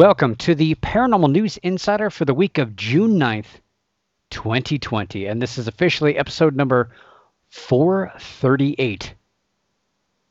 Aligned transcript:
Welcome 0.00 0.36
to 0.36 0.54
the 0.54 0.76
Paranormal 0.76 1.30
News 1.30 1.58
Insider 1.58 2.08
for 2.08 2.24
the 2.24 2.32
week 2.32 2.56
of 2.56 2.74
June 2.74 3.18
9th, 3.18 3.60
2020. 4.30 5.26
And 5.26 5.42
this 5.42 5.58
is 5.58 5.68
officially 5.68 6.16
episode 6.16 6.56
number 6.56 6.88
438. 7.50 9.12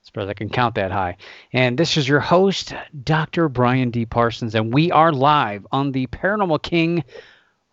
Suppose 0.01 0.27
I 0.27 0.33
can 0.33 0.49
count 0.49 0.73
that 0.73 0.91
high. 0.91 1.17
And 1.53 1.77
this 1.77 1.97
is 1.97 2.07
your 2.07 2.19
host, 2.19 2.73
Dr. 3.03 3.47
Brian 3.47 3.91
D. 3.91 4.07
Parsons, 4.07 4.55
and 4.55 4.73
we 4.73 4.91
are 4.91 5.11
live 5.11 5.67
on 5.71 5.91
the 5.91 6.07
Paranormal 6.07 6.63
King 6.63 7.03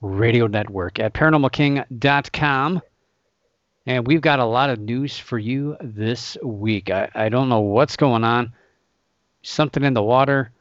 Radio 0.03 0.49
Network 0.49 1.01
at 1.01 1.15
paranormalking.com. 1.15 2.83
And 3.87 4.07
we've 4.07 4.21
got 4.21 4.39
a 4.39 4.45
lot 4.45 4.69
of 4.69 4.79
news 4.81 5.17
for 5.17 5.39
you 5.39 5.79
this 5.81 6.37
week. 6.43 6.91
I, 6.91 7.09
I 7.15 7.31
don't 7.31 7.49
know 7.49 7.61
what's 7.61 7.97
going 7.97 8.23
on. 8.23 8.53
Something 9.41 9.83
in 9.83 9.95
the 9.95 10.03
water. 10.03 10.53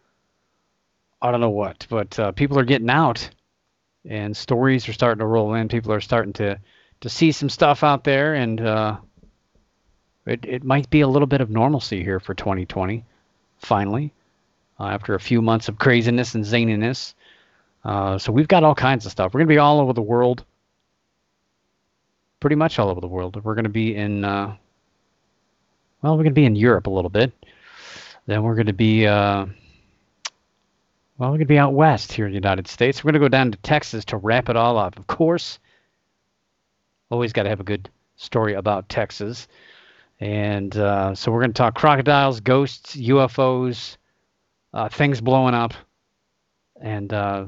I 1.25 1.31
don't 1.31 1.41
know 1.41 1.49
what, 1.49 1.87
but 1.89 2.19
uh, 2.19 2.31
people 2.33 2.59
are 2.59 2.63
getting 2.63 2.89
out, 2.91 3.27
and 4.07 4.37
stories 4.37 4.87
are 4.87 4.93
starting 4.93 5.19
to 5.19 5.25
roll 5.25 5.55
in. 5.55 5.67
People 5.67 5.91
are 5.91 6.01
starting 6.01 6.33
to 6.33 6.59
to 7.01 7.09
see 7.09 7.31
some 7.31 7.49
stuff 7.49 7.83
out 7.83 8.03
there, 8.03 8.35
and 8.35 8.61
uh, 8.61 8.97
it 10.27 10.45
it 10.45 10.63
might 10.63 10.87
be 10.91 11.01
a 11.01 11.07
little 11.07 11.25
bit 11.25 11.41
of 11.41 11.49
normalcy 11.49 12.03
here 12.03 12.19
for 12.19 12.35
2020, 12.35 13.03
finally, 13.57 14.13
uh, 14.79 14.83
after 14.83 15.15
a 15.15 15.19
few 15.19 15.41
months 15.41 15.67
of 15.67 15.79
craziness 15.79 16.35
and 16.35 16.45
zaniness. 16.45 17.15
Uh, 17.83 18.19
so 18.19 18.31
we've 18.31 18.47
got 18.47 18.63
all 18.63 18.75
kinds 18.75 19.07
of 19.07 19.11
stuff. 19.11 19.33
We're 19.33 19.39
gonna 19.39 19.47
be 19.47 19.57
all 19.57 19.79
over 19.79 19.93
the 19.93 20.03
world, 20.03 20.45
pretty 22.39 22.55
much 22.55 22.77
all 22.77 22.89
over 22.89 23.01
the 23.01 23.07
world. 23.07 23.43
We're 23.43 23.55
gonna 23.55 23.69
be 23.69 23.95
in, 23.95 24.23
uh, 24.23 24.55
well, 26.03 26.17
we're 26.17 26.23
gonna 26.23 26.35
be 26.35 26.45
in 26.45 26.55
Europe 26.55 26.85
a 26.85 26.91
little 26.91 27.09
bit. 27.09 27.33
Then 28.27 28.43
we're 28.43 28.55
gonna 28.55 28.73
be 28.73 29.07
uh, 29.07 29.47
well, 31.17 31.29
we're 31.29 31.37
going 31.37 31.47
to 31.47 31.53
be 31.53 31.57
out 31.57 31.73
west 31.73 32.11
here 32.11 32.25
in 32.25 32.31
the 32.31 32.37
United 32.37 32.67
States. 32.67 33.03
We're 33.03 33.11
going 33.11 33.21
to 33.21 33.25
go 33.25 33.29
down 33.29 33.51
to 33.51 33.57
Texas 33.59 34.03
to 34.05 34.17
wrap 34.17 34.49
it 34.49 34.57
all 34.57 34.77
up. 34.77 34.99
Of 34.99 35.07
course, 35.07 35.59
always 37.09 37.31
got 37.31 37.43
to 37.43 37.49
have 37.49 37.61
a 37.61 37.65
good 37.65 37.89
story 38.17 38.53
about 38.53 38.89
Texas. 38.89 39.47
And 40.19 40.75
uh, 40.75 41.15
so 41.15 41.31
we're 41.31 41.39
going 41.39 41.53
to 41.53 41.57
talk 41.57 41.75
crocodiles, 41.75 42.41
ghosts, 42.41 42.95
UFOs, 42.97 43.95
uh, 44.73 44.89
things 44.89 45.21
blowing 45.21 45.53
up, 45.53 45.73
and 46.81 47.13
uh, 47.13 47.45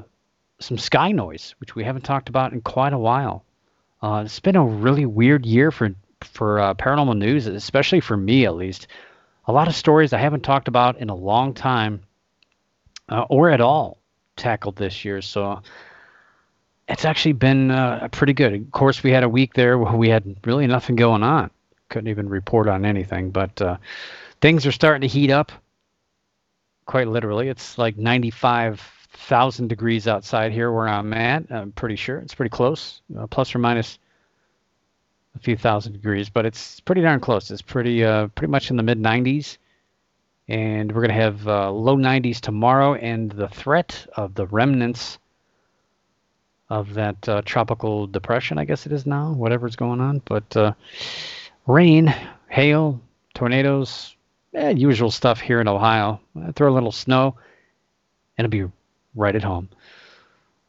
some 0.60 0.78
sky 0.78 1.12
noise, 1.12 1.54
which 1.58 1.74
we 1.74 1.84
haven't 1.84 2.02
talked 2.02 2.30
about 2.30 2.52
in 2.52 2.62
quite 2.62 2.94
a 2.94 2.98
while. 2.98 3.44
Uh, 4.00 4.22
it's 4.24 4.40
been 4.40 4.56
a 4.56 4.64
really 4.64 5.06
weird 5.06 5.44
year 5.44 5.70
for 5.70 5.94
for 6.22 6.58
uh, 6.58 6.74
paranormal 6.74 7.16
news, 7.16 7.46
especially 7.46 8.00
for 8.00 8.16
me 8.16 8.44
at 8.44 8.56
least. 8.56 8.88
A 9.46 9.52
lot 9.52 9.68
of 9.68 9.74
stories 9.74 10.12
I 10.12 10.18
haven't 10.18 10.42
talked 10.42 10.68
about 10.68 10.98
in 10.98 11.10
a 11.10 11.14
long 11.14 11.54
time 11.54 12.02
uh, 13.08 13.24
or 13.28 13.50
at 13.50 13.60
all 13.60 13.98
tackled 14.36 14.76
this 14.76 15.04
year. 15.04 15.20
So 15.22 15.62
it's 16.88 17.04
actually 17.04 17.32
been 17.32 17.70
uh, 17.70 18.08
pretty 18.10 18.32
good. 18.32 18.54
Of 18.54 18.70
course, 18.70 19.02
we 19.02 19.10
had 19.10 19.22
a 19.22 19.28
week 19.28 19.54
there 19.54 19.78
where 19.78 19.92
we 19.94 20.08
had 20.08 20.36
really 20.44 20.66
nothing 20.66 20.96
going 20.96 21.22
on. 21.22 21.50
Couldn't 21.90 22.08
even 22.08 22.28
report 22.28 22.68
on 22.68 22.84
anything. 22.84 23.30
But 23.30 23.60
uh, 23.60 23.76
things 24.40 24.66
are 24.66 24.72
starting 24.72 25.02
to 25.02 25.12
heat 25.12 25.30
up. 25.30 25.52
Quite 26.86 27.08
literally, 27.08 27.48
it's 27.48 27.76
like 27.76 27.98
95,000 27.98 29.68
degrees 29.68 30.08
outside 30.08 30.52
here 30.52 30.72
where 30.72 30.88
I'm 30.88 31.12
at. 31.12 31.44
I'm 31.50 31.72
pretty 31.72 31.96
sure 31.96 32.18
it's 32.18 32.34
pretty 32.34 32.48
close, 32.48 33.02
uh, 33.18 33.26
plus 33.26 33.54
or 33.54 33.58
minus 33.58 33.98
a 35.36 35.38
few 35.38 35.54
thousand 35.54 35.92
degrees, 35.92 36.30
but 36.30 36.46
it's 36.46 36.80
pretty 36.80 37.02
darn 37.02 37.20
close. 37.20 37.50
It's 37.50 37.60
pretty 37.60 38.02
uh, 38.02 38.28
pretty 38.28 38.50
much 38.50 38.70
in 38.70 38.78
the 38.78 38.82
mid 38.82 38.98
90s 38.98 39.58
and 40.48 40.90
we're 40.90 41.02
going 41.02 41.14
to 41.14 41.22
have 41.22 41.46
uh, 41.46 41.70
low 41.70 41.96
90s 41.96 42.40
tomorrow 42.40 42.94
and 42.94 43.30
the 43.30 43.48
threat 43.48 44.06
of 44.16 44.34
the 44.34 44.46
remnants 44.46 45.18
of 46.70 46.94
that 46.94 47.28
uh, 47.28 47.42
tropical 47.44 48.06
depression 48.06 48.58
i 48.58 48.64
guess 48.64 48.86
it 48.86 48.92
is 48.92 49.06
now 49.06 49.32
whatever's 49.32 49.76
going 49.76 50.00
on 50.00 50.20
but 50.24 50.56
uh, 50.56 50.72
rain 51.66 52.12
hail 52.48 53.00
tornadoes 53.34 54.16
eh, 54.54 54.70
usual 54.70 55.10
stuff 55.10 55.40
here 55.40 55.60
in 55.60 55.68
ohio 55.68 56.20
throw 56.54 56.72
a 56.72 56.74
little 56.74 56.92
snow 56.92 57.36
and 58.36 58.44
it'll 58.44 58.68
be 58.68 58.72
right 59.14 59.36
at 59.36 59.42
home 59.42 59.68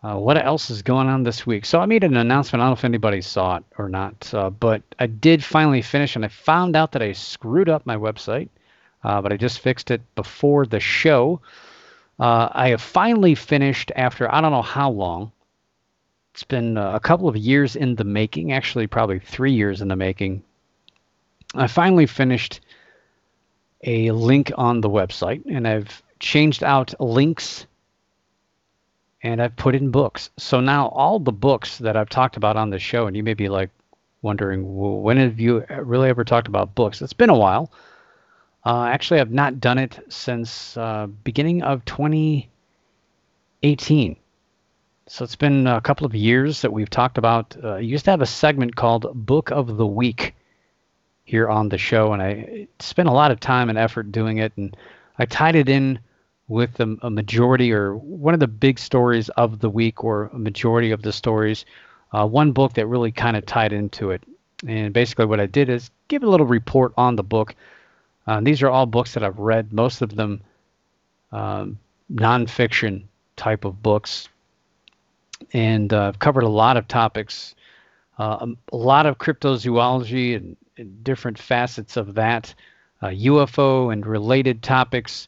uh, 0.01 0.15
what 0.15 0.37
else 0.37 0.69
is 0.69 0.81
going 0.81 1.09
on 1.09 1.23
this 1.23 1.45
week? 1.45 1.65
So 1.65 1.81
I 1.81 1.85
made 1.85 2.05
an 2.05 2.15
announcement. 2.15 2.61
I 2.61 2.65
don't 2.65 2.69
know 2.69 2.79
if 2.79 2.85
anybody 2.85 3.19
saw 3.19 3.57
it 3.57 3.65
or 3.77 3.89
not, 3.89 4.33
uh, 4.33 4.49
but 4.49 4.81
I 4.97 5.07
did 5.07 5.43
finally 5.43 5.81
finish, 5.81 6.15
and 6.15 6.23
I 6.23 6.29
found 6.29 6.77
out 6.77 6.93
that 6.93 7.01
I 7.01 7.11
screwed 7.11 7.67
up 7.67 7.85
my 7.85 7.97
website 7.97 8.47
uh, 9.03 9.21
but 9.21 9.31
I 9.31 9.37
just 9.37 9.59
fixed 9.59 9.91
it 9.91 10.01
before 10.15 10.65
the 10.65 10.79
show. 10.79 11.41
Uh, 12.19 12.49
I 12.51 12.69
have 12.69 12.81
finally 12.81 13.35
finished 13.35 13.91
after 13.95 14.33
I 14.33 14.41
don't 14.41 14.51
know 14.51 14.61
how 14.61 14.89
long. 14.91 15.31
It's 16.33 16.43
been 16.43 16.77
uh, 16.77 16.91
a 16.91 16.99
couple 16.99 17.27
of 17.27 17.35
years 17.35 17.75
in 17.75 17.95
the 17.95 18.03
making, 18.03 18.51
actually, 18.51 18.87
probably 18.87 19.19
three 19.19 19.53
years 19.53 19.81
in 19.81 19.87
the 19.87 19.95
making. 19.95 20.43
I 21.55 21.67
finally 21.67 22.05
finished 22.05 22.61
a 23.83 24.11
link 24.11 24.51
on 24.55 24.81
the 24.81 24.89
website, 24.89 25.43
and 25.49 25.67
I've 25.67 26.03
changed 26.19 26.63
out 26.63 26.93
links 26.99 27.65
and 29.21 29.41
I've 29.41 29.55
put 29.55 29.75
in 29.75 29.91
books. 29.91 30.29
So 30.37 30.59
now 30.59 30.87
all 30.87 31.19
the 31.19 31.31
books 31.31 31.77
that 31.79 31.97
I've 31.97 32.09
talked 32.09 32.37
about 32.37 32.55
on 32.55 32.69
the 32.69 32.79
show, 32.79 33.07
and 33.07 33.15
you 33.15 33.23
may 33.23 33.33
be 33.33 33.49
like 33.49 33.69
wondering, 34.21 34.77
well, 34.77 34.99
when 34.99 35.17
have 35.17 35.39
you 35.39 35.65
really 35.69 36.09
ever 36.09 36.23
talked 36.23 36.47
about 36.47 36.75
books? 36.75 37.01
It's 37.01 37.13
been 37.13 37.29
a 37.29 37.37
while. 37.37 37.71
Uh, 38.65 38.85
actually, 38.85 39.19
I've 39.19 39.31
not 39.31 39.59
done 39.59 39.77
it 39.77 39.99
since 40.09 40.75
uh, 40.75 41.07
beginning 41.23 41.63
of 41.63 41.85
2018. 41.85 44.15
So 45.07 45.23
it's 45.23 45.35
been 45.35 45.65
a 45.65 45.81
couple 45.81 46.05
of 46.05 46.13
years 46.13 46.61
that 46.61 46.71
we've 46.71 46.89
talked 46.89 47.17
about. 47.17 47.55
Uh, 47.63 47.69
I 47.69 47.79
used 47.79 48.05
to 48.05 48.11
have 48.11 48.21
a 48.21 48.27
segment 48.27 48.75
called 48.75 49.07
Book 49.13 49.49
of 49.49 49.77
the 49.77 49.87
Week 49.87 50.35
here 51.23 51.47
on 51.47 51.69
the 51.69 51.77
show, 51.77 52.13
and 52.13 52.21
I 52.21 52.67
spent 52.79 53.07
a 53.07 53.13
lot 53.13 53.31
of 53.31 53.39
time 53.39 53.69
and 53.69 53.77
effort 53.77 54.11
doing 54.11 54.37
it, 54.37 54.51
and 54.55 54.75
I 55.17 55.25
tied 55.25 55.55
it 55.55 55.69
in 55.69 55.99
with 56.47 56.79
a, 56.79 56.97
a 57.01 57.09
majority 57.09 57.71
or 57.71 57.95
one 57.95 58.33
of 58.33 58.39
the 58.39 58.47
big 58.47 58.77
stories 58.77 59.29
of 59.29 59.59
the 59.59 59.69
week 59.69 60.03
or 60.03 60.29
a 60.33 60.39
majority 60.39 60.91
of 60.91 61.01
the 61.01 61.13
stories. 61.13 61.65
Uh, 62.11 62.27
one 62.27 62.51
book 62.51 62.73
that 62.73 62.87
really 62.87 63.11
kind 63.11 63.37
of 63.37 63.45
tied 63.45 63.71
into 63.71 64.11
it. 64.11 64.23
And 64.67 64.93
basically, 64.93 65.25
what 65.25 65.39
I 65.39 65.45
did 65.45 65.69
is 65.69 65.91
give 66.07 66.23
a 66.23 66.29
little 66.29 66.47
report 66.47 66.93
on 66.97 67.15
the 67.15 67.23
book 67.23 67.55
uh, 68.29 68.39
these 68.41 68.61
are 68.61 68.69
all 68.69 68.85
books 68.85 69.15
that 69.15 69.23
I've 69.23 69.39
read, 69.39 69.73
most 69.73 70.03
of 70.03 70.15
them 70.15 70.43
um, 71.31 71.79
nonfiction 72.13 73.05
type 73.37 73.65
of 73.65 73.81
books. 73.81 74.29
And 75.51 75.91
uh, 75.91 76.09
I've 76.09 76.19
covered 76.19 76.43
a 76.43 76.49
lot 76.49 76.77
of 76.77 76.87
topics, 76.87 77.55
uh, 78.19 78.37
um, 78.41 78.57
a 78.71 78.77
lot 78.77 79.07
of 79.07 79.17
cryptozoology 79.17 80.35
and, 80.35 80.55
and 80.77 81.03
different 81.03 81.39
facets 81.39 81.97
of 81.97 82.13
that, 82.13 82.53
UFO 83.01 83.87
uh, 83.87 83.89
and 83.89 84.05
related 84.05 84.61
topics, 84.61 85.27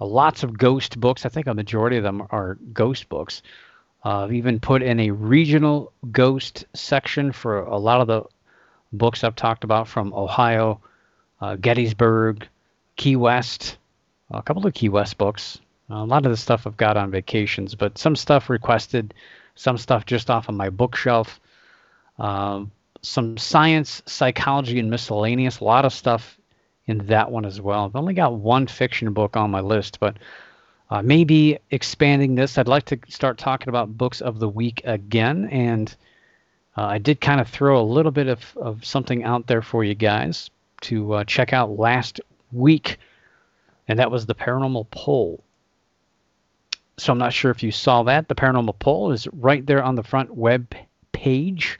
uh, 0.00 0.06
lots 0.06 0.42
of 0.42 0.58
ghost 0.58 0.98
books. 0.98 1.24
I 1.24 1.28
think 1.28 1.46
a 1.46 1.54
majority 1.54 1.98
of 1.98 2.02
them 2.02 2.26
are 2.30 2.58
ghost 2.72 3.08
books. 3.08 3.42
I've 4.02 4.32
even 4.32 4.58
put 4.58 4.82
in 4.82 4.98
a 4.98 5.12
regional 5.12 5.92
ghost 6.10 6.64
section 6.74 7.30
for 7.30 7.60
a 7.60 7.78
lot 7.78 8.00
of 8.00 8.08
the 8.08 8.24
books 8.92 9.22
I've 9.22 9.36
talked 9.36 9.62
about 9.62 9.86
from 9.86 10.12
Ohio, 10.12 10.80
uh, 11.40 11.56
Gettysburg, 11.56 12.46
Key 12.96 13.16
West, 13.16 13.78
a 14.30 14.42
couple 14.42 14.66
of 14.66 14.74
Key 14.74 14.88
West 14.88 15.18
books. 15.18 15.60
a 15.88 16.04
lot 16.04 16.24
of 16.26 16.30
the 16.30 16.36
stuff 16.36 16.66
I've 16.66 16.76
got 16.76 16.96
on 16.96 17.10
vacations, 17.10 17.74
but 17.74 17.98
some 17.98 18.14
stuff 18.14 18.50
requested, 18.50 19.14
some 19.54 19.78
stuff 19.78 20.06
just 20.06 20.30
off 20.30 20.48
of 20.48 20.54
my 20.54 20.70
bookshelf. 20.70 21.40
Uh, 22.18 22.64
some 23.02 23.38
science, 23.38 24.02
psychology, 24.06 24.78
and 24.78 24.90
miscellaneous. 24.90 25.60
A 25.60 25.64
lot 25.64 25.86
of 25.86 25.92
stuff 25.92 26.38
in 26.86 26.98
that 27.06 27.30
one 27.30 27.46
as 27.46 27.60
well. 27.60 27.86
I've 27.86 27.96
only 27.96 28.14
got 28.14 28.34
one 28.34 28.66
fiction 28.66 29.12
book 29.12 29.36
on 29.36 29.50
my 29.50 29.60
list, 29.60 29.98
but 30.00 30.18
uh, 30.90 31.00
maybe 31.02 31.58
expanding 31.70 32.34
this. 32.34 32.58
I'd 32.58 32.68
like 32.68 32.84
to 32.86 32.98
start 33.08 33.38
talking 33.38 33.70
about 33.70 33.96
books 33.96 34.20
of 34.20 34.38
the 34.38 34.48
week 34.48 34.82
again, 34.84 35.46
and 35.46 35.94
uh, 36.76 36.84
I 36.84 36.98
did 36.98 37.20
kind 37.20 37.40
of 37.40 37.48
throw 37.48 37.80
a 37.80 37.82
little 37.82 38.12
bit 38.12 38.28
of, 38.28 38.56
of 38.56 38.84
something 38.84 39.24
out 39.24 39.46
there 39.46 39.62
for 39.62 39.82
you 39.82 39.94
guys 39.94 40.50
to 40.82 41.14
uh, 41.14 41.24
check 41.24 41.52
out 41.52 41.78
last 41.78 42.20
week, 42.52 42.98
and 43.88 43.98
that 43.98 44.10
was 44.10 44.26
the 44.26 44.34
paranormal 44.34 44.90
poll. 44.90 45.42
So 46.98 47.12
I'm 47.12 47.18
not 47.18 47.32
sure 47.32 47.50
if 47.50 47.62
you 47.62 47.72
saw 47.72 48.02
that. 48.04 48.28
The 48.28 48.34
paranormal 48.34 48.78
poll 48.78 49.12
is 49.12 49.26
right 49.28 49.64
there 49.64 49.82
on 49.82 49.94
the 49.94 50.02
front 50.02 50.34
web 50.34 50.74
page 51.12 51.78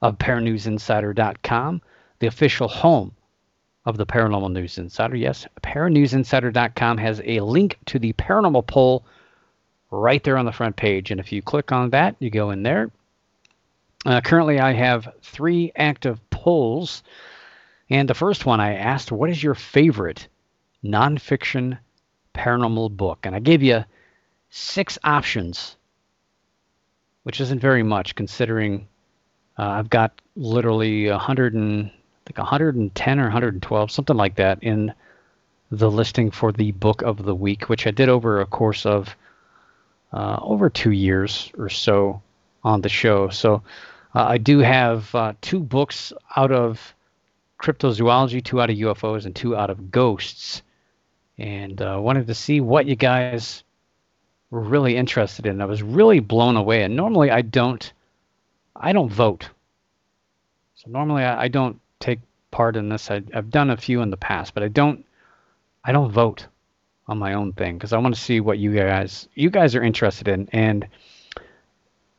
of 0.00 0.18
paranewsinsider.com, 0.18 1.82
the 2.18 2.26
official 2.26 2.68
home 2.68 3.14
of 3.84 3.96
the 3.96 4.06
Paranormal 4.06 4.52
News 4.52 4.78
Insider. 4.78 5.16
Yes, 5.16 5.46
paranewsinsider.com 5.62 6.98
has 6.98 7.20
a 7.24 7.40
link 7.40 7.78
to 7.86 7.98
the 7.98 8.12
paranormal 8.14 8.66
poll 8.66 9.04
right 9.90 10.22
there 10.22 10.38
on 10.38 10.46
the 10.46 10.52
front 10.52 10.76
page. 10.76 11.10
And 11.10 11.20
if 11.20 11.32
you 11.32 11.42
click 11.42 11.72
on 11.72 11.90
that, 11.90 12.16
you 12.18 12.30
go 12.30 12.50
in 12.50 12.62
there. 12.62 12.90
Uh, 14.04 14.20
currently, 14.20 14.58
I 14.58 14.72
have 14.72 15.12
three 15.22 15.72
active 15.76 16.18
polls. 16.30 17.02
And 17.92 18.08
the 18.08 18.14
first 18.14 18.46
one 18.46 18.58
I 18.58 18.76
asked, 18.76 19.12
What 19.12 19.28
is 19.28 19.42
your 19.42 19.54
favorite 19.54 20.26
nonfiction 20.82 21.78
paranormal 22.34 22.96
book? 22.96 23.18
And 23.24 23.36
I 23.36 23.38
gave 23.38 23.62
you 23.62 23.84
six 24.48 24.98
options, 25.04 25.76
which 27.24 27.38
isn't 27.38 27.60
very 27.60 27.82
much 27.82 28.14
considering 28.14 28.88
uh, 29.58 29.64
I've 29.64 29.90
got 29.90 30.22
literally 30.36 31.10
100 31.10 31.52
and 31.52 31.88
I 31.88 31.92
think 32.24 32.38
110 32.38 33.20
or 33.20 33.24
112, 33.24 33.90
something 33.90 34.16
like 34.16 34.36
that, 34.36 34.62
in 34.62 34.94
the 35.70 35.90
listing 35.90 36.30
for 36.30 36.50
the 36.50 36.72
book 36.72 37.02
of 37.02 37.22
the 37.22 37.34
week, 37.34 37.68
which 37.68 37.86
I 37.86 37.90
did 37.90 38.08
over 38.08 38.40
a 38.40 38.46
course 38.46 38.86
of 38.86 39.14
uh, 40.14 40.38
over 40.40 40.70
two 40.70 40.92
years 40.92 41.52
or 41.58 41.68
so 41.68 42.22
on 42.64 42.80
the 42.80 42.88
show. 42.88 43.28
So 43.28 43.62
uh, 44.14 44.24
I 44.24 44.38
do 44.38 44.60
have 44.60 45.14
uh, 45.14 45.34
two 45.42 45.60
books 45.60 46.14
out 46.34 46.52
of 46.52 46.94
cryptozoology, 47.62 48.44
two 48.44 48.60
out 48.60 48.70
of 48.70 48.76
UFOs, 48.76 49.24
and 49.24 49.34
two 49.34 49.56
out 49.56 49.70
of 49.70 49.90
ghosts. 49.90 50.62
And 51.38 51.80
uh, 51.80 51.98
wanted 52.00 52.26
to 52.26 52.34
see 52.34 52.60
what 52.60 52.86
you 52.86 52.96
guys 52.96 53.62
were 54.50 54.60
really 54.60 54.96
interested 54.96 55.46
in. 55.46 55.62
I 55.62 55.64
was 55.64 55.82
really 55.82 56.20
blown 56.20 56.56
away. 56.56 56.82
And 56.82 56.94
normally 56.94 57.30
I 57.30 57.40
don't, 57.40 57.90
I 58.76 58.92
don't 58.92 59.10
vote. 59.10 59.48
So 60.74 60.90
normally 60.90 61.22
I, 61.22 61.44
I 61.44 61.48
don't 61.48 61.80
take 62.00 62.18
part 62.50 62.76
in 62.76 62.88
this. 62.88 63.10
I, 63.10 63.22
I've 63.32 63.50
done 63.50 63.70
a 63.70 63.76
few 63.76 64.02
in 64.02 64.10
the 64.10 64.16
past, 64.16 64.52
but 64.52 64.62
I 64.62 64.68
don't, 64.68 65.06
I 65.84 65.92
don't 65.92 66.10
vote 66.10 66.46
on 67.06 67.18
my 67.18 67.34
own 67.34 67.52
thing 67.52 67.78
because 67.78 67.92
I 67.92 67.98
want 67.98 68.14
to 68.14 68.20
see 68.20 68.40
what 68.40 68.58
you 68.58 68.74
guys, 68.74 69.28
you 69.34 69.50
guys 69.50 69.74
are 69.74 69.82
interested 69.82 70.28
in. 70.28 70.48
And 70.52 70.86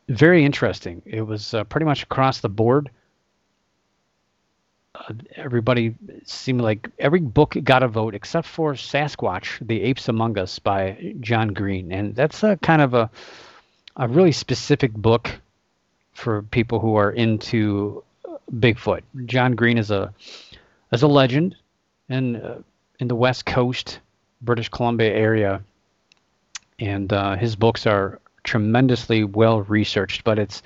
very 0.10 0.44
interesting. 0.44 1.01
It 1.06 1.22
was 1.22 1.54
uh, 1.54 1.63
pretty 1.66 1.86
much 1.86 2.04
across 2.04 2.39
the 2.39 2.50
board. 2.50 2.89
Uh, 4.95 5.13
everybody 5.36 5.95
seemed 6.24 6.62
like 6.62 6.88
every 7.00 7.19
book 7.19 7.56
got 7.63 7.81
a 7.81 7.88
vote 7.88 8.13
except 8.13 8.48
for 8.48 8.74
Sasquatch, 8.74 9.66
The 9.66 9.81
Apes 9.81 10.07
Among 10.07 10.38
Us 10.38 10.60
by 10.60 11.16
John 11.19 11.48
Green. 11.50 11.92
And 11.92 12.16
that's 12.16 12.44
a 12.44 12.57
kind 12.57 12.81
of 12.81 12.94
a, 12.94 13.10
a 13.95 14.07
really 14.07 14.31
specific 14.31 14.94
book 14.94 15.31
for 16.13 16.44
people 16.44 16.80
who 16.80 16.95
are 16.95 17.12
into 17.12 18.04
Bigfoot. 18.51 19.01
John 19.25 19.56
Green 19.56 19.78
is 19.78 19.90
a 19.90 20.13
is 20.92 21.01
a 21.01 21.07
legend 21.07 21.56
in 22.10 22.36
uh, 22.36 22.62
in 23.00 23.07
the 23.07 23.16
West 23.16 23.46
Coast, 23.48 24.00
British 24.42 24.69
Columbia 24.69 25.12
area, 25.12 25.63
and 26.80 27.12
uh, 27.12 27.36
his 27.36 27.56
books 27.56 27.88
are 27.88 28.19
tremendously 28.44 29.24
well 29.24 29.62
researched. 29.62 30.24
But 30.24 30.38
it's 30.38 30.62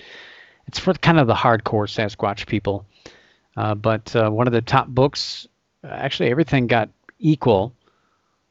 it's 0.68 0.80
for 0.80 0.94
kind 0.96 1.18
of 1.18 1.28
the 1.28 1.34
hardcore 1.34 1.88
Sasquatch 1.88 2.46
people. 2.46 2.86
Uh, 3.58 3.74
but 3.74 4.16
uh, 4.16 4.30
one 4.30 4.46
of 4.48 4.54
the 4.54 4.62
top 4.62 4.88
books, 4.88 5.48
actually 5.84 6.30
everything 6.30 6.68
got 6.68 6.90
equal. 7.20 7.74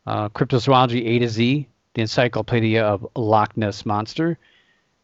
Uh, 0.04 0.28
Cryptozoology 0.28 1.06
A 1.06 1.18
to 1.20 1.28
Z, 1.28 1.68
the 1.94 2.00
Encyclopedia 2.02 2.84
of 2.84 3.06
Loch 3.16 3.56
Ness 3.56 3.86
Monster, 3.86 4.36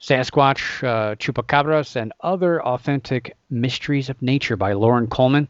Sasquatch, 0.00 0.82
uh, 0.82 1.14
Chupacabras, 1.14 1.94
and 1.94 2.12
Other 2.20 2.60
Authentic 2.62 3.36
Mysteries 3.48 4.10
of 4.10 4.20
Nature 4.20 4.56
by 4.56 4.72
Loren 4.72 5.06
Coleman. 5.06 5.48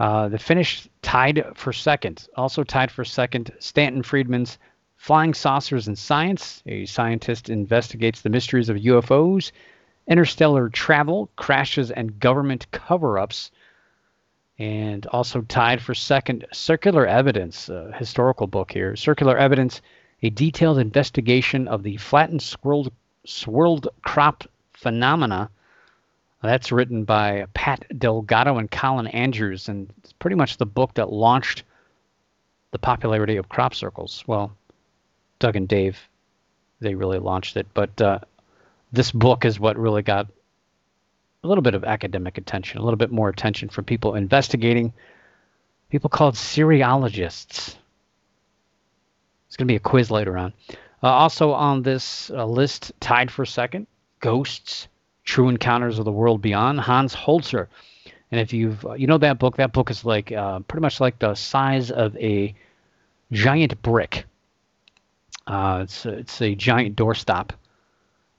Uh, 0.00 0.28
the 0.28 0.38
finish 0.38 0.88
tied 1.02 1.44
for 1.54 1.72
second. 1.72 2.26
Also 2.36 2.64
tied 2.64 2.90
for 2.90 3.04
second, 3.04 3.52
Stanton 3.60 4.02
Friedman's 4.02 4.58
Flying 4.96 5.32
Saucers 5.32 5.86
and 5.86 5.96
Science. 5.96 6.62
A 6.66 6.86
scientist 6.86 7.48
investigates 7.48 8.22
the 8.22 8.30
mysteries 8.30 8.68
of 8.68 8.76
UFOs, 8.78 9.52
interstellar 10.08 10.68
travel, 10.68 11.30
crashes, 11.36 11.92
and 11.92 12.18
government 12.18 12.66
cover 12.72 13.18
ups. 13.18 13.52
And 14.60 15.06
also 15.06 15.40
tied 15.40 15.80
for 15.80 15.94
second, 15.94 16.44
Circular 16.52 17.06
Evidence, 17.06 17.70
a 17.70 17.92
historical 17.96 18.46
book 18.46 18.70
here. 18.70 18.94
Circular 18.94 19.38
Evidence, 19.38 19.80
a 20.22 20.28
detailed 20.28 20.78
investigation 20.78 21.66
of 21.66 21.82
the 21.82 21.96
flattened 21.96 22.42
swirled 22.42 22.92
swirled 23.24 23.88
crop 24.02 24.44
phenomena. 24.74 25.48
That's 26.42 26.70
written 26.70 27.04
by 27.04 27.46
Pat 27.54 27.86
Delgado 27.98 28.58
and 28.58 28.70
Colin 28.70 29.06
Andrews, 29.06 29.70
and 29.70 29.90
it's 29.98 30.12
pretty 30.12 30.36
much 30.36 30.58
the 30.58 30.66
book 30.66 30.92
that 30.94 31.10
launched 31.10 31.62
the 32.70 32.78
popularity 32.78 33.36
of 33.36 33.48
crop 33.48 33.74
circles. 33.74 34.24
Well, 34.26 34.54
Doug 35.38 35.56
and 35.56 35.68
Dave, 35.68 35.98
they 36.80 36.94
really 36.94 37.18
launched 37.18 37.56
it, 37.56 37.66
but 37.72 37.98
uh, 37.98 38.18
this 38.92 39.10
book 39.10 39.46
is 39.46 39.58
what 39.58 39.78
really 39.78 40.02
got 40.02 40.26
a 41.42 41.48
little 41.48 41.62
bit 41.62 41.74
of 41.74 41.84
academic 41.84 42.38
attention, 42.38 42.80
a 42.80 42.84
little 42.84 42.98
bit 42.98 43.10
more 43.10 43.28
attention 43.28 43.68
from 43.68 43.84
people 43.84 44.14
investigating, 44.14 44.92
people 45.90 46.10
called 46.10 46.34
cerealogists. 46.34 47.76
It's 49.46 49.56
going 49.56 49.66
to 49.66 49.72
be 49.72 49.76
a 49.76 49.80
quiz 49.80 50.10
later 50.10 50.36
on. 50.36 50.52
Uh, 51.02 51.08
also 51.08 51.52
on 51.52 51.82
this 51.82 52.30
uh, 52.30 52.44
list, 52.44 52.92
tied 53.00 53.30
for 53.30 53.46
second, 53.46 53.86
Ghosts, 54.20 54.86
True 55.24 55.48
Encounters 55.48 55.98
of 55.98 56.04
the 56.04 56.12
World 56.12 56.42
Beyond, 56.42 56.80
Hans 56.80 57.14
Holzer. 57.14 57.68
And 58.30 58.40
if 58.40 58.52
you've, 58.52 58.84
uh, 58.84 58.92
you 58.92 59.06
know 59.06 59.18
that 59.18 59.38
book, 59.38 59.56
that 59.56 59.72
book 59.72 59.90
is 59.90 60.04
like 60.04 60.30
uh, 60.30 60.60
pretty 60.60 60.82
much 60.82 61.00
like 61.00 61.18
the 61.18 61.34
size 61.34 61.90
of 61.90 62.16
a 62.16 62.54
giant 63.32 63.80
brick. 63.82 64.26
Uh, 65.46 65.80
it's, 65.82 66.04
it's 66.04 66.42
a 66.42 66.54
giant 66.54 66.96
doorstop, 66.96 67.50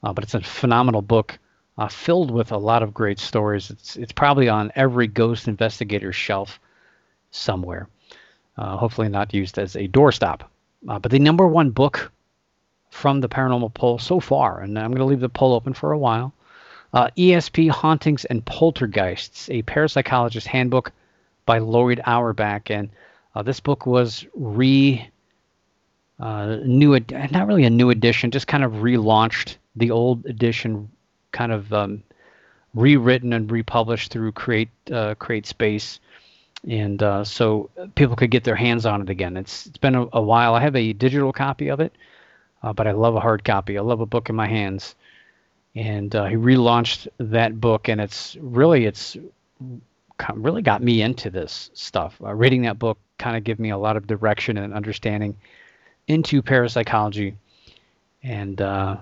uh, 0.04 0.14
but 0.14 0.24
it's 0.24 0.36
a 0.36 0.42
phenomenal 0.42 1.02
book 1.02 1.40
filled 1.88 2.32
with 2.32 2.52
a 2.52 2.58
lot 2.58 2.84
of 2.84 2.94
great 2.94 3.20
stories. 3.20 3.70
It's, 3.70 3.96
it's 3.96 4.12
probably 4.12 4.50
on 4.50 4.72
every 4.76 5.08
ghost 5.08 5.48
investigator's 5.48 6.16
shelf 6.16 6.60
somewhere. 7.32 7.88
hopefully 8.58 9.10
not 9.10 9.34
used 9.34 9.58
as 9.58 9.76
a 9.76 9.88
doorstop. 9.88 10.42
but 10.84 11.12
the 11.12 11.20
number 11.20 11.48
one 11.48 11.72
book 11.72 12.12
from 12.92 13.22
the 13.22 13.30
paranormal 13.30 13.74
poll 13.74 13.98
so 13.98 14.20
far, 14.20 14.60
and 14.60 14.78
I'm 14.78 14.92
going 14.92 15.00
to 15.00 15.06
leave 15.06 15.22
the 15.22 15.30
poll 15.30 15.54
open 15.54 15.74
for 15.74 15.92
a 15.92 15.98
while. 15.98 16.34
Uh, 16.94 17.10
ESP 17.18 17.70
Hauntings 17.70 18.26
and 18.26 18.46
Poltergeists, 18.46 19.50
a 19.50 19.64
parapsychologist 19.64 20.46
handbook 20.46 20.92
by 21.46 21.60
Lloyd 21.60 22.02
Auerbach. 22.06 22.70
And 22.70 22.90
uh, 23.34 23.44
this 23.44 23.62
book 23.62 23.86
was 23.86 24.26
re 24.36 25.10
uh, 26.20 26.58
new, 26.64 27.00
not 27.32 27.48
really 27.48 27.64
a 27.64 27.70
new 27.70 27.90
edition, 27.90 28.30
just 28.30 28.48
kind 28.48 28.64
of 28.64 28.74
relaunched 28.74 29.56
the 29.76 29.92
old 29.92 30.26
edition, 30.26 30.92
kind 31.32 31.52
of 31.52 31.72
um, 31.74 32.04
rewritten 32.74 33.34
and 33.34 33.52
republished 33.52 34.12
through 34.12 34.32
Create 34.32 34.70
uh, 34.92 35.16
Create 35.16 35.46
Space, 35.46 36.00
and 36.68 37.02
uh, 37.02 37.24
so 37.24 37.70
people 37.96 38.16
could 38.16 38.32
get 38.32 38.44
their 38.44 38.56
hands 38.56 38.86
on 38.86 39.02
it 39.02 39.10
again. 39.10 39.38
It's 39.38 39.66
it's 39.68 39.78
been 39.78 39.96
a, 39.96 40.08
a 40.14 40.22
while. 40.22 40.54
I 40.56 40.62
have 40.62 40.76
a 40.76 40.94
digital 40.94 41.34
copy 41.34 41.70
of 41.70 41.80
it, 41.80 41.94
uh, 42.64 42.74
but 42.74 42.88
I 42.88 42.92
love 42.92 43.16
a 43.16 43.20
hard 43.20 43.44
copy. 43.44 43.78
I 43.78 43.82
love 43.82 44.02
a 44.02 44.06
book 44.06 44.30
in 44.30 44.36
my 44.36 44.48
hands. 44.48 44.96
And 45.74 46.14
uh, 46.14 46.26
he 46.26 46.36
relaunched 46.36 47.08
that 47.18 47.62
book, 47.62 47.88
and 47.88 48.02
it's 48.02 48.36
really 48.42 48.86
it's 48.86 49.16
really 50.34 50.62
got 50.62 50.84
me 50.84 51.02
into 51.02 51.30
this 51.30 51.70
stuff. 51.74 52.16
Uh, 52.22 52.34
reading 52.34 52.64
that 52.64 52.78
book 52.78 52.98
kind 53.18 53.38
of 53.38 53.44
gave 53.44 53.60
me 53.60 53.70
a 53.70 53.78
lot 53.78 53.96
of 53.96 54.06
direction 54.06 54.58
and 54.58 54.74
understanding 54.74 55.38
into 56.08 56.42
parapsychology, 56.42 57.36
and 58.22 58.62
uh, 58.62 58.98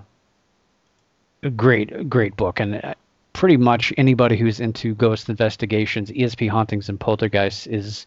great 1.48 2.10
great 2.10 2.36
book. 2.36 2.60
And 2.60 2.76
uh, 2.76 2.94
pretty 3.32 3.56
much 3.56 3.92
anybody 3.96 4.36
who's 4.36 4.60
into 4.60 4.94
ghost 4.94 5.28
investigations, 5.28 6.10
ESP 6.10 6.48
hauntings, 6.50 6.88
and 6.88 7.00
poltergeists 7.00 7.66
is 7.66 8.06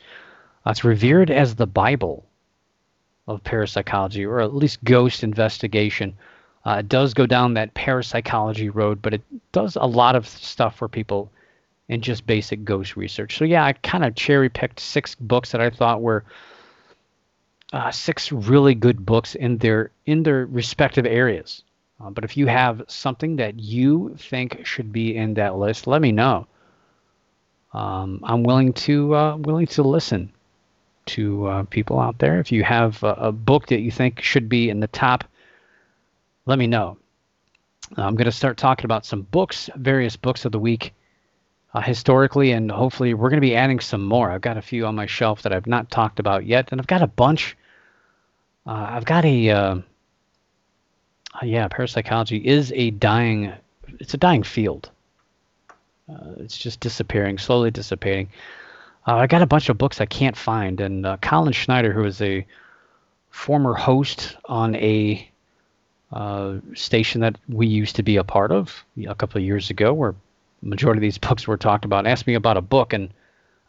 uh, 0.65 0.71
it's 0.71 0.83
revered 0.83 1.31
as 1.31 1.55
the 1.55 1.67
Bible 1.67 2.25
of 3.27 3.43
parapsychology, 3.43 4.25
or 4.25 4.39
at 4.41 4.53
least 4.53 4.83
ghost 4.83 5.23
investigation. 5.23 6.15
Uh, 6.65 6.77
it 6.79 6.89
does 6.89 7.13
go 7.13 7.25
down 7.25 7.53
that 7.53 7.73
parapsychology 7.73 8.69
road, 8.69 9.01
but 9.01 9.13
it 9.13 9.21
does 9.51 9.75
a 9.75 9.85
lot 9.85 10.15
of 10.15 10.27
stuff 10.27 10.75
for 10.77 10.87
people 10.87 11.31
in 11.89 12.01
just 12.01 12.25
basic 12.25 12.63
ghost 12.63 12.95
research. 12.95 13.37
So 13.37 13.45
yeah, 13.45 13.65
I 13.65 13.73
kind 13.73 14.05
of 14.05 14.15
cherry 14.15 14.49
picked 14.49 14.79
six 14.79 15.15
books 15.15 15.51
that 15.51 15.61
I 15.61 15.69
thought 15.69 16.01
were 16.01 16.23
uh, 17.73 17.91
six 17.91 18.31
really 18.31 18.75
good 18.75 19.05
books 19.05 19.35
in 19.35 19.57
their 19.57 19.91
in 20.05 20.23
their 20.23 20.45
respective 20.45 21.05
areas. 21.05 21.63
Uh, 21.99 22.09
but 22.09 22.23
if 22.23 22.35
you 22.37 22.47
have 22.47 22.83
something 22.87 23.37
that 23.37 23.59
you 23.59 24.15
think 24.17 24.65
should 24.65 24.91
be 24.91 25.15
in 25.15 25.33
that 25.35 25.55
list, 25.55 25.87
let 25.87 26.01
me 26.01 26.11
know. 26.11 26.47
Um, 27.73 28.19
I'm 28.23 28.43
willing 28.43 28.73
to 28.73 29.15
uh, 29.15 29.37
willing 29.37 29.67
to 29.67 29.83
listen 29.83 30.31
to 31.07 31.47
uh, 31.47 31.63
people 31.63 31.99
out 31.99 32.19
there. 32.19 32.39
If 32.39 32.51
you 32.51 32.63
have 32.63 33.01
a, 33.03 33.13
a, 33.13 33.31
book 33.31 33.67
that 33.67 33.81
you 33.81 33.91
think 33.91 34.21
should 34.21 34.47
be 34.47 34.69
in 34.69 34.79
the 34.79 34.87
top, 34.87 35.25
let 36.45 36.59
me 36.59 36.67
know. 36.67 36.97
I'm 37.97 38.15
going 38.15 38.25
to 38.25 38.31
start 38.31 38.57
talking 38.57 38.85
about 38.85 39.05
some 39.05 39.23
books, 39.23 39.69
various 39.75 40.15
books 40.15 40.45
of 40.45 40.51
the 40.51 40.59
week 40.59 40.93
uh, 41.73 41.81
historically, 41.81 42.51
and 42.51 42.71
hopefully 42.71 43.13
we're 43.13 43.29
going 43.29 43.41
to 43.41 43.47
be 43.47 43.55
adding 43.55 43.79
some 43.79 44.03
more. 44.03 44.31
I've 44.31 44.41
got 44.41 44.57
a 44.57 44.61
few 44.61 44.85
on 44.85 44.95
my 44.95 45.05
shelf 45.05 45.41
that 45.41 45.53
I've 45.53 45.67
not 45.67 45.91
talked 45.91 46.19
about 46.19 46.45
yet, 46.45 46.69
and 46.71 46.79
I've 46.79 46.87
got 46.87 47.01
a 47.01 47.07
bunch. 47.07 47.57
Uh, 48.65 48.87
I've 48.91 49.05
got 49.05 49.25
a 49.25 49.49
uh, 49.49 49.75
uh, 49.75 49.81
yeah, 51.41 51.67
parapsychology 51.67 52.37
is 52.37 52.71
a 52.75 52.91
dying. 52.91 53.53
It's 53.99 54.13
a 54.13 54.17
dying 54.17 54.43
field. 54.43 54.89
Uh, 56.09 56.33
it's 56.37 56.57
just 56.57 56.79
disappearing, 56.79 57.37
slowly 57.37 57.71
dissipating. 57.71 58.29
Uh, 59.07 59.15
I 59.15 59.27
got 59.27 59.41
a 59.41 59.47
bunch 59.47 59.69
of 59.69 59.77
books 59.77 59.99
I 59.99 60.05
can't 60.05 60.37
find, 60.37 60.79
and 60.79 61.05
uh, 61.05 61.17
Colin 61.17 61.53
Schneider, 61.53 61.91
who 61.91 62.05
is 62.05 62.21
a 62.21 62.45
former 63.31 63.73
host 63.73 64.37
on 64.45 64.75
a 64.75 65.29
uh, 66.11 66.57
station 66.73 67.21
that 67.21 67.37
we 67.49 67.67
used 67.67 67.95
to 67.95 68.03
be 68.03 68.17
a 68.17 68.23
part 68.23 68.51
of 68.51 68.85
a 69.07 69.15
couple 69.15 69.39
of 69.39 69.45
years 69.45 69.69
ago, 69.69 69.93
where 69.93 70.15
majority 70.61 70.99
of 70.99 71.01
these 71.01 71.17
books 71.29 71.47
were 71.47 71.57
talked 71.57 71.85
about, 71.85 72.05
asked 72.05 72.27
me 72.27 72.35
about 72.35 72.57
a 72.57 72.61
book, 72.61 72.93
and 72.93 73.09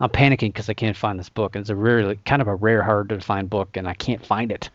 I'm 0.01 0.11
panicking 0.11 0.53
because 0.53 0.69
I 0.69 0.75
can't 0.75 0.97
find 0.97 1.19
this 1.19 1.29
book. 1.29 1.55
And 1.55 1.63
it's 1.63 1.71
a 1.71 1.77
really 1.77 2.19
kind 2.25 2.43
of 2.43 2.49
a 2.49 2.55
rare, 2.55 2.83
hard 2.83 3.09
to 3.09 3.21
find 3.21 3.49
book, 3.49 3.77
and 3.77 3.89
I 3.89 3.95
can't 3.95 4.25
find 4.25 4.53
it. 4.53 4.71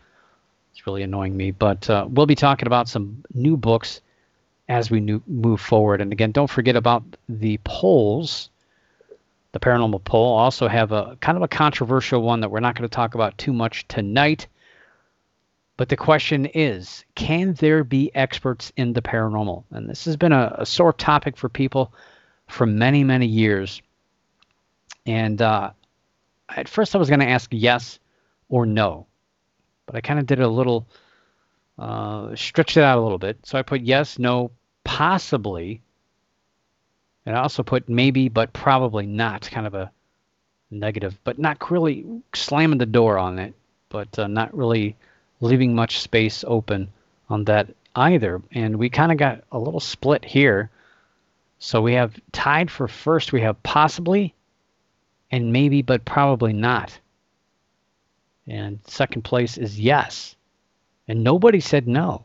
It's 0.72 0.86
really 0.86 1.02
annoying 1.02 1.36
me. 1.36 1.50
But 1.50 1.88
uh, 1.88 2.06
we'll 2.08 2.26
be 2.26 2.34
talking 2.34 2.66
about 2.66 2.88
some 2.88 3.24
new 3.34 3.56
books 3.56 4.00
as 4.68 4.90
we 4.90 5.00
new, 5.00 5.22
move 5.26 5.60
forward. 5.60 6.00
And 6.00 6.12
again, 6.12 6.32
don't 6.32 6.50
forget 6.50 6.76
about 6.76 7.02
the 7.28 7.58
polls. 7.64 8.50
The 9.52 9.58
paranormal 9.58 10.04
poll 10.04 10.38
also 10.38 10.68
have 10.68 10.92
a 10.92 11.16
kind 11.20 11.36
of 11.36 11.42
a 11.42 11.48
controversial 11.48 12.22
one 12.22 12.40
that 12.40 12.50
we're 12.50 12.60
not 12.60 12.76
going 12.76 12.88
to 12.88 12.94
talk 12.94 13.14
about 13.14 13.36
too 13.36 13.52
much 13.52 13.86
tonight. 13.88 14.46
But 15.76 15.88
the 15.88 15.96
question 15.96 16.46
is, 16.46 17.04
can 17.14 17.54
there 17.54 17.82
be 17.82 18.14
experts 18.14 18.72
in 18.76 18.92
the 18.92 19.02
paranormal? 19.02 19.64
And 19.70 19.88
this 19.88 20.04
has 20.04 20.16
been 20.16 20.32
a, 20.32 20.54
a 20.58 20.66
sore 20.66 20.92
topic 20.92 21.36
for 21.36 21.48
people 21.48 21.92
for 22.46 22.66
many, 22.66 23.02
many 23.02 23.26
years. 23.26 23.80
And 25.06 25.40
uh, 25.40 25.70
at 26.48 26.68
first, 26.68 26.94
I 26.94 26.98
was 26.98 27.08
going 27.08 27.20
to 27.20 27.28
ask 27.28 27.48
yes 27.52 27.98
or 28.48 28.66
no, 28.66 29.06
but 29.90 29.96
I 29.96 30.00
kind 30.00 30.20
of 30.20 30.26
did 30.26 30.38
a 30.38 30.46
little, 30.46 30.86
uh, 31.76 32.36
stretched 32.36 32.76
it 32.76 32.84
out 32.84 32.98
a 32.98 33.00
little 33.00 33.18
bit. 33.18 33.38
So 33.42 33.58
I 33.58 33.62
put 33.62 33.80
yes, 33.80 34.20
no, 34.20 34.52
possibly, 34.84 35.82
and 37.26 37.36
I 37.36 37.40
also 37.40 37.64
put 37.64 37.88
maybe, 37.88 38.28
but 38.28 38.52
probably 38.52 39.04
not, 39.04 39.50
kind 39.50 39.66
of 39.66 39.74
a 39.74 39.90
negative, 40.70 41.18
but 41.24 41.40
not 41.40 41.72
really 41.72 42.06
slamming 42.34 42.78
the 42.78 42.86
door 42.86 43.18
on 43.18 43.40
it, 43.40 43.52
but 43.88 44.16
uh, 44.16 44.28
not 44.28 44.56
really 44.56 44.94
leaving 45.40 45.74
much 45.74 45.98
space 45.98 46.44
open 46.46 46.88
on 47.28 47.44
that 47.46 47.66
either. 47.96 48.40
And 48.52 48.76
we 48.76 48.90
kind 48.90 49.10
of 49.10 49.18
got 49.18 49.42
a 49.50 49.58
little 49.58 49.80
split 49.80 50.24
here. 50.24 50.70
So 51.58 51.82
we 51.82 51.94
have 51.94 52.14
tied 52.30 52.70
for 52.70 52.86
first, 52.86 53.32
we 53.32 53.40
have 53.40 53.60
possibly 53.64 54.34
and 55.32 55.52
maybe, 55.52 55.82
but 55.82 56.04
probably 56.04 56.52
not. 56.52 56.96
And 58.50 58.80
second 58.84 59.22
place 59.22 59.58
is 59.58 59.78
yes. 59.78 60.34
And 61.06 61.22
nobody 61.22 61.60
said 61.60 61.86
no. 61.86 62.24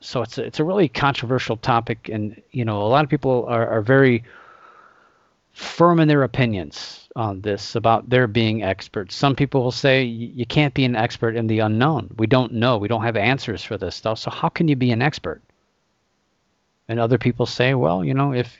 So 0.00 0.20
it's 0.20 0.36
a, 0.36 0.44
it's 0.44 0.60
a 0.60 0.64
really 0.64 0.88
controversial 0.88 1.56
topic. 1.56 2.10
And, 2.12 2.42
you 2.50 2.66
know, 2.66 2.82
a 2.82 2.88
lot 2.88 3.02
of 3.02 3.08
people 3.08 3.46
are, 3.48 3.66
are 3.66 3.80
very 3.80 4.24
firm 5.54 5.98
in 5.98 6.08
their 6.08 6.24
opinions 6.24 7.08
on 7.16 7.40
this 7.40 7.74
about 7.74 8.10
their 8.10 8.26
being 8.26 8.62
experts. 8.62 9.14
Some 9.14 9.34
people 9.34 9.62
will 9.62 9.70
say 9.70 10.02
you 10.02 10.44
can't 10.44 10.74
be 10.74 10.84
an 10.84 10.96
expert 10.96 11.36
in 11.36 11.46
the 11.46 11.60
unknown. 11.60 12.14
We 12.18 12.26
don't 12.26 12.52
know. 12.52 12.76
We 12.76 12.88
don't 12.88 13.02
have 13.02 13.16
answers 13.16 13.64
for 13.64 13.78
this 13.78 13.96
stuff. 13.96 14.18
So 14.18 14.30
how 14.30 14.50
can 14.50 14.68
you 14.68 14.76
be 14.76 14.90
an 14.92 15.00
expert? 15.00 15.40
And 16.88 17.00
other 17.00 17.18
people 17.18 17.46
say, 17.46 17.72
well, 17.72 18.04
you 18.04 18.12
know, 18.12 18.34
if 18.34 18.54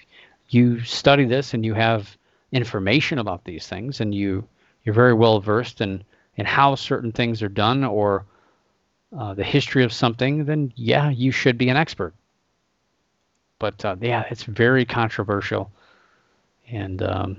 you 0.48 0.80
study 0.80 1.26
this 1.26 1.52
and 1.52 1.62
you 1.62 1.74
have 1.74 2.16
information 2.52 3.18
about 3.18 3.44
these 3.44 3.66
things 3.66 4.00
and 4.00 4.14
you 4.14 4.48
you're 4.84 4.94
very 4.94 5.14
well 5.14 5.38
versed 5.38 5.80
in 5.80 6.02
in 6.36 6.46
how 6.46 6.74
certain 6.74 7.12
things 7.12 7.42
are 7.42 7.48
done 7.48 7.84
or 7.84 8.24
uh, 9.16 9.34
the 9.34 9.44
history 9.44 9.84
of 9.84 9.92
something, 9.92 10.44
then 10.44 10.72
yeah, 10.76 11.10
you 11.10 11.30
should 11.30 11.58
be 11.58 11.68
an 11.68 11.76
expert. 11.76 12.14
But 13.58 13.84
uh, 13.84 13.96
yeah, 14.00 14.24
it's 14.30 14.44
very 14.44 14.84
controversial, 14.84 15.70
and 16.68 17.02
um, 17.02 17.36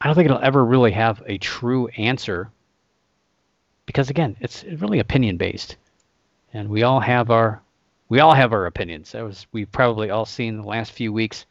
I 0.00 0.06
don't 0.06 0.14
think 0.14 0.26
it'll 0.26 0.38
ever 0.38 0.64
really 0.64 0.92
have 0.92 1.22
a 1.26 1.38
true 1.38 1.88
answer 1.88 2.50
because 3.86 4.10
again, 4.10 4.36
it's 4.40 4.64
really 4.64 4.98
opinion 4.98 5.38
based, 5.38 5.76
and 6.52 6.68
we 6.68 6.82
all 6.82 7.00
have 7.00 7.30
our 7.30 7.62
we 8.10 8.20
all 8.20 8.34
have 8.34 8.52
our 8.52 8.66
opinions. 8.66 9.12
That 9.12 9.24
was 9.24 9.46
we've 9.52 9.72
probably 9.72 10.10
all 10.10 10.26
seen 10.26 10.58
the 10.58 10.62
last 10.68 10.92
few 10.92 11.12
weeks 11.12 11.46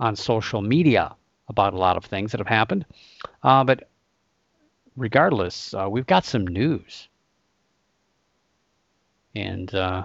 on 0.00 0.16
social 0.16 0.62
media 0.62 1.14
about 1.48 1.74
a 1.74 1.78
lot 1.78 1.96
of 1.96 2.04
things 2.04 2.30
that 2.30 2.38
have 2.38 2.46
happened. 2.46 2.86
Uh, 3.42 3.64
but 3.64 3.88
regardless, 4.96 5.74
uh, 5.74 5.88
we've 5.90 6.06
got 6.06 6.24
some 6.24 6.46
news, 6.46 7.08
and 9.34 9.74
uh, 9.74 10.04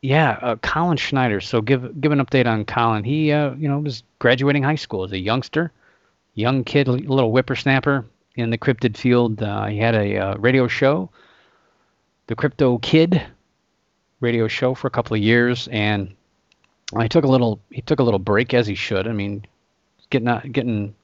yeah, 0.00 0.38
uh, 0.42 0.56
Colin 0.56 0.96
Schneider. 0.96 1.40
So 1.40 1.60
give 1.60 2.00
give 2.00 2.12
an 2.12 2.18
update 2.18 2.46
on 2.46 2.64
Colin. 2.64 3.04
He 3.04 3.32
uh, 3.32 3.54
you 3.54 3.68
know 3.68 3.78
was 3.78 4.02
graduating 4.18 4.62
high 4.62 4.76
school 4.76 5.04
as 5.04 5.12
a 5.12 5.18
youngster 5.18 5.72
young 6.34 6.64
kid, 6.64 6.88
little 6.88 7.30
whippersnapper 7.30 8.04
in 8.36 8.50
the 8.50 8.58
cryptid 8.58 8.96
field. 8.96 9.42
Uh, 9.42 9.66
he 9.66 9.78
had 9.78 9.94
a 9.94 10.16
uh, 10.16 10.36
radio 10.36 10.66
show, 10.66 11.10
the 12.26 12.34
Crypto 12.34 12.78
Kid 12.78 13.22
radio 14.20 14.48
show 14.48 14.74
for 14.74 14.86
a 14.86 14.90
couple 14.90 15.14
of 15.14 15.22
years, 15.22 15.68
and 15.68 16.14
he 17.00 17.08
took 17.08 17.24
a 17.24 17.28
little 17.28 17.60
he 17.70 17.82
took 17.82 18.00
a 18.00 18.02
little 18.02 18.18
break 18.18 18.54
as 18.54 18.66
he 18.66 18.74
should. 18.74 19.06
I 19.06 19.12
mean, 19.12 19.44
getting 20.10 20.52
getting 20.52 20.94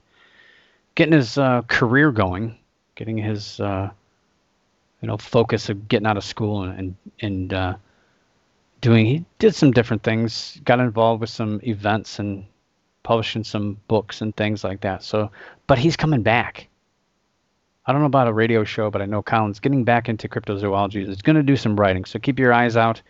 getting 0.99 1.15
his 1.15 1.39
uh, 1.39 1.63
career 1.69 2.11
going, 2.11 2.59
getting 2.97 3.17
his 3.17 3.61
uh, 3.61 3.89
you 5.01 5.07
know 5.07 5.17
focus 5.17 5.69
of 5.69 5.87
getting 5.87 6.09
out 6.09 6.17
of 6.17 6.25
school 6.25 6.65
and 6.65 6.97
and, 7.21 7.53
uh, 7.55 7.77
doing. 8.81 9.07
He 9.07 9.25
did 9.39 9.55
some 9.55 9.71
different 9.71 10.03
things. 10.03 10.61
Got 10.65 10.81
involved 10.81 11.21
with 11.21 11.31
some 11.31 11.61
events 11.63 12.19
and 12.19 12.45
publishing 13.05 13.45
some 13.45 13.79
books 13.87 14.23
and 14.23 14.37
things 14.37 14.65
like 14.65 14.81
that. 14.81 15.05
So, 15.05 15.31
but 15.69 15.79
he's 15.79 15.97
coming 15.97 16.23
back. 16.23 16.67
I 17.87 17.93
don't 17.93 18.03
know 18.03 18.07
about 18.07 18.27
a 18.27 18.33
radio 18.33 18.65
show, 18.65 18.91
but 18.91 19.01
I 19.01 19.07
know 19.07 19.23
Colin's 19.23 19.61
getting 19.61 19.85
back 19.85 20.09
into 20.09 20.29
cryptozoology. 20.29 21.07
He's 21.07 21.23
going 21.23 21.37
to 21.37 21.45
do 21.45 21.57
some 21.57 21.79
writing, 21.79 22.05
so 22.05 22.19
keep 22.19 22.41
your 22.41 22.53
eyes 22.53 22.77
out. 22.77 23.01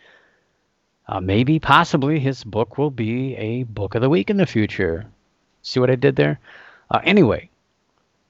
Uh, 1.07 1.19
maybe, 1.19 1.57
possibly, 1.57 2.19
his 2.19 2.43
book 2.43 2.77
will 2.77 2.91
be 2.91 3.35
a 3.35 3.63
book 3.63 3.95
of 3.95 4.01
the 4.01 4.09
week 4.09 4.29
in 4.29 4.37
the 4.37 4.45
future. 4.45 5.07
See 5.63 5.79
what 5.79 5.89
I 5.89 5.95
did 5.95 6.15
there? 6.15 6.39
Uh, 6.91 7.01
anyway, 7.03 7.49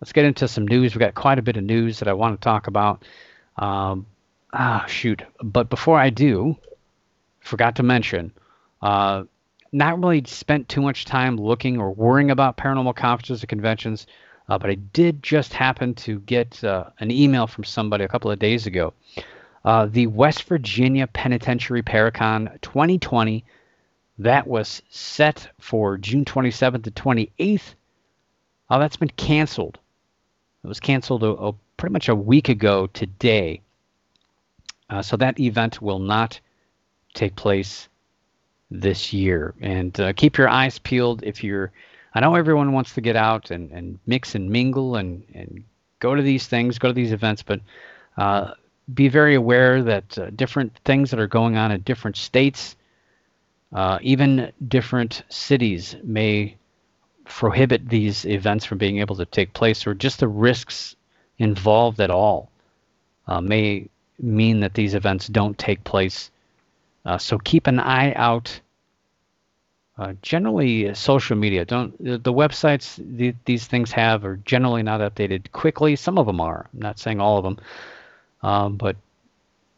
let's 0.01 0.13
get 0.13 0.25
into 0.25 0.48
some 0.48 0.68
news. 0.68 0.94
We've 0.94 1.00
got 1.00 1.15
quite 1.15 1.39
a 1.39 1.41
bit 1.41 1.58
of 1.58 1.63
news 1.63 2.00
that 2.00 2.08
I 2.08 2.13
want 2.13 2.39
to 2.39 2.44
talk 2.44 2.68
about. 2.68 3.03
Um, 3.58 4.06
ah, 4.53 4.86
shoot. 4.88 5.22
But 5.41 5.70
before 5.70 6.00
I 6.00 6.10
do, 6.10 6.56
forgot 7.41 7.75
to 7.77 7.84
mention, 7.84 8.32
uh, 8.82 9.24
not 9.72 10.00
really 10.00 10.24
spent 10.25 10.70
too 10.70 10.82
much 10.82 11.06
time 11.06 11.38
looking 11.38 11.79
or 11.79 11.91
worrying 11.91 12.32
about 12.32 12.58
paranormal 12.58 12.96
conferences 12.96 13.44
or 13.44 13.48
conventions, 13.48 14.08
uh, 14.48 14.58
but 14.58 14.70
I 14.70 14.75
did 14.75 15.22
just 15.22 15.53
happen 15.53 15.94
to 15.96 16.20
get 16.22 16.63
uh, 16.63 16.86
an 17.00 17.12
email 17.12 17.46
from 17.46 17.63
somebody 17.63 18.03
a 18.03 18.08
couple 18.08 18.32
of 18.32 18.39
days 18.39 18.65
ago. 18.65 18.94
Uh, 19.63 19.86
the 19.86 20.08
West 20.08 20.44
Virginia 20.44 21.06
Penitentiary 21.06 21.84
Paracon 21.84 22.60
2020, 22.62 23.44
that 24.18 24.48
was 24.48 24.82
set 24.89 25.50
for 25.60 25.98
June 25.98 26.25
27th 26.25 26.84
to 26.84 26.91
28th. 26.91 27.75
Uh, 28.70 28.77
that's 28.79 28.98
been 28.98 29.10
canceled. 29.10 29.77
It 30.63 30.68
was 30.68 30.80
canceled 30.80 31.24
a, 31.24 31.30
a, 31.30 31.54
pretty 31.78 31.94
much 31.94 32.10
a 32.10 32.16
week 32.16 32.50
ago 32.50 32.88
today. 32.88 33.62
Uh, 34.89 35.01
so 35.01 35.18
that 35.18 35.39
event 35.39 35.82
will 35.82 36.00
not 36.00 36.39
take 37.13 37.36
place 37.36 37.88
this 38.72 39.13
year. 39.13 39.54
And 39.62 39.98
uh, 40.00 40.13
keep 40.13 40.38
your 40.38 40.50
eyes 40.50 40.80
peeled 40.80 41.24
if 41.24 41.44
you're. 41.44 41.72
I 42.13 42.20
know 42.22 42.36
everyone 42.36 42.74
wants 42.74 42.94
to 42.96 43.01
get 43.01 43.16
out 43.16 43.51
and, 43.51 43.72
and 43.72 44.00
mix 44.08 44.36
and 44.36 44.50
mingle 44.50 44.96
and, 44.96 45.24
and 45.34 45.63
go 46.00 46.16
to 46.16 46.22
these 46.22 46.48
things, 46.48 46.80
go 46.80 46.88
to 46.88 46.94
these 46.94 47.12
events, 47.12 47.44
but 47.44 47.62
uh, 48.18 48.54
be 48.94 49.08
very 49.08 49.36
aware 49.36 49.84
that 49.84 50.18
uh, 50.18 50.30
different 50.32 50.75
things 50.86 51.12
that 51.12 51.20
are 51.20 51.28
going 51.28 51.56
on 51.56 51.72
in 51.72 51.82
different 51.82 52.18
states, 52.18 52.75
uh, 53.74 54.00
even 54.01 54.51
different 54.68 55.24
cities, 55.30 55.96
may 56.04 56.58
prohibit 57.29 57.88
these 57.88 58.25
events 58.25 58.65
from 58.65 58.77
being 58.77 59.00
able 59.00 59.15
to 59.15 59.25
take 59.25 59.53
place, 59.53 59.88
or 59.88 59.93
just 59.93 60.19
the 60.19 60.27
risks 60.27 60.95
involved 61.38 62.01
at 62.01 62.12
all 62.12 62.50
uh, 63.27 63.39
may 63.39 63.88
mean 64.19 64.59
that 64.59 64.74
these 64.74 64.93
events 64.93 65.27
don't 65.27 65.57
take 65.57 65.81
place 65.86 66.29
uh, 67.05 67.17
so 67.17 67.38
keep 67.38 67.67
an 67.67 67.79
eye 67.79 68.13
out. 68.13 68.59
Uh, 69.98 70.13
generally, 70.21 70.89
uh, 70.89 70.93
social 70.93 71.36
media 71.36 71.65
don't 71.65 72.01
the, 72.03 72.17
the 72.17 72.31
websites 72.31 72.95
the, 73.17 73.36
these 73.45 73.67
things 73.67 73.91
have 73.91 74.24
are 74.24 74.38
generally 74.38 74.83
not 74.83 75.01
updated 75.01 75.51
quickly. 75.51 75.95
Some 75.95 76.17
of 76.17 76.25
them 76.25 76.39
are. 76.39 76.69
I'm 76.74 76.79
not 76.79 77.00
saying 77.00 77.19
all 77.19 77.38
of 77.38 77.43
them, 77.43 77.57
um, 78.43 78.77
but 78.77 78.95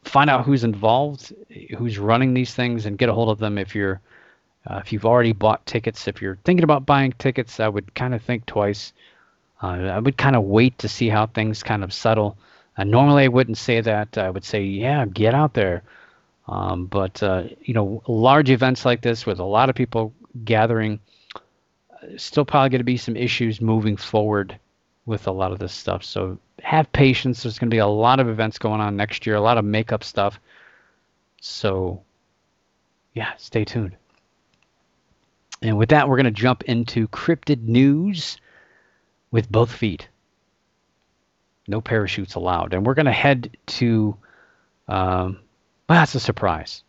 find 0.04 0.30
out 0.30 0.46
who's 0.46 0.64
involved, 0.64 1.34
who's 1.78 1.98
running 1.98 2.34
these 2.34 2.54
things, 2.54 2.86
and 2.86 2.98
get 2.98 3.10
a 3.10 3.14
hold 3.14 3.30
of 3.30 3.40
them 3.40 3.58
if 3.58 3.74
you're 3.74 4.00
Uh, 4.70 4.78
if 4.84 4.94
you've 4.94 5.06
already 5.06 5.34
bought 5.34 5.66
tickets, 5.66 6.08
if 6.08 6.22
you're 6.22 6.38
thinking 6.44 6.64
about 6.64 6.86
buying 6.86 7.14
tickets, 7.18 7.60
I 7.60 7.68
would 7.68 7.94
kind 7.96 8.14
of 8.14 8.22
think 8.22 8.46
twice. 8.46 8.94
Uh, 9.62 9.68
I 9.68 10.00
would 10.00 10.18
kind 10.18 10.36
of 10.36 10.44
wait 10.44 10.78
to 10.80 10.88
see 10.88 11.10
how 11.10 11.28
things 11.28 11.64
kind 11.64 11.84
of 11.84 11.94
settle. 11.94 12.38
Uh, 12.78 12.84
normally, 12.84 13.24
I 13.24 13.30
wouldn't 13.30 13.58
say 13.58 13.82
that. 13.82 14.18
I 14.18 14.30
would 14.30 14.44
say, 14.44 14.64
yeah, 14.64 15.06
get 15.06 15.34
out 15.34 15.54
there. 15.54 15.84
Um, 16.48 16.86
but 16.86 17.22
uh, 17.24 17.44
you 17.62 17.74
know, 17.74 18.04
large 18.08 18.50
events 18.50 18.86
like 18.86 19.02
this 19.02 19.26
with 19.26 19.40
a 19.40 19.44
lot 19.44 19.70
of 19.70 19.76
people 19.76 20.14
gathering, 20.44 21.00
uh, 21.36 22.18
still 22.18 22.46
probably 22.46 22.70
going 22.70 22.80
to 22.80 22.86
be 22.86 22.98
some 22.98 23.16
issues 23.16 23.62
moving 23.62 23.98
forward 23.98 24.58
with 25.06 25.28
a 25.28 25.32
lot 25.32 25.52
of 25.52 25.60
this 25.60 25.74
stuff. 25.74 26.04
So 26.04 26.38
have 26.62 26.92
patience. 26.92 27.44
There's 27.44 27.60
going 27.60 27.70
to 27.70 27.74
be 27.74 27.80
a 27.80 27.88
lot 27.88 28.20
of 28.20 28.28
events 28.28 28.58
going 28.58 28.82
on 28.82 28.96
next 28.96 29.26
year, 29.26 29.36
a 29.36 29.42
lot 29.42 29.58
of 29.58 29.66
makeup 29.66 30.04
stuff. 30.04 30.40
So 31.42 32.02
yeah, 33.14 33.34
stay 33.38 33.66
tuned. 33.66 33.96
And 35.62 35.78
with 35.78 35.90
that, 35.90 36.10
we're 36.10 36.18
going 36.18 36.26
to 36.26 36.32
jump 36.32 36.64
into 36.64 37.08
cryptid 37.08 37.64
news 37.64 38.38
with 39.30 39.52
both 39.52 39.72
feet. 39.72 40.08
No 41.68 41.82
parachutes 41.82 42.36
allowed. 42.36 42.74
And 42.74 42.86
we're 42.86 42.96
going 42.96 43.06
to 43.06 43.12
head 43.12 43.56
to, 43.68 44.18
um, 44.88 45.40
well, 45.88 46.00
that's 46.00 46.16
a 46.16 46.20
surprise. 46.20 46.84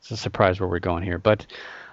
It's 0.00 0.10
a 0.10 0.16
surprise 0.16 0.60
where 0.60 0.68
we're 0.68 0.80
going 0.80 1.04
here. 1.04 1.18
But 1.18 1.46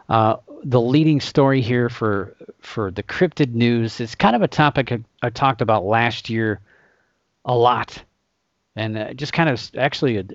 uh, 0.09 0.37
the 0.63 0.81
leading 0.81 1.21
story 1.21 1.61
here 1.61 1.89
for 1.89 2.35
for 2.59 2.91
the 2.91 3.03
cryptid 3.03 3.53
news 3.53 3.99
is 3.99 4.15
kind 4.15 4.35
of 4.35 4.41
a 4.41 4.47
topic 4.47 4.91
I, 4.91 4.99
I 5.21 5.29
talked 5.29 5.61
about 5.61 5.85
last 5.85 6.29
year 6.29 6.59
a 7.45 7.55
lot, 7.55 8.03
and 8.75 8.97
uh, 8.97 9.13
just 9.13 9.31
kind 9.33 9.49
of 9.49 9.71
actually 9.77 10.17
a 10.17 10.25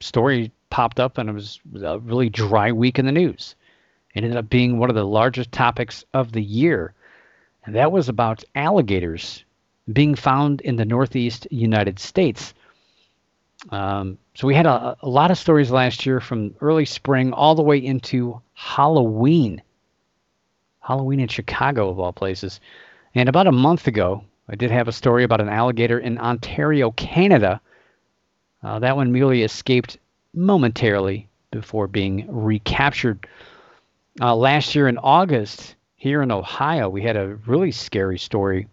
story 0.00 0.52
popped 0.70 1.00
up, 1.00 1.18
and 1.18 1.28
it 1.28 1.32
was 1.32 1.58
a 1.82 1.98
really 1.98 2.28
dry 2.28 2.70
week 2.70 2.98
in 2.98 3.06
the 3.06 3.12
news. 3.12 3.54
It 4.16 4.24
ended 4.24 4.38
up 4.38 4.48
being 4.48 4.78
one 4.78 4.88
of 4.88 4.96
the 4.96 5.04
largest 5.04 5.52
topics 5.52 6.02
of 6.14 6.32
the 6.32 6.42
year, 6.42 6.94
and 7.66 7.74
that 7.74 7.92
was 7.92 8.08
about 8.08 8.44
alligators 8.54 9.44
being 9.92 10.14
found 10.14 10.62
in 10.62 10.76
the 10.76 10.86
Northeast 10.86 11.46
United 11.50 11.98
States. 11.98 12.54
Um, 13.68 14.16
so 14.34 14.46
we 14.46 14.54
had 14.54 14.64
a, 14.64 14.96
a, 15.02 15.08
lot 15.08 15.30
of 15.30 15.36
stories 15.36 15.70
last 15.70 16.06
year 16.06 16.20
from 16.20 16.54
early 16.62 16.86
spring 16.86 17.34
all 17.34 17.54
the 17.54 17.62
way 17.62 17.76
into 17.76 18.40
Halloween. 18.54 19.60
Halloween 20.80 21.20
in 21.20 21.28
Chicago, 21.28 21.90
of 21.90 22.00
all 22.00 22.14
places. 22.14 22.58
And 23.14 23.28
about 23.28 23.46
a 23.46 23.52
month 23.52 23.86
ago, 23.86 24.24
I 24.48 24.54
did 24.54 24.70
have 24.70 24.88
a 24.88 24.92
story 24.92 25.24
about 25.24 25.42
an 25.42 25.50
alligator 25.50 25.98
in 25.98 26.16
Ontario, 26.16 26.90
Canada. 26.92 27.60
Uh, 28.62 28.78
that 28.78 28.96
one 28.96 29.12
merely 29.12 29.42
escaped 29.42 29.98
momentarily 30.32 31.28
before 31.50 31.86
being 31.86 32.24
recaptured. 32.30 33.26
Uh, 34.18 34.34
last 34.34 34.74
year 34.74 34.88
in 34.88 34.96
August, 34.98 35.74
here 35.94 36.22
in 36.22 36.32
Ohio, 36.32 36.88
we 36.88 37.02
had 37.02 37.16
a 37.16 37.34
really 37.46 37.70
scary 37.70 38.18
story, 38.18 38.66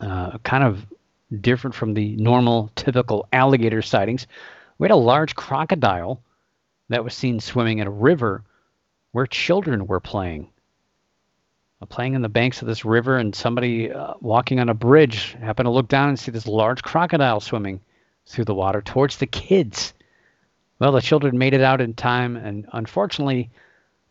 uh, 0.00 0.36
kind 0.38 0.62
of 0.62 0.84
different 1.40 1.74
from 1.74 1.94
the 1.94 2.16
normal, 2.16 2.70
typical 2.74 3.26
alligator 3.32 3.80
sightings. 3.80 4.26
We 4.78 4.84
had 4.84 4.90
a 4.90 4.96
large 4.96 5.34
crocodile 5.34 6.20
that 6.90 7.02
was 7.02 7.14
seen 7.14 7.40
swimming 7.40 7.78
in 7.78 7.86
a 7.86 7.90
river 7.90 8.44
where 9.12 9.26
children 9.26 9.86
were 9.86 10.00
playing. 10.00 10.50
Uh, 11.80 11.86
playing 11.86 12.12
in 12.12 12.20
the 12.20 12.28
banks 12.28 12.60
of 12.60 12.68
this 12.68 12.84
river, 12.84 13.16
and 13.16 13.34
somebody 13.34 13.90
uh, 13.90 14.12
walking 14.20 14.60
on 14.60 14.68
a 14.68 14.74
bridge 14.74 15.32
happened 15.40 15.64
to 15.64 15.70
look 15.70 15.88
down 15.88 16.10
and 16.10 16.18
see 16.18 16.30
this 16.30 16.46
large 16.46 16.82
crocodile 16.82 17.40
swimming 17.40 17.80
through 18.26 18.44
the 18.44 18.54
water 18.54 18.82
towards 18.82 19.16
the 19.16 19.26
kids. 19.26 19.94
Well, 20.78 20.92
the 20.92 21.00
children 21.00 21.38
made 21.38 21.54
it 21.54 21.62
out 21.62 21.80
in 21.80 21.94
time, 21.94 22.36
and 22.36 22.66
unfortunately, 22.72 23.48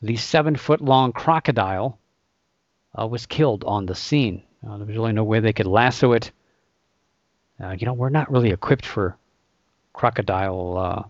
the 0.02 0.16
seven 0.16 0.56
foot 0.56 0.82
long 0.82 1.12
crocodile 1.12 2.00
uh, 2.98 3.08
was 3.08 3.26
killed 3.26 3.64
on 3.64 3.86
the 3.86 3.96
scene. 3.96 4.44
Uh, 4.66 4.78
there 4.78 4.86
was 4.86 4.96
really 4.96 5.14
no 5.14 5.24
way 5.24 5.40
they 5.40 5.54
could 5.54 5.66
lasso 5.66 6.14
it. 6.14 6.32
Uh, 7.62 7.76
you 7.78 7.86
know, 7.86 7.94
we're 7.94 8.10
not 8.10 8.32
really 8.32 8.52
equipped 8.52 8.86
for 8.86 9.18
crocodile 9.94 10.78
uh, 10.78 11.04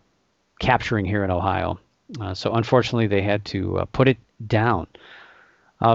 capturing 0.60 1.06
here 1.06 1.24
in 1.24 1.32
Ohio. 1.32 1.80
Uh, 2.20 2.34
so 2.34 2.54
unfortunately, 2.54 3.08
they 3.08 3.22
had 3.22 3.46
to 3.46 3.80
uh, 3.80 3.86
put 3.86 4.08
it 4.08 4.18
down. 4.48 4.88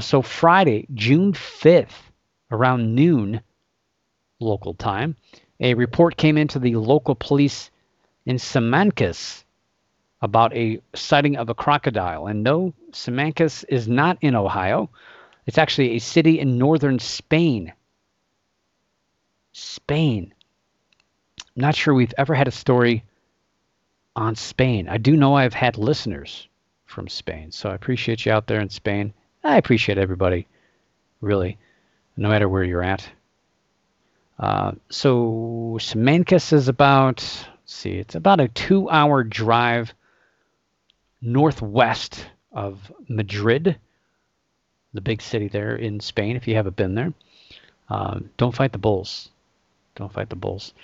so 0.01 0.23
Friday, 0.23 0.87
June 0.95 1.33
5th, 1.33 2.11
around 2.51 2.95
noon 2.95 3.41
local 4.39 4.75
time, 4.75 5.17
a 5.61 5.75
report 5.75 6.17
came 6.17 6.37
into 6.37 6.59
the 6.59 6.77
local 6.77 7.15
police 7.15 7.71
in 8.27 8.37
Simancas 8.37 9.44
about 10.23 10.55
a 10.57 10.81
sighting 10.95 11.37
of 11.37 11.49
a 11.49 11.55
crocodile. 11.55 12.27
And 12.27 12.43
no, 12.43 12.73
Simancas 12.93 13.65
is 13.69 13.89
not 13.89 14.19
in 14.21 14.35
Ohio. 14.35 14.91
It's 15.47 15.59
actually 15.59 15.93
a 15.93 15.99
city 15.99 16.41
in 16.41 16.59
northern 16.59 16.99
Spain. 16.99 17.73
Spain. 19.53 20.33
I'm 21.39 21.63
not 21.63 21.77
sure 21.77 21.95
we've 21.95 22.15
ever 22.17 22.35
had 22.35 22.49
a 22.49 22.53
story 22.53 23.05
on 24.17 24.35
Spain. 24.35 24.89
I 24.89 24.99
do 24.99 25.17
know 25.17 25.35
I've 25.35 25.55
had 25.55 25.77
listeners 25.77 26.49
from 26.87 27.09
Spain, 27.09 27.51
so 27.53 27.69
I 27.69 27.75
appreciate 27.75 28.25
you 28.25 28.33
out 28.33 28.47
there 28.47 28.61
in 28.61 28.71
Spain. 28.71 29.13
I 29.43 29.59
appreciate 29.59 29.99
everybody, 29.99 30.47
really, 31.21 31.59
no 32.17 32.29
matter 32.29 32.49
where 32.49 32.65
you're 32.65 32.83
at. 32.83 33.09
Uh, 34.39 34.73
so 34.89 35.77
Simancas 35.81 36.53
is 36.53 36.69
about, 36.69 37.21
see, 37.67 37.93
it's 37.93 38.15
about 38.15 38.41
a 38.41 38.49
two-hour 38.49 39.25
drive 39.25 39.93
northwest 41.25 42.27
of 42.53 42.93
Madrid, 43.09 43.77
the 44.93 45.01
big 45.01 45.21
city 45.23 45.49
there 45.49 45.75
in 45.75 45.99
Spain, 46.01 46.37
if 46.37 46.47
you 46.47 46.55
haven't 46.55 46.77
been 46.77 46.95
there. 46.95 47.13
Uh, 47.89 48.21
don't 48.37 48.55
fight 48.55 48.73
the 48.73 48.79
bulls. 48.79 49.31
Don't 49.97 50.13
fight 50.13 50.29
the 50.29 50.37
bulls. 50.37 50.75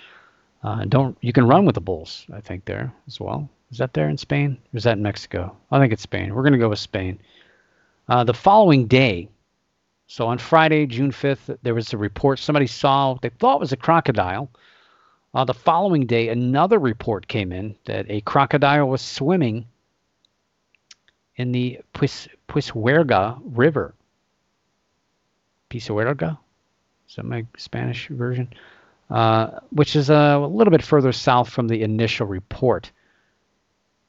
Uh, 0.63 0.85
don't 0.85 1.17
you 1.21 1.33
can 1.33 1.47
run 1.47 1.65
with 1.65 1.75
the 1.75 1.81
bulls? 1.81 2.25
I 2.33 2.41
think 2.41 2.65
there 2.65 2.93
as 3.07 3.19
well. 3.19 3.49
Is 3.71 3.77
that 3.77 3.93
there 3.93 4.09
in 4.09 4.17
Spain? 4.17 4.57
Or 4.73 4.77
is 4.77 4.83
that 4.83 4.97
in 4.97 5.03
Mexico? 5.03 5.55
I 5.71 5.79
think 5.79 5.93
it's 5.93 6.03
Spain. 6.03 6.33
We're 6.33 6.43
going 6.43 6.53
to 6.53 6.59
go 6.59 6.69
with 6.69 6.79
Spain. 6.79 7.19
Uh, 8.07 8.23
the 8.23 8.33
following 8.33 8.87
day, 8.87 9.29
so 10.07 10.27
on 10.27 10.37
Friday, 10.37 10.85
June 10.85 11.11
5th, 11.11 11.57
there 11.63 11.73
was 11.73 11.93
a 11.93 11.97
report 11.97 12.39
somebody 12.39 12.67
saw 12.67 13.17
they 13.21 13.29
thought 13.29 13.59
was 13.59 13.71
a 13.71 13.77
crocodile. 13.77 14.49
Uh, 15.33 15.45
the 15.45 15.53
following 15.53 16.05
day, 16.05 16.27
another 16.27 16.77
report 16.77 17.27
came 17.27 17.53
in 17.53 17.75
that 17.85 18.05
a 18.09 18.19
crocodile 18.21 18.89
was 18.89 19.01
swimming 19.01 19.65
in 21.41 21.51
the 21.51 21.79
Puis, 21.93 22.27
Pisuerga 22.47 23.41
River. 23.43 23.95
Pisuerga? 25.69 26.37
Is 27.09 27.15
that 27.15 27.25
my 27.25 27.45
Spanish 27.57 28.07
version? 28.09 28.47
Uh, 29.09 29.59
which 29.71 29.95
is 29.95 30.09
a, 30.09 30.13
a, 30.13 30.47
little 30.47 30.71
bit 30.71 30.83
further 30.83 31.11
south 31.11 31.49
from 31.49 31.67
the 31.67 31.81
initial 31.81 32.27
report. 32.27 32.91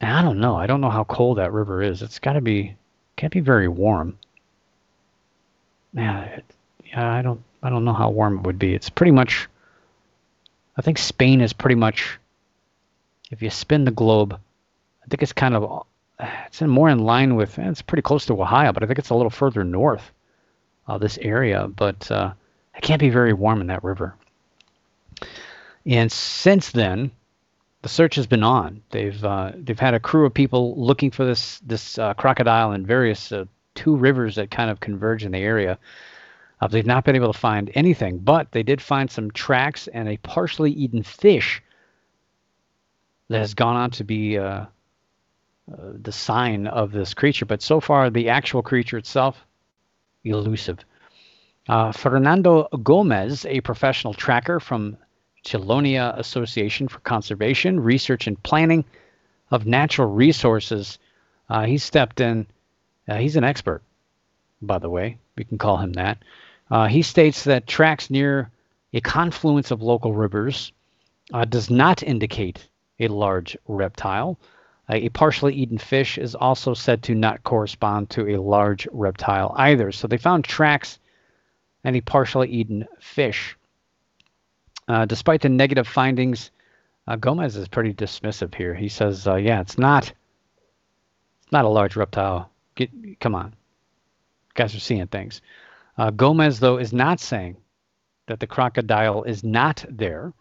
And 0.01 0.12
I 0.12 0.23
don't 0.23 0.40
know. 0.40 0.55
I 0.57 0.66
don't 0.66 0.81
know 0.81 0.90
how 0.90 1.05
cold 1.05 1.38
that 1.38 1.53
river 1.53 1.83
is. 1.83 2.03
It's 2.03 2.18
got 2.18 2.35
to 2.35 2.40
be, 2.40 2.77
can't 3.16 3.33
be 3.33 3.40
very 3.40 3.66
warm. 3.66 4.18
Yeah, 5.95 6.21
it, 6.25 6.45
yeah. 6.85 7.12
I 7.12 7.23
don't, 7.23 7.42
I 7.62 7.71
don't 7.71 7.85
know 7.85 7.95
how 7.95 8.11
warm 8.11 8.38
it 8.38 8.47
would 8.47 8.59
be. 8.59 8.75
It's 8.75 8.90
pretty 8.90 9.12
much. 9.12 9.49
I 10.77 10.83
think 10.83 10.99
Spain 10.99 11.40
is 11.40 11.53
pretty 11.53 11.77
much. 11.77 12.18
If 13.31 13.40
you 13.40 13.49
spin 13.49 13.85
the 13.85 13.90
globe, 13.90 14.35
I 14.35 15.09
think 15.09 15.23
it's 15.23 15.33
kind 15.33 15.55
of 15.55 15.87
it's 16.46 16.62
in 16.62 16.70
more 16.70 16.88
in 16.88 17.00
line 17.00 17.37
with 17.37 17.58
eh, 17.58 17.68
it's 17.68 17.82
pretty 17.82 18.02
close 18.02 18.26
to 18.26 18.40
Ohio, 18.40 18.72
but 18.72 18.82
I 18.82 18.87
think 18.87 18.98
it's 18.98 19.11
a 19.11 19.14
little 19.14 19.30
further 19.30 19.64
north 19.64 20.12
of 20.87 21.00
this 21.00 21.18
area. 21.18 21.68
But 21.68 22.11
uh, 22.11 22.32
it 22.76 22.82
can't 22.82 23.00
be 23.00 23.11
very 23.11 23.32
warm 23.32 23.61
in 23.61 23.66
that 23.68 23.85
river. 23.85 24.14
And 25.85 26.11
since 26.12 26.70
then, 26.70 27.11
the 27.82 27.88
search 27.88 28.14
has 28.14 28.26
been 28.26 28.44
on. 28.44 28.82
They've 28.90 29.24
uh, 29.24 29.52
they've 29.56 29.78
had 29.78 29.94
a 29.94 30.00
crew 30.00 30.26
of 30.26 30.35
people 30.35 30.74
looking 30.76 31.11
for 31.11 31.24
this 31.24 31.58
this 31.61 31.98
uh, 31.98 32.14
crocodile 32.14 32.72
in 32.72 32.87
various 32.87 33.32
uh, 33.32 33.46
two 33.74 33.96
rivers 33.96 34.37
that 34.37 34.50
kind 34.50 34.70
of 34.70 34.80
converge 34.80 35.24
in 35.24 35.32
the 35.32 35.38
area. 35.38 35.78
Uh, 36.61 36.68
they've 36.68 36.87
not 36.87 37.04
been 37.04 37.16
able 37.16 37.32
to 37.32 37.38
find 37.38 37.72
anything, 37.74 38.18
but 38.18 38.52
they 38.52 38.62
did 38.62 38.80
find 38.80 39.11
some 39.11 39.32
tracks 39.32 39.88
and 39.88 40.08
a 40.08 40.16
partially 40.18 40.70
eaten 40.70 41.02
fish 41.02 41.61
that 43.28 43.38
has 43.38 43.54
gone 43.54 43.74
on 43.74 43.90
to 43.90 44.04
be 44.04 44.38
the 45.68 46.12
sign 46.12 46.66
of 46.66 46.92
this 46.92 47.14
creature. 47.14 47.46
But 47.46 47.62
so 47.62 47.81
far, 47.81 48.11
the 48.11 48.29
actual 48.29 48.62
creature 48.62 48.98
itself, 48.98 49.46
elusive. 50.25 50.79
Uh, 51.68 51.92
Fernando 51.92 52.68
Gomez, 52.83 53.46
a 53.46 53.61
professional 53.61 54.14
tracker 54.14 54.59
from 54.59 54.96
Chelonia 55.44 56.16
Association 56.18 56.88
for 56.88 56.98
Conservation, 57.01 57.81
Research, 57.81 58.27
and 58.27 58.42
Planning 58.42 58.85
of 59.51 59.66
Natural 59.66 60.09
Resources, 60.09 60.98
uh, 61.48 61.64
he 61.64 61.79
stepped 61.79 62.20
in. 62.20 62.46
Uh, 63.09 63.16
he's 63.16 63.37
an 63.37 63.44
expert, 63.44 63.83
by 64.61 64.79
the 64.79 64.90
way. 64.90 65.18
We 65.37 65.44
can 65.44 65.59
call 65.59 65.77
him 65.77 65.92
that. 65.94 66.18
Uh, 66.70 66.87
he 66.87 67.03
states 67.03 67.44
that 67.44 67.66
tracks 67.66 68.11
near 68.11 68.51
a 68.92 69.01
confluence 69.01 69.70
of 69.70 69.83
local 69.83 70.12
rivers 70.12 70.72
uh, 71.33 71.44
does 71.44 71.70
not 71.70 72.03
indicate 72.03 72.68
a 73.01 73.09
large 73.09 73.57
reptile, 73.66 74.38
a 74.96 75.09
partially 75.11 75.55
eaten 75.55 75.78
fish 75.78 76.18
is 76.18 76.35
also 76.35 76.74
said 76.74 77.02
to 77.05 77.14
not 77.14 77.42
correspond 77.44 78.11
to 78.11 78.35
a 78.35 78.40
large 78.40 78.88
reptile 78.92 79.55
either. 79.57 79.92
So 79.92 80.09
they 80.09 80.18
found 80.18 80.44
tracks 80.44 80.98
and 81.85 81.96
a 81.96 82.00
partially 82.00 82.48
eaten 82.48 82.87
fish. 83.00 83.57
Uh, 84.88 85.05
despite 85.05 85.40
the 85.40 85.48
negative 85.48 85.87
findings, 85.87 86.50
uh, 87.07 87.16
Gomez 87.16 87.57
is 87.57 87.68
pretty 87.68 87.94
dismissive 87.94 88.55
here. 88.55 88.74
He 88.74 88.88
says, 88.88 89.26
uh, 89.26 89.37
"Yeah, 89.37 89.61
it's 89.61 89.78
not, 89.78 90.12
it's 91.42 91.52
not 91.52 91.64
a 91.64 91.68
large 91.68 91.96
reptile. 91.96 92.50
Get, 92.74 92.90
come 93.20 93.35
on, 93.35 93.46
you 93.46 94.52
guys 94.55 94.74
are 94.74 94.81
seeing 94.81 95.07
things." 95.07 95.40
Uh, 95.96 96.11
Gomez, 96.11 96.59
though, 96.61 96.78
is 96.78 96.92
not 96.92 97.20
saying 97.20 97.57
that 98.26 98.40
the 98.40 98.46
crocodile 98.46 99.24
is 99.24 99.44
not 99.44 99.85
there, 99.88 100.33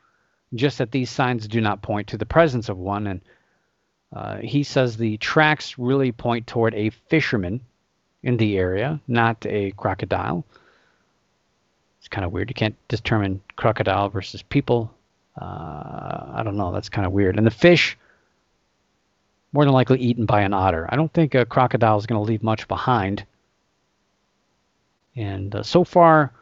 just 0.54 0.78
that 0.78 0.92
these 0.92 1.10
signs 1.10 1.48
do 1.48 1.62
not 1.62 1.82
point 1.82 2.08
to 2.08 2.18
the 2.18 2.26
presence 2.26 2.70
of 2.70 2.78
one. 2.78 3.08
And 3.08 3.22
uh, 4.14 4.38
he 4.38 4.64
says 4.64 4.98
the 4.98 5.18
tracks 5.18 5.78
really 5.78 6.12
point 6.12 6.48
toward 6.48 6.74
a 6.74 6.90
fisherman 6.90 7.62
in 8.24 8.38
the 8.38 8.58
area, 8.58 9.00
not 9.08 9.46
a 9.46 9.72
crocodile. 9.72 10.46
It's 12.00 12.08
kind 12.08 12.26
of 12.26 12.32
weird. 12.32 12.50
You 12.50 12.56
can't 12.56 12.76
determine 12.88 13.42
crocodile 13.56 14.10
versus 14.10 14.42
people. 14.42 14.94
Uh, 15.40 16.32
I 16.34 16.42
don't 16.44 16.58
know. 16.58 16.72
That's 16.72 16.90
kind 16.90 17.06
of 17.06 17.14
weird. 17.14 17.38
And 17.38 17.46
the 17.46 17.52
fish, 17.52 17.98
more 19.54 19.66
than 19.66 19.74
likely 19.74 20.00
eaten 20.00 20.26
by 20.26 20.42
an 20.42 20.54
otter. 20.54 20.88
I 20.90 20.96
don't 20.96 21.14
think 21.14 21.36
a 21.36 21.46
crocodile 21.46 21.98
is 21.98 22.06
going 22.06 22.24
to 22.24 22.30
leave 22.30 22.44
much 22.44 22.68
behind. 22.68 23.26
And 25.16 25.56
uh, 25.56 25.64
so 25.64 25.84
far, 25.84 26.34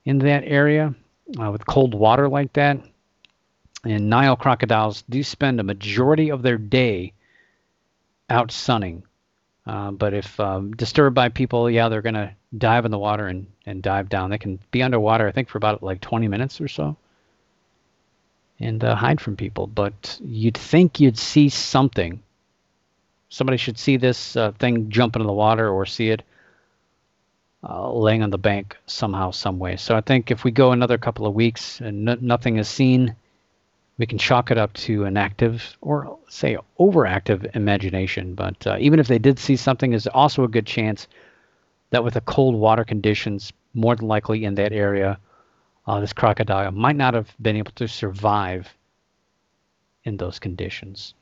in 0.05 0.19
that 0.19 0.45
area 0.45 0.95
with 1.37 1.67
cold 1.67 1.95
water 1.95 2.29
like 2.29 2.53
that 2.55 2.81
and 3.85 4.11
Nile 4.11 4.37
crocodiles 4.37 5.03
do 5.09 5.23
spend 5.23 5.61
a 5.61 5.65
majority 5.65 6.31
of 6.31 6.43
their 6.43 6.59
day 6.59 7.13
out 8.29 8.53
sunning. 8.53 9.05
Uh, 9.67 9.91
but 9.91 10.15
if 10.15 10.39
um, 10.41 10.73
disturbed 10.73 11.15
by 11.15 11.29
people, 11.29 11.71
yeah, 11.71 11.89
they're 11.89 12.03
going 12.03 12.15
to 12.15 12.35
dive 12.57 12.85
in 12.85 12.91
the 12.91 12.99
water 12.99 13.27
and, 13.27 13.47
and 13.67 13.83
dive 13.83 14.09
down. 14.09 14.31
They 14.31 14.39
can 14.39 14.59
be 14.71 14.83
underwater, 14.83 15.27
I 15.27 15.33
think, 15.33 15.49
for 15.49 15.59
about 15.59 15.83
like 15.83 16.01
20 16.01 16.29
minutes 16.29 16.61
or 16.61 16.69
so 16.69 16.97
and 18.61 18.85
uh, 18.85 18.95
hide 18.95 19.21
from 19.21 19.37
people. 19.37 19.67
But 19.67 20.19
you'd 20.23 20.57
think 20.57 21.01
you'd 21.01 21.19
see 21.19 21.49
something. 21.49 22.23
Somebody 23.31 23.57
should 23.57 23.79
see 23.79 23.97
this 23.97 24.37
uh, 24.37 24.53
thing 24.53 24.91
jump 24.91 25.17
into 25.17 25.27
the 25.27 25.33
water 25.33 25.69
or 25.69 25.87
see 25.87 26.11
it 26.11 26.23
uh, 27.63 27.93
laying 27.93 28.23
on 28.23 28.31
the 28.31 28.39
bank 28.39 28.77
somehow, 28.87 29.31
some 29.31 29.59
way. 29.59 29.77
So 29.77 29.97
I 29.97 30.01
think 30.01 30.31
if 30.31 30.45
we 30.45 30.51
go 30.51 30.73
another 30.73 30.99
couple 30.99 31.27
of 31.27 31.35
weeks 31.35 31.81
and 31.81 32.05
nothing 32.23 32.57
is 32.57 32.69
seen, 32.69 33.15
we 33.99 34.07
can 34.07 34.19
chalk 34.19 34.51
it 34.51 34.59
up 34.59 34.73
to 34.73 35.05
an 35.05 35.17
active 35.17 35.77
or 35.81 36.19
say 36.29 36.57
overactive 36.79 37.55
imagination. 37.55 38.35
But 38.35 38.67
uh, 38.67 38.77
even 38.81 38.99
if 38.99 39.09
they 39.09 39.19
did 39.19 39.39
see 39.39 39.57
something, 39.57 39.91
there's 39.91 40.07
also 40.07 40.43
a 40.45 40.49
good 40.49 40.67
chance 40.67 41.07
that 41.90 42.05
with 42.05 42.14
the 42.14 42.20
cold 42.20 42.55
water 42.55 42.85
conditions, 42.85 43.53
more 43.74 43.94
than 43.96 44.09
likely 44.09 44.44
in 44.44 44.55
that 44.55 44.72
area, 44.72 45.18
uh, 45.87 46.00
this 46.00 46.12
crocodile 46.12 46.70
might 46.70 46.96
not 46.96 47.14
have 47.14 47.35
been 47.40 47.57
able 47.57 47.72
to 47.72 47.88
survive 47.88 48.68
in 50.05 50.16
those 50.16 50.38
conditions. 50.38 51.14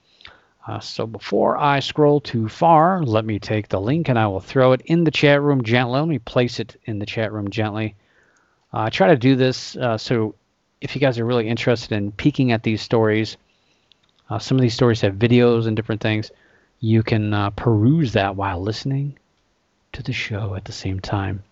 Uh, 0.66 0.80
so 0.80 1.06
before 1.06 1.56
I 1.56 1.80
scroll 1.80 2.20
too 2.20 2.48
far, 2.48 3.02
let 3.02 3.24
me 3.24 3.38
take 3.38 3.68
the 3.68 3.80
link 3.80 4.08
and 4.08 4.18
I 4.18 4.26
will 4.26 4.40
throw 4.40 4.72
it 4.72 4.82
in 4.84 5.04
the 5.04 5.10
chat 5.10 5.40
room 5.40 5.64
gently. 5.64 5.98
Let 5.98 6.08
me 6.08 6.18
place 6.18 6.60
it 6.60 6.78
in 6.84 6.98
the 6.98 7.06
chat 7.06 7.32
room 7.32 7.48
gently. 7.48 7.94
Uh, 8.72 8.80
I 8.80 8.90
try 8.90 9.08
to 9.08 9.16
do 9.16 9.34
this 9.34 9.76
uh, 9.76 9.96
so 9.96 10.34
if 10.80 10.94
you 10.94 11.00
guys 11.00 11.18
are 11.18 11.24
really 11.24 11.48
interested 11.48 11.92
in 11.92 12.12
peeking 12.12 12.52
at 12.52 12.62
these 12.62 12.82
stories, 12.82 13.36
uh, 14.28 14.38
some 14.38 14.58
of 14.58 14.62
these 14.62 14.74
stories 14.74 15.00
have 15.00 15.14
videos 15.14 15.66
and 15.66 15.74
different 15.74 16.02
things. 16.02 16.30
You 16.80 17.02
can 17.02 17.32
uh, 17.32 17.50
peruse 17.50 18.12
that 18.12 18.36
while 18.36 18.60
listening 18.60 19.18
to 19.98 20.04
the 20.04 20.12
show 20.12 20.54
at 20.54 20.64
the 20.64 20.72
same 20.72 21.00
time. 21.00 21.42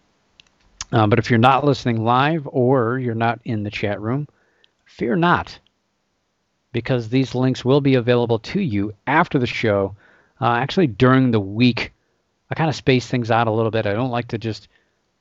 Uh, 0.93 1.07
but 1.07 1.19
if 1.19 1.31
you're 1.31 1.39
not 1.39 1.65
listening 1.65 2.05
live 2.05 2.49
or 2.51 2.99
you're 2.99 3.15
not 3.15 3.41
in 3.45 3.65
the 3.65 3.71
chat 3.71 4.01
room, 4.01 4.29
fear 4.85 5.17
not, 5.17 5.59
because 6.73 7.09
these 7.09 7.35
links 7.35 7.65
will 7.65 7.81
be 7.81 7.97
available 7.97 8.39
to 8.39 8.61
you 8.61 8.95
after 9.07 9.39
the 9.39 9.47
show. 9.47 9.97
Uh, 10.41 10.53
actually, 10.53 10.87
during 10.87 11.33
the 11.33 11.41
week, 11.41 11.93
I 12.49 12.55
kind 12.55 12.71
of 12.71 12.77
space 12.77 13.09
things 13.09 13.33
out 13.33 13.49
a 13.49 13.51
little 13.51 13.73
bit. 13.73 13.87
I 13.87 13.95
don't 13.95 14.11
like 14.11 14.29
to 14.29 14.39
just 14.39 14.69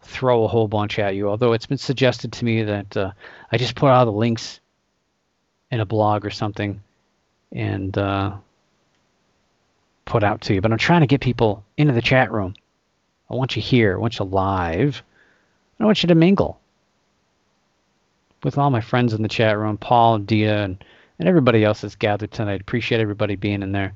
throw 0.02 0.44
a 0.44 0.48
whole 0.48 0.68
bunch 0.68 1.00
at 1.00 1.16
you. 1.16 1.28
Although 1.28 1.54
it's 1.54 1.66
been 1.66 1.80
suggested 1.80 2.32
to 2.34 2.46
me 2.46 2.62
that 2.62 2.96
uh, 2.96 3.12
I 3.52 3.58
just 3.58 3.76
put 3.76 3.90
all 3.90 4.06
the 4.06 4.12
links 4.12 4.60
in 5.72 5.80
a 5.80 5.86
blog 5.86 6.26
or 6.26 6.30
something 6.30 6.80
and 7.52 7.98
uh, 7.98 8.36
put 10.06 10.24
out 10.24 10.42
to 10.42 10.54
you. 10.54 10.62
But 10.62 10.72
I'm 10.72 10.78
trying 10.78 11.02
to 11.02 11.08
get 11.08 11.22
people 11.22 11.64
into 11.76 11.94
the 11.94 12.04
chat 12.04 12.32
room. 12.32 12.54
I 13.30 13.36
want 13.36 13.56
you 13.56 13.62
here. 13.62 13.96
I 13.96 13.98
want 13.98 14.20
you 14.20 14.26
live. 14.26 15.02
I 15.80 15.86
want 15.86 16.04
you 16.04 16.08
to 16.08 16.16
mingle 16.16 16.60
with 18.44 18.58
all 18.58 18.70
my 18.70 18.82
friends 18.82 19.14
in 19.14 19.22
the 19.22 19.28
chat 19.28 19.58
room, 19.58 19.78
Paul, 19.78 20.20
Dia, 20.20 20.64
and, 20.64 20.84
and 21.20 21.28
everybody 21.28 21.64
else 21.64 21.82
that's 21.82 21.96
gathered 21.96 22.32
tonight. 22.32 22.62
Appreciate 22.62 23.02
everybody 23.02 23.36
being 23.36 23.64
in 23.64 23.72
there. 23.72 23.94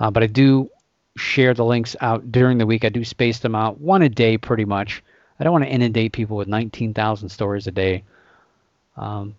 Uh, 0.00 0.10
but 0.10 0.22
I 0.22 0.26
do 0.26 0.70
share 1.16 1.54
the 1.54 1.64
links 1.64 1.94
out 2.00 2.32
during 2.32 2.58
the 2.58 2.66
week. 2.66 2.84
I 2.84 2.88
do 2.88 3.04
space 3.04 3.38
them 3.38 3.54
out 3.54 3.80
one 3.80 4.02
a 4.02 4.08
day 4.08 4.36
pretty 4.38 4.64
much. 4.64 5.02
I 5.38 5.44
don't 5.44 5.52
want 5.52 5.64
to 5.64 5.70
inundate 5.70 6.12
people 6.12 6.36
with 6.36 6.48
19,000 6.48 7.28
stories 7.28 7.66
a 7.66 7.70
day. 7.70 8.02
Um, 8.96 9.36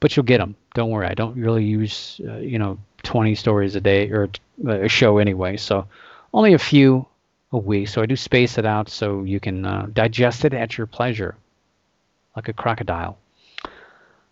but 0.00 0.16
you'll 0.16 0.24
get 0.24 0.38
them. 0.38 0.54
Don't 0.74 0.90
worry. 0.90 1.06
I 1.06 1.14
don't 1.14 1.36
really 1.36 1.64
use, 1.64 2.20
uh, 2.26 2.36
you 2.36 2.58
know, 2.58 2.78
20 3.02 3.34
stories 3.34 3.74
a 3.74 3.80
day 3.80 4.10
or 4.10 4.28
a 4.66 4.88
show 4.88 5.18
anyway. 5.18 5.56
So 5.56 5.86
only 6.32 6.52
a 6.52 6.58
few 6.58 7.06
a 7.52 7.58
week. 7.58 7.88
So 7.88 8.02
I 8.02 8.06
do 8.06 8.16
space 8.16 8.58
it 8.58 8.66
out 8.66 8.88
so 8.88 9.24
you 9.24 9.40
can 9.40 9.64
uh, 9.64 9.86
digest 9.92 10.44
it 10.44 10.54
at 10.54 10.76
your 10.76 10.86
pleasure, 10.86 11.36
like 12.36 12.48
a 12.48 12.52
crocodile. 12.52 13.18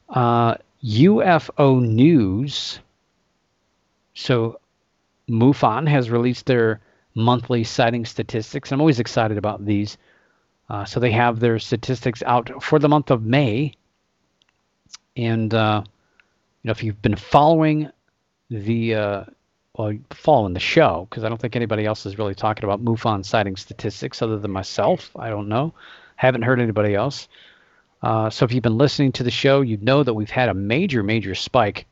Uh, 0.09 0.57
UFO 0.85 1.83
news. 1.83 2.79
So, 4.15 4.61
MUFON 5.29 5.89
has 5.89 6.11
released 6.11 6.47
their 6.47 6.81
monthly 7.15 7.65
sighting 7.65 8.05
statistics. 8.05 8.71
I'm 8.71 8.81
always 8.81 9.01
excited 9.01 9.39
about 9.39 9.65
these. 9.65 9.99
Uh, 10.69 10.85
so 10.85 11.01
they 11.01 11.11
have 11.13 11.41
their 11.41 11.59
statistics 11.59 12.23
out 12.25 12.63
for 12.63 12.79
the 12.79 12.89
month 12.89 13.11
of 13.11 13.23
May. 13.23 13.73
And 15.17 15.53
uh, 15.53 15.83
you 15.85 16.69
know, 16.69 16.73
if 16.73 16.83
you've 16.83 17.03
been 17.03 17.17
following 17.17 17.91
the 18.51 18.95
uh, 18.95 19.25
well, 19.77 19.93
following 20.11 20.55
the 20.55 20.61
show, 20.61 21.07
because 21.09 21.23
I 21.23 21.29
don't 21.29 21.41
think 21.41 21.55
anybody 21.55 21.85
else 21.85 22.07
is 22.07 22.19
really 22.19 22.35
talking 22.35 22.65
about 22.65 22.83
MUFON 22.83 23.25
sighting 23.25 23.57
statistics 23.57 24.23
other 24.23 24.39
than 24.39 24.51
myself. 24.51 25.11
I 25.17 25.29
don't 25.29 25.49
know. 25.49 25.75
Haven't 26.17 26.43
heard 26.43 26.61
anybody 26.61 26.95
else. 26.95 27.29
Uh, 28.03 28.31
so 28.31 28.47
if 28.47 28.53
you've 28.53 28.63
been 28.63 28.79
listening 28.79 29.13
to 29.13 29.23
the 29.23 29.31
show, 29.31 29.61
you 29.61 29.77
know 29.77 30.03
that 30.03 30.15
we've 30.15 30.31
had 30.31 30.49
a 30.49 30.55
major, 30.55 31.03
major 31.03 31.35
spike, 31.35 31.87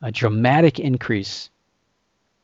a 0.00 0.10
dramatic 0.10 0.78
increase 0.78 1.50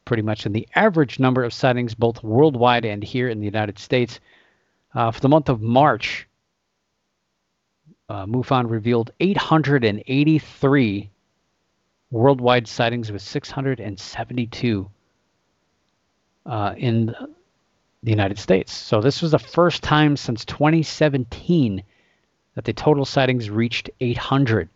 pretty 0.04 0.22
much 0.22 0.44
in 0.44 0.52
the 0.52 0.68
average 0.74 1.18
number 1.18 1.44
of 1.44 1.52
sightings, 1.52 1.94
both 1.94 2.22
worldwide 2.22 2.84
and 2.84 3.02
here 3.02 3.28
in 3.28 3.40
the 3.40 3.46
United 3.46 3.78
States. 3.78 4.20
Uh, 4.94 5.10
for 5.10 5.20
the 5.20 5.28
month 5.28 5.48
of 5.48 5.62
March, 5.62 6.26
uh, 8.08 8.26
MUFON 8.26 8.68
revealed 8.70 9.12
883 9.20 11.10
worldwide 12.10 12.66
sightings 12.66 13.12
with 13.12 13.22
672 13.22 14.90
uh, 16.46 16.74
in 16.76 17.14
the 18.02 18.10
United 18.10 18.38
States. 18.38 18.72
So 18.72 19.00
this 19.00 19.20
was 19.20 19.32
the 19.32 19.38
first 19.38 19.82
time 19.82 20.16
since 20.16 20.44
2017 20.44 21.82
that 22.54 22.64
the 22.64 22.72
total 22.72 23.04
sightings 23.04 23.50
reached 23.50 23.90
800. 24.00 24.68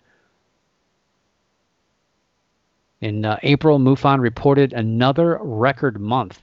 In 3.01 3.25
uh, 3.25 3.39
April, 3.43 3.79
MUFON 3.79 4.21
reported 4.21 4.73
another 4.73 5.39
record 5.43 6.01
month 6.01 6.41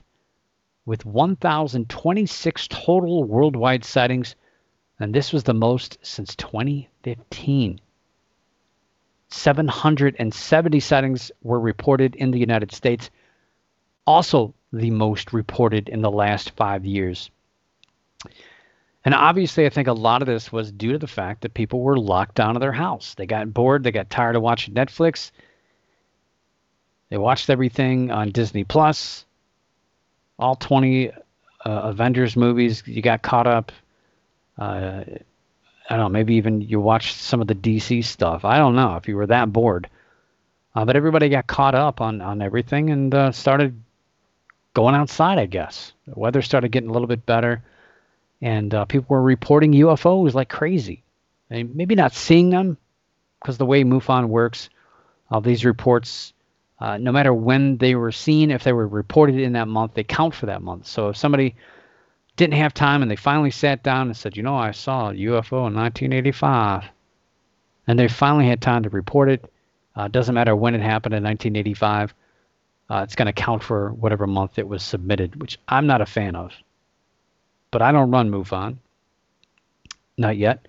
with 0.84 1.06
1,026 1.06 2.68
total 2.68 3.24
worldwide 3.24 3.84
sightings, 3.84 4.34
and 4.98 5.14
this 5.14 5.32
was 5.32 5.44
the 5.44 5.54
most 5.54 5.98
since 6.02 6.34
2015. 6.36 7.80
770 9.30 10.80
sightings 10.80 11.32
were 11.42 11.60
reported 11.60 12.14
in 12.16 12.30
the 12.30 12.38
United 12.38 12.72
States, 12.72 13.10
also 14.06 14.54
the 14.72 14.90
most 14.90 15.32
reported 15.32 15.88
in 15.88 16.02
the 16.02 16.10
last 16.10 16.50
five 16.50 16.84
years. 16.84 17.30
And 19.04 19.14
obviously, 19.14 19.64
I 19.66 19.70
think 19.70 19.88
a 19.88 19.92
lot 19.92 20.20
of 20.20 20.26
this 20.26 20.52
was 20.52 20.72
due 20.72 20.92
to 20.92 20.98
the 20.98 21.06
fact 21.06 21.42
that 21.42 21.54
people 21.54 21.80
were 21.80 21.96
locked 21.96 22.34
down 22.34 22.56
in 22.56 22.60
their 22.60 22.72
house. 22.72 23.14
They 23.14 23.26
got 23.26 23.54
bored, 23.54 23.82
they 23.82 23.92
got 23.92 24.10
tired 24.10 24.36
of 24.36 24.42
watching 24.42 24.74
Netflix, 24.74 25.30
they 27.10 27.18
watched 27.18 27.50
everything 27.50 28.10
on 28.10 28.30
Disney 28.30 28.64
Plus, 28.64 29.26
all 30.38 30.54
20 30.54 31.10
uh, 31.10 31.12
Avengers 31.64 32.36
movies. 32.36 32.82
You 32.86 33.02
got 33.02 33.22
caught 33.22 33.46
up. 33.46 33.72
Uh, 34.56 35.04
I 35.90 35.96
don't 35.96 36.04
know, 36.04 36.08
maybe 36.08 36.34
even 36.36 36.60
you 36.60 36.80
watched 36.80 37.16
some 37.16 37.40
of 37.40 37.48
the 37.48 37.54
DC 37.54 38.04
stuff. 38.04 38.44
I 38.44 38.58
don't 38.58 38.76
know 38.76 38.96
if 38.96 39.08
you 39.08 39.16
were 39.16 39.26
that 39.26 39.52
bored. 39.52 39.88
Uh, 40.74 40.84
but 40.84 40.94
everybody 40.94 41.28
got 41.28 41.48
caught 41.48 41.74
up 41.74 42.00
on, 42.00 42.20
on 42.20 42.40
everything 42.40 42.90
and 42.90 43.12
uh, 43.12 43.32
started 43.32 43.82
going 44.72 44.94
outside, 44.94 45.38
I 45.38 45.46
guess. 45.46 45.92
The 46.06 46.18
weather 46.18 46.42
started 46.42 46.70
getting 46.70 46.90
a 46.90 46.92
little 46.92 47.08
bit 47.08 47.26
better, 47.26 47.64
and 48.40 48.72
uh, 48.72 48.84
people 48.84 49.16
were 49.16 49.22
reporting 49.22 49.72
UFOs 49.72 50.32
like 50.32 50.48
crazy. 50.48 51.02
And 51.50 51.74
maybe 51.74 51.96
not 51.96 52.14
seeing 52.14 52.50
them, 52.50 52.78
because 53.40 53.58
the 53.58 53.66
way 53.66 53.82
MUFON 53.82 54.28
works, 54.28 54.70
all 55.28 55.40
these 55.40 55.64
reports 55.64 56.32
uh, 56.80 56.96
no 56.96 57.12
matter 57.12 57.32
when 57.32 57.76
they 57.76 57.94
were 57.94 58.12
seen, 58.12 58.50
if 58.50 58.64
they 58.64 58.72
were 58.72 58.88
reported 58.88 59.38
in 59.38 59.52
that 59.52 59.68
month, 59.68 59.94
they 59.94 60.04
count 60.04 60.34
for 60.34 60.46
that 60.46 60.62
month. 60.62 60.86
So 60.86 61.10
if 61.10 61.16
somebody 61.16 61.54
didn't 62.40 62.54
have 62.54 62.72
time 62.72 63.02
and 63.02 63.10
they 63.10 63.16
finally 63.16 63.50
sat 63.50 63.82
down 63.82 64.06
and 64.06 64.16
said, 64.16 64.34
you 64.34 64.42
know, 64.42 64.56
I 64.56 64.70
saw 64.70 65.10
a 65.10 65.12
UFO 65.12 65.68
in 65.68 65.74
1985, 65.74 66.84
and 67.86 67.98
they 67.98 68.08
finally 68.08 68.46
had 68.46 68.62
time 68.62 68.82
to 68.84 68.88
report 68.88 69.28
it, 69.28 69.52
uh, 69.94 70.08
doesn't 70.08 70.34
matter 70.34 70.56
when 70.56 70.74
it 70.74 70.80
happened 70.80 71.14
in 71.14 71.22
1985, 71.22 72.14
uh, 72.88 73.02
it's 73.04 73.14
going 73.14 73.26
to 73.26 73.34
count 73.34 73.62
for 73.62 73.92
whatever 73.92 74.26
month 74.26 74.58
it 74.58 74.66
was 74.66 74.82
submitted, 74.82 75.38
which 75.38 75.58
I'm 75.68 75.86
not 75.86 76.00
a 76.00 76.06
fan 76.06 76.34
of. 76.34 76.52
But 77.70 77.82
I 77.82 77.92
don't 77.92 78.10
run 78.10 78.30
MUFON, 78.30 78.78
not 80.16 80.38
yet. 80.38 80.66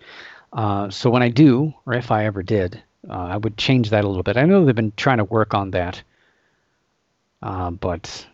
Uh, 0.51 0.89
so 0.89 1.09
when 1.09 1.23
I 1.23 1.29
do, 1.29 1.73
or 1.85 1.93
if 1.93 2.11
I 2.11 2.25
ever 2.25 2.43
did, 2.43 2.83
uh, 3.09 3.13
I 3.13 3.37
would 3.37 3.55
change 3.55 3.91
that 3.91 4.03
a 4.03 4.07
little 4.07 4.23
bit. 4.23 4.35
I 4.35 4.43
know 4.43 4.65
they've 4.65 4.75
been 4.75 4.91
trying 4.97 5.19
to 5.19 5.23
work 5.23 5.53
on 5.53 5.71
that, 5.71 6.03
uh, 7.41 7.71
but 7.71 8.27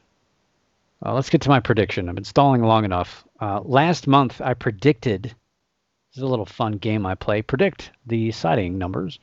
uh, 1.05 1.13
let's 1.13 1.29
get 1.29 1.41
to 1.41 1.49
my 1.49 1.59
prediction. 1.59 2.09
I've 2.09 2.15
been 2.15 2.23
stalling 2.23 2.63
long 2.63 2.83
enough. 2.83 3.23
Uh, 3.39 3.61
last 3.61 4.07
month, 4.07 4.41
I 4.41 4.53
predicted. 4.53 5.23
This 5.23 6.17
is 6.17 6.23
a 6.23 6.27
little 6.27 6.45
fun 6.45 6.73
game 6.73 7.05
I 7.05 7.15
play. 7.15 7.41
Predict 7.41 7.91
the 8.05 8.31
sighting 8.31 8.77
numbers. 8.77 9.19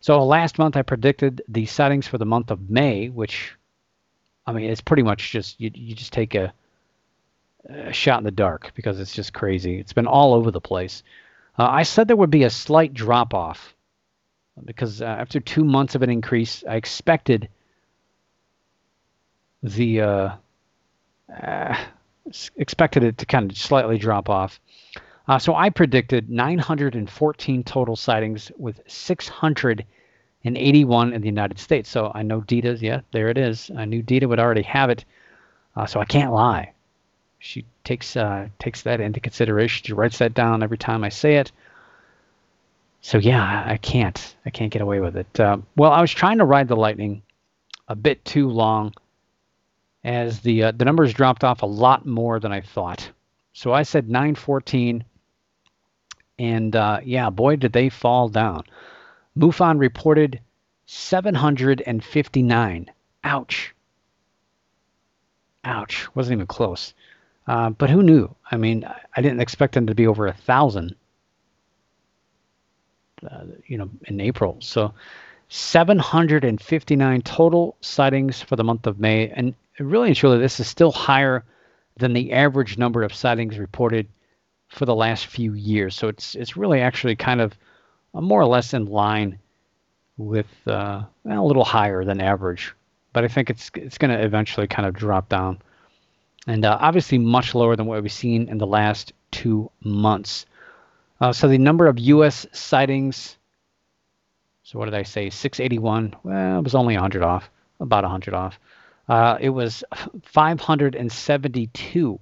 So 0.00 0.24
last 0.24 0.58
month, 0.58 0.76
I 0.76 0.82
predicted 0.82 1.42
the 1.48 1.66
sightings 1.66 2.06
for 2.06 2.18
the 2.18 2.26
month 2.26 2.50
of 2.50 2.70
May, 2.70 3.08
which, 3.08 3.54
I 4.46 4.52
mean, 4.52 4.70
it's 4.70 4.82
pretty 4.82 5.02
much 5.02 5.32
just 5.32 5.60
you. 5.60 5.70
You 5.74 5.94
just 5.94 6.12
take 6.12 6.34
a, 6.34 6.52
a 7.68 7.92
shot 7.92 8.18
in 8.18 8.24
the 8.24 8.30
dark 8.30 8.72
because 8.74 9.00
it's 9.00 9.14
just 9.14 9.32
crazy. 9.32 9.80
It's 9.80 9.94
been 9.94 10.06
all 10.06 10.34
over 10.34 10.50
the 10.50 10.60
place. 10.60 11.02
Uh, 11.58 11.68
I 11.68 11.84
said 11.84 12.06
there 12.06 12.16
would 12.16 12.30
be 12.30 12.44
a 12.44 12.50
slight 12.50 12.94
drop 12.94 13.32
off 13.32 13.74
because 14.64 15.02
uh, 15.02 15.06
after 15.06 15.40
two 15.40 15.64
months 15.64 15.94
of 15.94 16.02
an 16.02 16.10
increase, 16.10 16.62
I 16.68 16.76
expected 16.76 17.48
the 19.62 20.00
uh, 20.02 20.30
uh, 21.42 21.84
expected 22.56 23.02
it 23.02 23.18
to 23.18 23.26
kind 23.26 23.50
of 23.50 23.56
slightly 23.56 23.98
drop 23.98 24.28
off. 24.28 24.60
Uh, 25.26 25.38
so 25.38 25.54
I 25.54 25.70
predicted 25.70 26.28
914 26.28 27.64
total 27.64 27.96
sightings 27.96 28.52
with 28.58 28.80
681 28.86 31.12
in 31.12 31.20
the 31.20 31.26
United 31.26 31.58
States. 31.58 31.88
So 31.88 32.12
I 32.14 32.22
know 32.22 32.42
Dita's, 32.42 32.82
yeah, 32.82 33.00
there 33.12 33.28
it 33.28 33.38
is. 33.38 33.70
I 33.76 33.86
knew 33.86 34.02
Dita 34.02 34.28
would 34.28 34.40
already 34.40 34.62
have 34.62 34.90
it, 34.90 35.04
uh, 35.76 35.86
so 35.86 36.00
I 36.00 36.04
can't 36.04 36.32
lie. 36.32 36.72
She 37.38 37.64
takes 37.84 38.16
uh, 38.16 38.48
takes 38.58 38.82
that 38.82 39.00
into 39.00 39.20
consideration. 39.20 39.84
She 39.84 39.92
writes 39.92 40.18
that 40.18 40.34
down 40.34 40.62
every 40.62 40.78
time 40.78 41.04
I 41.04 41.10
say 41.10 41.36
it 41.36 41.52
so 43.04 43.18
yeah, 43.18 43.64
I 43.66 43.76
can't. 43.76 44.34
I 44.46 44.50
can't 44.50 44.72
get 44.72 44.80
away 44.80 44.98
with 44.98 45.18
it. 45.18 45.38
Uh, 45.38 45.58
well, 45.76 45.92
I 45.92 46.00
was 46.00 46.10
trying 46.10 46.38
to 46.38 46.46
ride 46.46 46.68
the 46.68 46.74
lightning 46.74 47.20
a 47.86 47.94
bit 47.94 48.24
too 48.24 48.48
long, 48.48 48.94
as 50.04 50.40
the 50.40 50.64
uh, 50.64 50.72
the 50.72 50.84
numbers 50.84 51.14
dropped 51.14 51.44
off 51.44 51.62
a 51.62 51.66
lot 51.66 52.04
more 52.06 52.38
than 52.38 52.52
I 52.52 52.60
thought. 52.60 53.10
So 53.52 53.72
I 53.72 53.82
said 53.82 54.08
914, 54.08 55.04
and 56.38 56.76
uh, 56.76 57.00
yeah, 57.04 57.30
boy, 57.30 57.56
did 57.56 57.72
they 57.72 57.88
fall 57.88 58.28
down. 58.28 58.64
MUFON 59.36 59.78
reported 59.78 60.40
759. 60.86 62.90
Ouch. 63.24 63.74
Ouch. 65.64 66.14
Wasn't 66.14 66.34
even 66.34 66.46
close. 66.46 66.94
Uh, 67.46 67.70
but 67.70 67.90
who 67.90 68.02
knew? 68.02 68.34
I 68.50 68.56
mean, 68.56 68.88
I 69.16 69.22
didn't 69.22 69.40
expect 69.40 69.74
them 69.74 69.86
to 69.86 69.94
be 69.94 70.06
over 70.06 70.26
a 70.26 70.32
thousand 70.32 70.96
uh, 73.30 73.44
you 73.66 73.78
know, 73.78 73.90
in 74.06 74.20
April. 74.20 74.56
So 74.60 74.92
759 75.48 77.22
total 77.22 77.76
sightings 77.80 78.42
for 78.42 78.56
the 78.56 78.64
month 78.64 78.86
of 78.86 78.98
May. 78.98 79.28
And 79.28 79.54
really 79.78 80.08
and 80.08 80.16
truly, 80.16 80.38
this 80.38 80.60
is 80.60 80.68
still 80.68 80.92
higher 80.92 81.44
than 81.96 82.12
the 82.12 82.32
average 82.32 82.78
number 82.78 83.02
of 83.02 83.14
sightings 83.14 83.58
reported 83.58 84.08
for 84.68 84.86
the 84.86 84.94
last 84.94 85.26
few 85.26 85.54
years. 85.54 85.94
So 85.94 86.08
it's 86.08 86.34
it's 86.34 86.56
really 86.56 86.80
actually 86.80 87.16
kind 87.16 87.40
of 87.40 87.54
more 88.12 88.40
or 88.40 88.46
less 88.46 88.74
in 88.74 88.86
line 88.86 89.38
with 90.16 90.46
uh, 90.66 91.02
a 91.28 91.42
little 91.42 91.64
higher 91.64 92.04
than 92.04 92.20
average. 92.20 92.74
But 93.12 93.24
I 93.24 93.28
think 93.28 93.50
it's 93.50 93.70
it's 93.74 93.98
going 93.98 94.16
to 94.16 94.24
eventually 94.24 94.66
kind 94.66 94.86
of 94.86 94.94
drop 94.94 95.28
down, 95.28 95.60
and 96.46 96.64
uh, 96.64 96.78
obviously 96.80 97.18
much 97.18 97.54
lower 97.54 97.76
than 97.76 97.86
what 97.86 98.02
we've 98.02 98.12
seen 98.12 98.48
in 98.48 98.58
the 98.58 98.66
last 98.66 99.12
two 99.30 99.70
months. 99.82 100.46
Uh, 101.20 101.32
so 101.32 101.48
the 101.48 101.58
number 101.58 101.86
of 101.86 101.98
U.S. 101.98 102.46
sightings. 102.52 103.36
So 104.64 104.78
what 104.78 104.86
did 104.86 104.94
I 104.94 105.02
say? 105.02 105.28
681. 105.28 106.16
Well, 106.22 106.58
it 106.58 106.62
was 106.62 106.74
only 106.74 106.94
100 106.94 107.22
off, 107.22 107.50
about 107.80 108.02
100 108.02 108.32
off. 108.32 108.58
Uh, 109.08 109.36
it 109.40 109.50
was 109.50 109.84
572. 110.22 112.20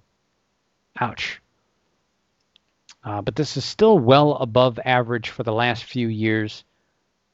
Ouch. 1.01 1.40
Uh, 3.05 3.21
but 3.23 3.35
this 3.35 3.57
is 3.57 3.64
still 3.64 3.99
well 3.99 4.35
above 4.35 4.79
average 4.85 5.31
for 5.31 5.42
the 5.42 5.53
last 5.53 5.85
few 5.85 6.09
years. 6.09 6.64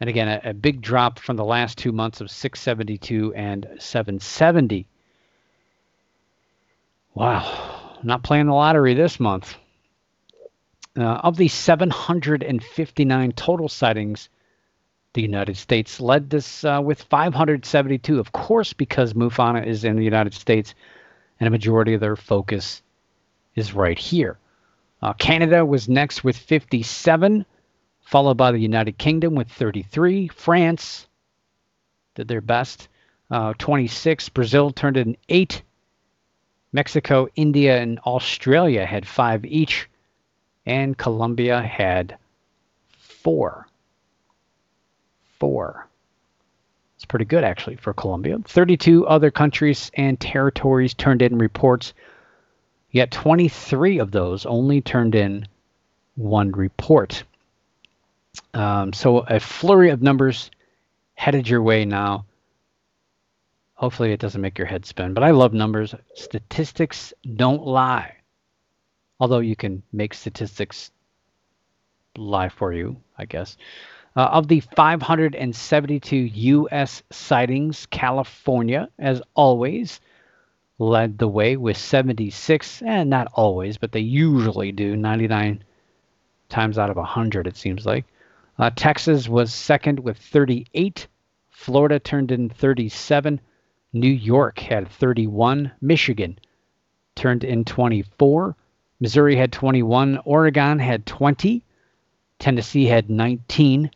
And 0.00 0.08
again, 0.08 0.28
a, 0.28 0.50
a, 0.50 0.54
big 0.54 0.80
drop 0.80 1.18
from 1.18 1.36
the 1.36 1.44
last 1.44 1.76
two 1.76 1.92
months 1.92 2.20
of 2.20 2.30
672 2.30 3.34
and 3.34 3.68
770. 3.78 4.86
Wow. 7.14 7.98
Not 8.02 8.22
playing 8.22 8.46
the 8.46 8.54
lottery 8.54 8.94
this 8.94 9.18
month. 9.18 9.56
Uh, 10.96 11.02
of 11.02 11.36
the 11.36 11.48
759 11.48 13.32
total 13.32 13.68
sightings, 13.68 14.28
The 15.18 15.22
United 15.22 15.56
States 15.56 15.98
led 15.98 16.30
this 16.30 16.62
uh, 16.62 16.80
with 16.80 17.02
572, 17.02 18.20
of 18.20 18.30
course, 18.30 18.72
because 18.72 19.14
MUFON 19.14 19.66
is 19.66 19.82
in 19.82 19.96
the 19.96 20.04
United 20.04 20.32
States 20.32 20.76
and 21.40 21.48
a 21.48 21.50
majority 21.50 21.94
of 21.94 22.00
their 22.00 22.14
focus 22.14 22.82
is 23.56 23.74
right 23.74 23.98
here. 23.98 24.38
Uh, 25.02 25.14
Canada 25.14 25.66
was 25.66 25.88
next 25.88 26.22
with 26.22 26.36
57, 26.36 27.44
followed 28.00 28.36
by 28.36 28.52
the 28.52 28.60
United 28.60 28.96
Kingdom 28.96 29.34
with 29.34 29.48
33. 29.48 30.28
France 30.28 31.08
did 32.14 32.28
their 32.28 32.40
best, 32.40 32.86
uh, 33.28 33.54
26. 33.58 34.28
Brazil 34.28 34.70
turned 34.70 34.96
in 34.96 35.16
8. 35.28 35.62
Mexico, 36.72 37.26
India, 37.34 37.82
and 37.82 37.98
Australia 38.06 38.86
had 38.86 39.04
5 39.04 39.46
each. 39.46 39.90
And 40.64 40.96
Colombia 40.96 41.60
had 41.60 42.18
4. 42.98 43.67
4. 45.38 45.88
It's 46.96 47.04
pretty 47.04 47.24
good, 47.24 47.44
actually, 47.44 47.76
for 47.76 47.92
Colombia. 47.92 48.38
32 48.44 49.06
other 49.06 49.30
countries 49.30 49.90
and 49.94 50.18
territories 50.18 50.94
turned 50.94 51.22
in 51.22 51.38
reports, 51.38 51.94
yet 52.90 53.12
23 53.12 53.98
of 53.98 54.10
those 54.10 54.46
only 54.46 54.80
turned 54.80 55.14
in 55.14 55.46
one 56.16 56.50
report. 56.50 57.22
Um, 58.52 58.92
so 58.92 59.18
a 59.18 59.38
flurry 59.38 59.90
of 59.90 60.02
numbers 60.02 60.50
headed 61.14 61.48
your 61.48 61.62
way 61.62 61.84
now. 61.84 62.24
Hopefully, 63.74 64.12
it 64.12 64.18
doesn't 64.18 64.40
make 64.40 64.58
your 64.58 64.66
head 64.66 64.84
spin, 64.84 65.14
but 65.14 65.22
I 65.22 65.30
love 65.30 65.52
numbers. 65.52 65.94
Statistics 66.14 67.12
don't 67.36 67.64
lie. 67.64 68.16
Although 69.20 69.38
you 69.38 69.54
can 69.54 69.84
make 69.92 70.14
statistics 70.14 70.90
lie 72.16 72.48
for 72.48 72.72
you, 72.72 72.96
I 73.16 73.24
guess. 73.24 73.56
Uh, 74.18 74.30
of 74.32 74.48
the 74.48 74.58
572 74.58 76.16
U.S. 76.16 77.04
sightings, 77.12 77.86
California, 77.86 78.88
as 78.98 79.22
always, 79.36 80.00
led 80.80 81.18
the 81.18 81.28
way 81.28 81.56
with 81.56 81.76
76, 81.76 82.82
and 82.82 83.08
not 83.08 83.28
always, 83.34 83.78
but 83.78 83.92
they 83.92 84.00
usually 84.00 84.72
do, 84.72 84.96
99 84.96 85.62
times 86.48 86.78
out 86.78 86.90
of 86.90 86.96
100, 86.96 87.46
it 87.46 87.56
seems 87.56 87.86
like. 87.86 88.06
Uh, 88.58 88.70
Texas 88.74 89.28
was 89.28 89.54
second 89.54 90.00
with 90.00 90.18
38. 90.18 91.06
Florida 91.50 92.00
turned 92.00 92.32
in 92.32 92.48
37. 92.48 93.40
New 93.92 94.08
York 94.08 94.58
had 94.58 94.88
31. 94.88 95.70
Michigan 95.80 96.36
turned 97.14 97.44
in 97.44 97.64
24. 97.64 98.56
Missouri 98.98 99.36
had 99.36 99.52
21. 99.52 100.18
Oregon 100.24 100.80
had 100.80 101.06
20. 101.06 101.62
Tennessee 102.40 102.86
had 102.86 103.08
19. 103.08 103.92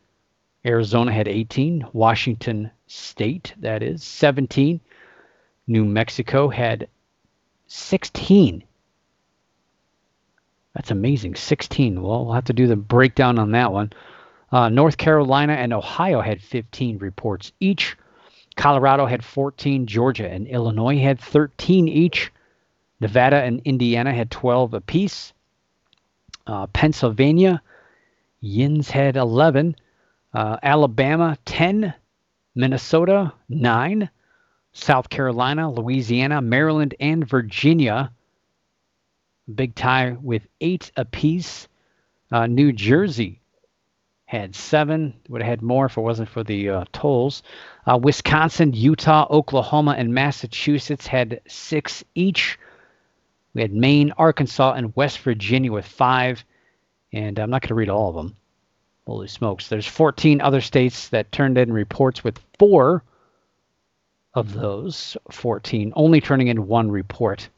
Arizona 0.64 1.12
had 1.12 1.28
18. 1.28 1.86
Washington 1.92 2.70
State, 2.86 3.54
that 3.58 3.82
is, 3.82 4.04
17. 4.04 4.80
New 5.66 5.84
Mexico 5.84 6.48
had 6.48 6.88
16. 7.66 8.62
That's 10.74 10.90
amazing. 10.90 11.34
16. 11.34 12.00
Well, 12.00 12.24
we'll 12.24 12.34
have 12.34 12.44
to 12.44 12.52
do 12.52 12.66
the 12.66 12.76
breakdown 12.76 13.38
on 13.38 13.52
that 13.52 13.72
one. 13.72 13.92
Uh, 14.50 14.68
North 14.68 14.96
Carolina 14.96 15.54
and 15.54 15.72
Ohio 15.72 16.20
had 16.20 16.42
15 16.42 16.98
reports 16.98 17.52
each. 17.60 17.96
Colorado 18.56 19.06
had 19.06 19.24
14. 19.24 19.86
Georgia 19.86 20.28
and 20.28 20.46
Illinois 20.46 20.98
had 20.98 21.18
13 21.18 21.88
each. 21.88 22.30
Nevada 23.00 23.42
and 23.42 23.60
Indiana 23.64 24.12
had 24.12 24.30
12 24.30 24.74
apiece. 24.74 25.32
Uh, 26.46 26.66
Pennsylvania, 26.68 27.62
Yins 28.40 28.90
had 28.90 29.16
11. 29.16 29.76
Uh, 30.34 30.56
Alabama, 30.62 31.36
10. 31.44 31.94
Minnesota, 32.54 33.32
9. 33.48 34.10
South 34.72 35.10
Carolina, 35.10 35.70
Louisiana, 35.70 36.40
Maryland, 36.40 36.94
and 36.98 37.28
Virginia. 37.28 38.10
Big 39.52 39.74
tie 39.74 40.16
with 40.20 40.46
8 40.60 40.92
apiece. 40.96 41.68
Uh, 42.30 42.46
New 42.46 42.72
Jersey 42.72 43.40
had 44.24 44.54
7. 44.54 45.14
Would 45.28 45.42
have 45.42 45.48
had 45.48 45.62
more 45.62 45.86
if 45.86 45.98
it 45.98 46.00
wasn't 46.00 46.30
for 46.30 46.42
the 46.42 46.70
uh, 46.70 46.84
tolls. 46.92 47.42
Uh, 47.86 47.98
Wisconsin, 48.02 48.72
Utah, 48.72 49.26
Oklahoma, 49.30 49.94
and 49.98 50.14
Massachusetts 50.14 51.06
had 51.06 51.42
6 51.46 52.04
each. 52.14 52.58
We 53.52 53.60
had 53.60 53.74
Maine, 53.74 54.12
Arkansas, 54.16 54.72
and 54.72 54.96
West 54.96 55.18
Virginia 55.18 55.70
with 55.70 55.86
5. 55.86 56.44
And 57.12 57.38
I'm 57.38 57.50
not 57.50 57.60
going 57.60 57.68
to 57.68 57.74
read 57.74 57.90
all 57.90 58.08
of 58.08 58.14
them. 58.14 58.36
Holy 59.06 59.28
smokes. 59.28 59.68
There's 59.68 59.86
14 59.86 60.40
other 60.40 60.60
states 60.60 61.08
that 61.08 61.32
turned 61.32 61.58
in 61.58 61.72
reports 61.72 62.22
with 62.22 62.38
four 62.58 63.02
of 64.34 64.52
those 64.54 65.16
14 65.30 65.92
only 65.96 66.20
turning 66.20 66.48
in 66.48 66.66
one 66.66 66.90
report. 66.90 67.48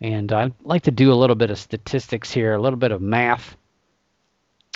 And 0.00 0.32
I'd 0.32 0.54
like 0.62 0.82
to 0.84 0.90
do 0.90 1.12
a 1.12 1.14
little 1.14 1.36
bit 1.36 1.50
of 1.50 1.58
statistics 1.58 2.30
here, 2.30 2.54
a 2.54 2.60
little 2.60 2.78
bit 2.78 2.92
of 2.92 3.02
math. 3.02 3.56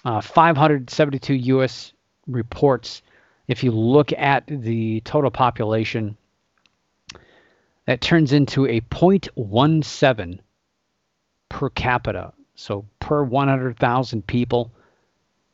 Uh, 0.05 0.21
572 0.21 1.35
U.S. 1.35 1.93
reports. 2.27 3.01
If 3.49 3.65
you 3.65 3.71
look 3.71 4.13
at 4.13 4.45
the 4.47 5.01
total 5.01 5.31
population, 5.31 6.17
that 7.87 8.01
turns 8.01 8.33
into 8.33 8.67
a 8.67 8.81
0.17 8.81 10.41
per 11.49 11.71
capita. 11.71 12.33
So 12.55 12.85
per 13.01 13.23
100,000 13.23 14.27
people, 14.27 14.71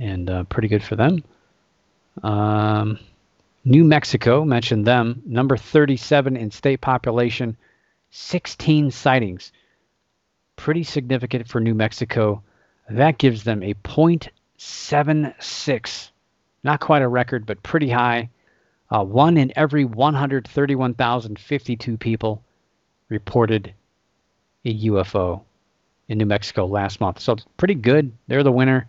And 0.00 0.28
uh, 0.28 0.42
pretty 0.44 0.66
good 0.66 0.82
for 0.82 0.96
them. 0.96 1.22
Um, 2.24 2.98
New 3.64 3.84
Mexico, 3.84 4.44
mentioned 4.44 4.88
them, 4.88 5.22
number 5.24 5.56
37 5.56 6.36
in 6.36 6.50
state 6.50 6.80
population, 6.80 7.56
16 8.10 8.90
sightings. 8.90 9.52
Pretty 10.56 10.82
significant 10.82 11.46
for 11.46 11.60
New 11.60 11.74
Mexico. 11.74 12.42
That 12.90 13.18
gives 13.18 13.44
them 13.44 13.62
a 13.62 13.74
0.76. 13.74 16.10
Not 16.64 16.80
quite 16.80 17.02
a 17.02 17.08
record, 17.08 17.46
but 17.46 17.62
pretty 17.62 17.90
high. 17.90 18.30
Uh, 18.94 19.02
one 19.02 19.36
in 19.36 19.52
every 19.56 19.84
131,052 19.84 21.96
people 21.96 22.40
reported 23.08 23.74
a 24.64 24.84
UFO 24.84 25.42
in 26.06 26.18
New 26.18 26.26
Mexico 26.26 26.66
last 26.66 27.00
month. 27.00 27.18
So 27.18 27.34
pretty 27.56 27.74
good. 27.74 28.12
They're 28.28 28.44
the 28.44 28.52
winner. 28.52 28.86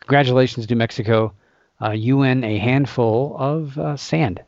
Congratulations, 0.00 0.70
New 0.70 0.76
Mexico. 0.76 1.34
Uh, 1.78 1.90
you 1.90 2.16
win 2.16 2.42
a 2.42 2.56
handful 2.56 3.36
of 3.38 3.76
uh, 3.76 3.98
sand. 3.98 4.42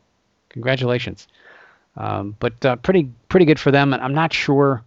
Congratulations. 0.49 1.27
Um, 1.95 2.35
but 2.39 2.65
uh, 2.65 2.77
pretty 2.77 3.11
pretty 3.29 3.45
good 3.45 3.59
for 3.59 3.69
them. 3.69 3.93
And 3.93 4.01
I'm 4.01 4.15
not 4.15 4.33
sure 4.33 4.83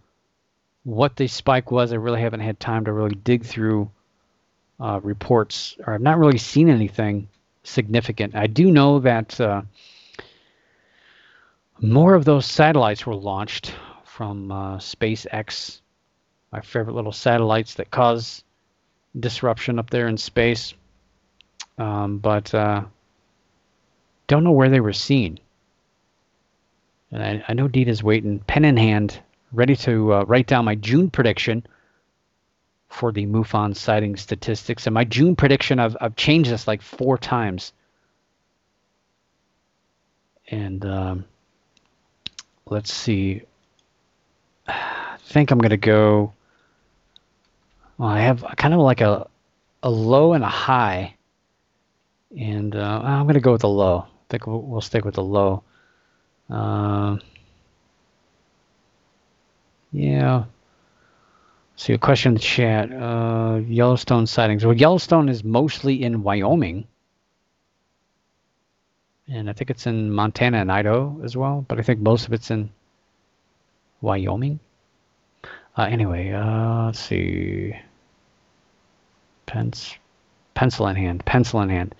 what 0.83 1.15
the 1.15 1.27
spike 1.27 1.71
was. 1.71 1.93
I 1.93 1.95
really 1.95 2.19
haven't 2.19 2.41
had 2.41 2.59
time 2.59 2.83
to 2.83 2.91
really 2.91 3.15
dig 3.15 3.45
through 3.45 3.89
uh, 4.77 4.99
reports, 5.01 5.77
or 5.87 5.93
I've 5.93 6.01
not 6.01 6.17
really 6.17 6.37
seen 6.37 6.69
anything 6.69 7.29
significant. 7.63 8.35
I 8.35 8.47
do 8.47 8.71
know 8.71 8.99
that 8.99 9.39
uh, 9.39 9.61
more 11.81 12.13
of 12.13 12.25
those 12.25 12.45
satellites 12.45 13.05
were 13.05 13.15
launched 13.15 13.73
from 14.05 14.51
uh, 14.51 14.77
SpaceX, 14.77 15.81
my 16.51 16.61
favorite 16.61 16.93
little 16.93 17.11
satellites 17.11 17.75
that 17.75 17.89
cause 17.89 18.43
disruption 19.19 19.79
up 19.79 19.89
there 19.89 20.07
in 20.07 20.17
space. 20.17 20.75
Um, 21.77 22.19
but 22.19 22.53
uh, 22.53 22.83
don't 24.27 24.43
know 24.43 24.51
where 24.51 24.69
they 24.69 24.79
were 24.79 24.93
seen. 24.93 25.39
And 27.11 27.23
I, 27.23 27.43
I 27.47 27.53
know 27.53 27.67
Dita's 27.67 28.03
waiting, 28.03 28.39
pen 28.39 28.63
in 28.63 28.77
hand, 28.77 29.19
ready 29.51 29.75
to 29.77 30.13
uh, 30.13 30.23
write 30.25 30.47
down 30.47 30.65
my 30.65 30.75
June 30.75 31.09
prediction 31.09 31.65
for 32.89 33.11
the 33.11 33.25
MUFON 33.25 33.75
sighting 33.75 34.17
statistics. 34.17 34.85
And 34.85 34.93
my 34.93 35.03
June 35.03 35.35
prediction, 35.35 35.79
I've, 35.79 35.97
I've 35.99 36.15
changed 36.15 36.51
this 36.51 36.67
like 36.67 36.81
four 36.81 37.17
times. 37.17 37.73
And 40.47 40.85
um, 40.85 41.25
let's 42.71 42.91
see. 42.91 43.41
I 44.67 45.17
think 45.19 45.51
I'm 45.51 45.59
going 45.59 45.71
to 45.71 45.77
go. 45.77 46.33
Well, 47.97 48.09
I 48.09 48.21
have 48.21 48.43
kind 48.55 48.73
of 48.73 48.79
like 48.79 49.01
a, 49.01 49.27
a 49.83 49.89
low 49.89 50.33
and 50.33 50.43
a 50.43 50.47
high. 50.47 51.15
And 52.35 52.75
uh, 52.75 53.01
I'm 53.03 53.23
going 53.23 53.35
to 53.35 53.41
go 53.41 53.51
with 53.51 53.61
the 53.61 53.69
low. 53.69 54.05
I 54.07 54.25
think 54.29 54.47
we'll, 54.47 54.61
we'll 54.61 54.81
stick 54.81 55.03
with 55.03 55.15
the 55.15 55.23
low. 55.23 55.63
Uh, 56.49 57.17
yeah. 59.91 60.45
See 61.75 61.93
a 61.93 61.97
question 61.97 62.29
in 62.29 62.33
the 62.35 62.39
chat. 62.39 62.91
Uh, 62.91 63.59
Yellowstone 63.67 64.27
sightings. 64.27 64.65
Well, 64.65 64.75
Yellowstone 64.75 65.27
is 65.27 65.43
mostly 65.43 66.01
in 66.01 66.23
Wyoming. 66.23 66.87
And 69.27 69.49
I 69.49 69.53
think 69.53 69.69
it's 69.69 69.87
in 69.87 70.11
Montana 70.11 70.57
and 70.57 70.71
Idaho 70.71 71.21
as 71.23 71.37
well. 71.37 71.63
But 71.67 71.79
I 71.79 71.83
think 71.83 71.99
most 71.99 72.27
of 72.27 72.33
it's 72.33 72.51
in 72.51 72.69
Wyoming. 74.01 74.59
Uh, 75.77 75.83
anyway, 75.83 76.31
uh, 76.31 76.87
let's 76.87 76.99
see. 76.99 77.75
Pence, 79.45 79.95
pencil 80.53 80.87
in 80.87 80.95
hand. 80.95 81.25
Pencil 81.25 81.61
in 81.61 81.69
hand. 81.69 81.95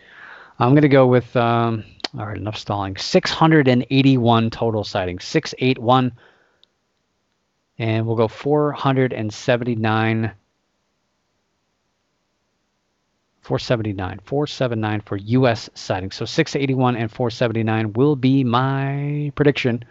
I'm 0.59 0.71
going 0.71 0.81
to 0.81 0.89
go 0.89 1.07
with. 1.07 1.35
Um, 1.35 1.85
all 2.17 2.25
right, 2.25 2.35
enough 2.35 2.57
stalling. 2.57 2.97
681 2.97 4.49
total 4.49 4.83
sightings. 4.83 5.23
681. 5.23 6.11
And 7.79 8.05
we'll 8.05 8.17
go 8.17 8.27
479. 8.27 10.31
479. 13.41 14.19
479 14.23 15.01
for 15.01 15.17
U.S. 15.17 15.69
sightings. 15.73 16.15
So 16.15 16.25
681 16.25 16.95
and 16.95 17.11
479 17.11 17.93
will 17.93 18.15
be 18.15 18.43
my 18.43 19.31
prediction 19.35 19.83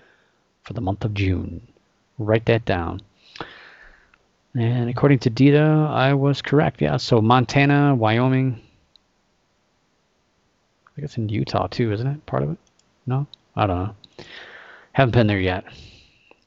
for 0.62 0.72
the 0.72 0.80
month 0.80 1.04
of 1.04 1.14
June. 1.14 1.66
Write 2.18 2.46
that 2.46 2.64
down. 2.64 3.02
And 4.54 4.90
according 4.90 5.20
to 5.20 5.30
Dita, 5.30 5.88
I 5.90 6.14
was 6.14 6.42
correct. 6.42 6.82
Yeah, 6.82 6.96
so 6.96 7.20
Montana, 7.20 7.94
Wyoming. 7.94 8.60
I 10.86 10.90
think 10.94 11.04
it's 11.04 11.16
in 11.16 11.28
Utah 11.28 11.66
too, 11.68 11.92
isn't 11.92 12.06
it? 12.06 12.26
Part 12.26 12.42
of 12.42 12.50
it? 12.52 12.58
No? 13.06 13.26
I 13.56 13.66
don't 13.66 13.78
know. 13.78 13.94
Haven't 14.92 15.14
been 15.14 15.26
there 15.26 15.40
yet. 15.40 15.64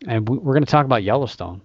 And 0.07 0.27
we're 0.27 0.53
going 0.53 0.65
to 0.65 0.71
talk 0.71 0.85
about 0.85 1.03
Yellowstone. 1.03 1.61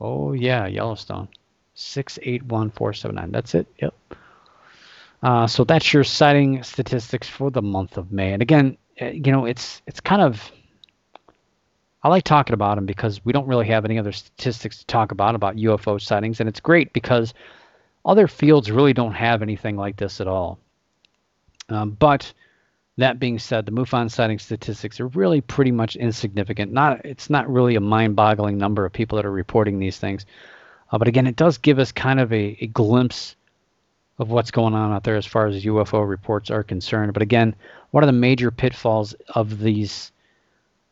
Oh, 0.00 0.32
yeah, 0.32 0.66
Yellowstone. 0.66 1.28
681479. 1.74 3.30
That's 3.30 3.54
it. 3.54 3.66
Yep. 3.80 3.94
Uh, 5.22 5.46
so 5.46 5.64
that's 5.64 5.92
your 5.92 6.04
sighting 6.04 6.62
statistics 6.62 7.28
for 7.28 7.50
the 7.50 7.62
month 7.62 7.96
of 7.96 8.10
May. 8.10 8.32
And 8.32 8.42
again, 8.42 8.76
eh, 8.98 9.10
you 9.10 9.30
know, 9.30 9.44
it's 9.44 9.80
it's 9.86 10.00
kind 10.00 10.20
of 10.20 10.50
I 12.02 12.08
like 12.08 12.24
talking 12.24 12.54
about 12.54 12.74
them 12.74 12.86
because 12.86 13.24
we 13.24 13.32
don't 13.32 13.46
really 13.46 13.68
have 13.68 13.84
any 13.84 13.98
other 13.98 14.10
statistics 14.10 14.78
to 14.78 14.86
talk 14.86 15.12
about 15.12 15.36
about 15.36 15.56
UFO 15.56 16.00
sightings, 16.00 16.40
and 16.40 16.48
it's 16.48 16.60
great 16.60 16.92
because 16.92 17.34
other 18.04 18.26
fields 18.26 18.72
really 18.72 18.92
don't 18.92 19.12
have 19.12 19.42
anything 19.42 19.76
like 19.76 19.96
this 19.96 20.20
at 20.20 20.26
all. 20.26 20.58
Um, 21.68 21.90
but 21.90 22.32
that 22.96 23.20
being 23.20 23.38
said, 23.38 23.64
the 23.64 23.72
MUFON 23.72 24.10
sighting 24.10 24.40
statistics 24.40 24.98
are 24.98 25.06
really 25.08 25.40
pretty 25.40 25.70
much 25.70 25.94
insignificant. 25.94 26.72
Not 26.72 27.04
it's 27.04 27.30
not 27.30 27.48
really 27.48 27.76
a 27.76 27.80
mind-boggling 27.80 28.58
number 28.58 28.84
of 28.84 28.92
people 28.92 29.16
that 29.16 29.24
are 29.24 29.30
reporting 29.30 29.78
these 29.78 29.98
things, 29.98 30.26
uh, 30.90 30.98
but 30.98 31.06
again, 31.06 31.28
it 31.28 31.36
does 31.36 31.58
give 31.58 31.78
us 31.78 31.92
kind 31.92 32.18
of 32.18 32.32
a, 32.32 32.58
a 32.60 32.66
glimpse 32.66 33.36
of 34.18 34.30
what's 34.30 34.50
going 34.50 34.74
on 34.74 34.92
out 34.92 35.04
there 35.04 35.16
as 35.16 35.26
far 35.26 35.46
as 35.46 35.64
UFO 35.64 36.08
reports 36.08 36.50
are 36.50 36.62
concerned. 36.62 37.12
But 37.12 37.22
again, 37.22 37.54
one 37.90 38.02
of 38.02 38.08
the 38.08 38.12
major 38.12 38.50
pitfalls 38.50 39.14
of 39.34 39.58
these 39.58 40.12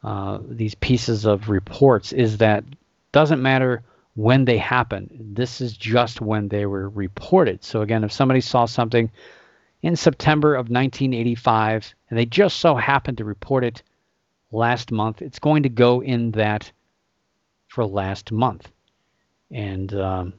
uh, 0.02 0.38
these 0.48 0.74
pieces 0.76 1.26
of 1.26 1.50
reports 1.50 2.12
is 2.12 2.38
that 2.38 2.64
doesn't 3.12 3.42
matter 3.42 3.82
when 4.14 4.46
they 4.46 4.56
happen. 4.56 5.10
This 5.34 5.60
is 5.60 5.76
just 5.76 6.20
when 6.20 6.48
they 6.48 6.64
were 6.64 6.88
reported. 6.88 7.62
So 7.62 7.82
again, 7.82 8.02
if 8.02 8.12
somebody 8.12 8.40
saw 8.40 8.64
something 8.64 9.10
in 9.82 9.96
September 9.96 10.54
of 10.54 10.70
1985 10.70 11.94
and 12.08 12.18
they 12.18 12.26
just 12.26 12.58
so 12.58 12.74
happened 12.74 13.18
to 13.18 13.24
report 13.24 13.64
it 13.64 13.82
last 14.52 14.90
month, 14.90 15.22
it's 15.22 15.38
going 15.38 15.64
to 15.64 15.68
go 15.68 16.02
in 16.02 16.32
that 16.32 16.70
for 17.68 17.84
last 17.84 18.32
month. 18.32 18.70
And 19.50 19.92
um, 19.94 20.32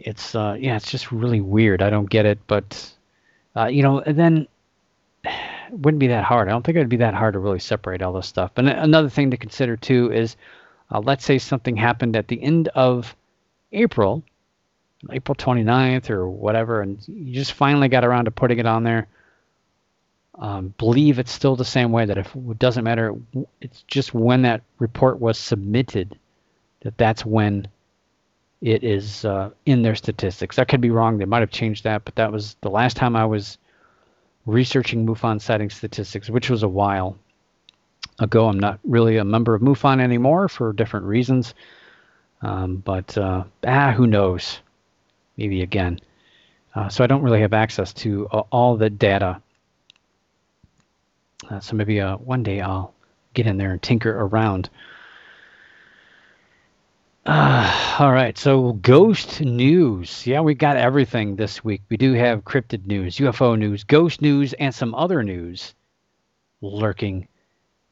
it's 0.00 0.34
uh, 0.34 0.56
yeah, 0.58 0.76
it's 0.76 0.90
just 0.90 1.12
really 1.12 1.40
weird. 1.40 1.82
I 1.82 1.90
don't 1.90 2.08
get 2.08 2.26
it, 2.26 2.38
but 2.46 2.92
uh, 3.56 3.66
you 3.66 3.82
know, 3.82 4.00
and 4.00 4.18
then 4.18 4.48
it 5.24 5.32
wouldn't 5.70 6.00
be 6.00 6.08
that 6.08 6.24
hard. 6.24 6.48
I 6.48 6.52
don't 6.52 6.64
think 6.64 6.76
it 6.76 6.80
would 6.80 6.88
be 6.88 6.96
that 6.96 7.14
hard 7.14 7.34
to 7.34 7.38
really 7.38 7.58
separate 7.58 8.02
all 8.02 8.12
this 8.12 8.26
stuff. 8.26 8.52
But 8.54 8.66
another 8.66 9.08
thing 9.08 9.30
to 9.30 9.36
consider 9.36 9.76
too 9.76 10.10
is, 10.12 10.36
uh, 10.90 11.00
let's 11.00 11.24
say 11.24 11.38
something 11.38 11.76
happened 11.76 12.16
at 12.16 12.28
the 12.28 12.42
end 12.42 12.68
of 12.68 13.14
April, 13.72 14.22
April 15.10 15.34
29th 15.34 16.10
or 16.10 16.28
whatever, 16.28 16.80
and 16.82 16.98
you 17.06 17.34
just 17.34 17.52
finally 17.52 17.88
got 17.88 18.04
around 18.04 18.24
to 18.24 18.30
putting 18.30 18.58
it 18.58 18.66
on 18.66 18.84
there. 18.84 19.06
Um, 20.36 20.72
believe 20.78 21.18
it's 21.18 21.32
still 21.32 21.54
the 21.54 21.66
same 21.66 21.92
way 21.92 22.06
that 22.06 22.16
if 22.16 22.34
it 22.34 22.58
doesn't 22.58 22.84
matter, 22.84 23.14
it's 23.60 23.82
just 23.82 24.14
when 24.14 24.42
that 24.42 24.62
report 24.78 25.20
was 25.20 25.38
submitted 25.38 26.18
that 26.80 26.96
that's 26.96 27.24
when 27.24 27.68
it 28.60 28.84
is 28.84 29.24
uh, 29.24 29.50
in 29.66 29.82
their 29.82 29.94
statistics. 29.94 30.58
I 30.58 30.64
could 30.64 30.80
be 30.80 30.90
wrong. 30.90 31.18
They 31.18 31.24
might 31.24 31.40
have 31.40 31.50
changed 31.50 31.84
that, 31.84 32.04
but 32.04 32.14
that 32.16 32.30
was 32.30 32.56
the 32.60 32.70
last 32.70 32.96
time 32.96 33.16
I 33.16 33.24
was 33.24 33.58
researching 34.46 35.06
MUFON 35.06 35.40
sighting 35.40 35.70
statistics, 35.70 36.28
which 36.28 36.50
was 36.50 36.62
a 36.62 36.68
while 36.68 37.16
ago. 38.18 38.48
I'm 38.48 38.60
not 38.60 38.78
really 38.84 39.16
a 39.16 39.24
member 39.24 39.54
of 39.54 39.62
MUFON 39.62 40.00
anymore 40.00 40.48
for 40.48 40.72
different 40.72 41.06
reasons, 41.06 41.54
um, 42.42 42.76
but 42.76 43.16
uh, 43.16 43.44
ah, 43.66 43.92
who 43.92 44.06
knows? 44.06 44.60
Maybe 45.36 45.62
again. 45.62 46.00
Uh, 46.74 46.88
so 46.88 47.02
I 47.02 47.06
don't 47.06 47.22
really 47.22 47.40
have 47.40 47.54
access 47.54 47.92
to 47.94 48.28
uh, 48.30 48.42
all 48.50 48.76
the 48.76 48.90
data. 48.90 49.40
Uh, 51.48 51.60
so 51.60 51.74
maybe 51.74 52.00
uh, 52.00 52.16
one 52.18 52.42
day 52.42 52.60
I'll 52.60 52.92
get 53.34 53.46
in 53.46 53.56
there 53.56 53.72
and 53.72 53.82
tinker 53.82 54.10
around. 54.10 54.68
Uh, 57.30 57.96
all 58.00 58.10
right, 58.10 58.36
so 58.36 58.72
ghost 58.72 59.40
news. 59.40 60.26
Yeah, 60.26 60.40
we 60.40 60.54
got 60.54 60.76
everything 60.76 61.36
this 61.36 61.62
week. 61.62 61.80
We 61.88 61.96
do 61.96 62.12
have 62.14 62.44
cryptid 62.44 62.86
news, 62.86 63.18
UFO 63.18 63.56
news, 63.56 63.84
ghost 63.84 64.20
news, 64.20 64.52
and 64.54 64.74
some 64.74 64.96
other 64.96 65.22
news 65.22 65.74
lurking 66.60 67.28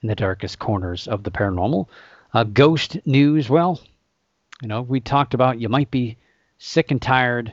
in 0.03 0.09
the 0.09 0.17
darkest 0.17 0.59
corners 0.59 1.07
of 1.07 1.23
the 1.23 1.31
paranormal. 1.31 1.87
Uh, 2.35 2.43
ghost 2.43 2.99
news, 3.07 3.49
well, 3.49 3.81
you 4.61 4.67
know, 4.67 4.83
we 4.83 4.99
talked 4.99 5.35
about 5.35 5.61
you 5.61 5.69
might 5.69 5.93
be 5.93 6.17
sick 6.59 6.91
and 6.91 7.01
tired 7.01 7.53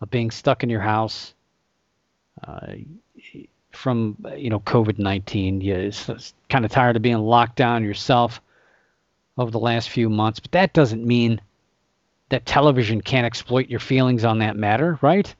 of 0.00 0.10
being 0.10 0.30
stuck 0.30 0.62
in 0.62 0.70
your 0.70 0.80
house 0.80 1.34
uh, 2.46 2.72
from, 3.72 4.16
you 4.34 4.48
know, 4.48 4.60
COVID 4.60 4.98
19. 4.98 5.60
You're 5.60 5.90
kind 6.48 6.64
of 6.64 6.70
tired 6.70 6.96
of 6.96 7.02
being 7.02 7.18
locked 7.18 7.56
down 7.56 7.84
yourself 7.84 8.40
over 9.38 9.50
the 9.50 9.58
last 9.58 9.88
few 9.88 10.10
months, 10.10 10.40
but 10.40 10.52
that 10.52 10.72
doesn't 10.72 11.04
mean 11.04 11.40
that 12.28 12.44
television 12.44 13.00
can't 13.00 13.26
exploit 13.26 13.68
your 13.68 13.80
feelings 13.80 14.24
on 14.24 14.38
that 14.40 14.56
matter, 14.56 14.98
right? 15.00 15.32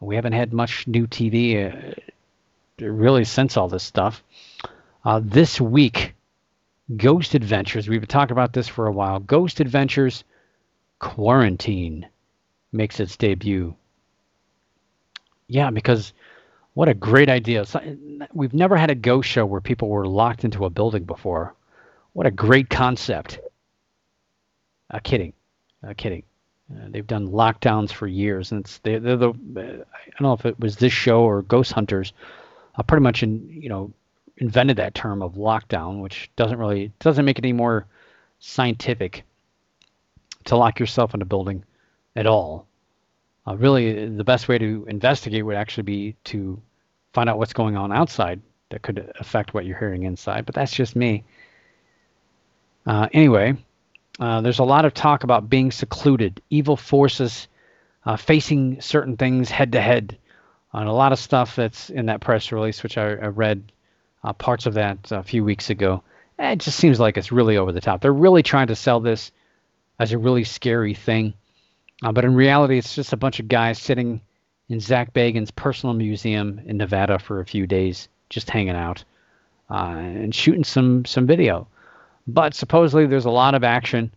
We 0.00 0.16
haven't 0.16 0.32
had 0.32 0.52
much 0.52 0.86
new 0.88 1.06
TV 1.06 1.72
uh, 1.72 1.94
really 2.84 3.24
since 3.24 3.56
all 3.56 3.68
this 3.68 3.84
stuff. 3.84 4.22
Uh, 5.04 5.20
this 5.22 5.60
week, 5.60 6.14
Ghost 6.96 7.34
Adventures, 7.34 7.88
we've 7.88 8.00
been 8.00 8.08
talking 8.08 8.32
about 8.32 8.52
this 8.52 8.68
for 8.68 8.86
a 8.86 8.92
while. 8.92 9.20
Ghost 9.20 9.60
Adventures 9.60 10.24
Quarantine 10.98 12.06
makes 12.72 13.00
its 13.00 13.16
debut. 13.16 13.74
Yeah, 15.46 15.70
because 15.70 16.12
what 16.74 16.88
a 16.88 16.94
great 16.94 17.28
idea. 17.28 17.64
We've 18.32 18.54
never 18.54 18.76
had 18.76 18.90
a 18.90 18.94
ghost 18.94 19.28
show 19.28 19.44
where 19.46 19.60
people 19.60 19.88
were 19.88 20.06
locked 20.06 20.44
into 20.44 20.64
a 20.64 20.70
building 20.70 21.04
before. 21.04 21.54
What 22.12 22.26
a 22.26 22.30
great 22.30 22.68
concept. 22.68 23.40
Uh, 24.90 24.98
kidding. 25.02 25.32
Uh, 25.86 25.94
kidding. 25.96 26.22
Uh, 26.72 26.86
they've 26.88 27.06
done 27.06 27.28
lockdowns 27.28 27.92
for 27.92 28.06
years, 28.06 28.52
and 28.52 28.60
it's 28.64 28.78
they're, 28.78 29.00
they're 29.00 29.16
the. 29.16 29.30
I 29.30 30.10
don't 30.10 30.22
know 30.22 30.32
if 30.32 30.46
it 30.46 30.58
was 30.60 30.76
this 30.76 30.92
show 30.92 31.22
or 31.22 31.42
Ghost 31.42 31.72
Hunters, 31.72 32.12
uh, 32.76 32.82
pretty 32.82 33.02
much 33.02 33.22
in 33.22 33.48
you 33.48 33.68
know 33.68 33.92
invented 34.38 34.76
that 34.76 34.94
term 34.94 35.22
of 35.22 35.34
lockdown, 35.34 36.00
which 36.00 36.30
doesn't 36.36 36.58
really 36.58 36.92
doesn't 37.00 37.24
make 37.24 37.38
it 37.38 37.44
any 37.44 37.52
more 37.52 37.86
scientific 38.38 39.24
to 40.44 40.56
lock 40.56 40.80
yourself 40.80 41.14
in 41.14 41.22
a 41.22 41.26
building 41.26 41.64
at 42.16 42.26
all. 42.26 42.66
Uh, 43.46 43.56
really, 43.56 44.08
the 44.08 44.24
best 44.24 44.48
way 44.48 44.58
to 44.58 44.86
investigate 44.88 45.44
would 45.44 45.56
actually 45.56 45.82
be 45.82 46.14
to 46.24 46.60
find 47.12 47.28
out 47.28 47.38
what's 47.38 47.52
going 47.52 47.76
on 47.76 47.92
outside 47.92 48.40
that 48.70 48.82
could 48.82 49.12
affect 49.18 49.52
what 49.52 49.64
you're 49.64 49.78
hearing 49.78 50.04
inside. 50.04 50.46
But 50.46 50.54
that's 50.54 50.72
just 50.72 50.96
me. 50.96 51.24
Uh, 52.86 53.08
anyway, 53.12 53.56
uh, 54.18 54.40
there's 54.40 54.58
a 54.58 54.64
lot 54.64 54.84
of 54.84 54.94
talk 54.94 55.24
about 55.24 55.48
being 55.48 55.70
secluded, 55.70 56.40
evil 56.50 56.76
forces 56.76 57.48
uh, 58.04 58.16
facing 58.16 58.80
certain 58.80 59.16
things 59.16 59.50
head 59.50 59.72
to 59.72 59.80
head, 59.80 60.18
and 60.72 60.88
a 60.88 60.92
lot 60.92 61.12
of 61.12 61.18
stuff 61.18 61.56
that's 61.56 61.90
in 61.90 62.06
that 62.06 62.20
press 62.20 62.50
release, 62.50 62.82
which 62.82 62.98
I, 62.98 63.10
I 63.12 63.26
read 63.26 63.70
uh, 64.24 64.32
parts 64.32 64.66
of 64.66 64.74
that 64.74 65.10
a 65.10 65.22
few 65.22 65.44
weeks 65.44 65.70
ago. 65.70 66.02
It 66.38 66.58
just 66.58 66.78
seems 66.78 66.98
like 66.98 67.16
it's 67.16 67.30
really 67.30 67.56
over 67.56 67.72
the 67.72 67.80
top. 67.80 68.00
They're 68.00 68.12
really 68.12 68.42
trying 68.42 68.68
to 68.68 68.76
sell 68.76 69.00
this 69.00 69.30
as 69.98 70.12
a 70.12 70.18
really 70.18 70.44
scary 70.44 70.94
thing, 70.94 71.34
uh, 72.02 72.10
but 72.10 72.24
in 72.24 72.34
reality, 72.34 72.78
it's 72.78 72.94
just 72.94 73.12
a 73.12 73.16
bunch 73.16 73.38
of 73.38 73.48
guys 73.48 73.78
sitting 73.78 74.20
in 74.68 74.80
Zak 74.80 75.12
Bagans' 75.12 75.54
personal 75.54 75.94
museum 75.94 76.60
in 76.66 76.78
Nevada 76.78 77.18
for 77.18 77.40
a 77.40 77.46
few 77.46 77.66
days, 77.66 78.08
just 78.30 78.50
hanging 78.50 78.74
out 78.74 79.04
uh, 79.70 79.94
and 79.96 80.34
shooting 80.34 80.64
some 80.64 81.04
some 81.04 81.26
video. 81.26 81.68
But 82.26 82.54
supposedly 82.54 83.06
there's 83.06 83.24
a 83.24 83.30
lot 83.30 83.54
of 83.54 83.64
action, 83.64 84.12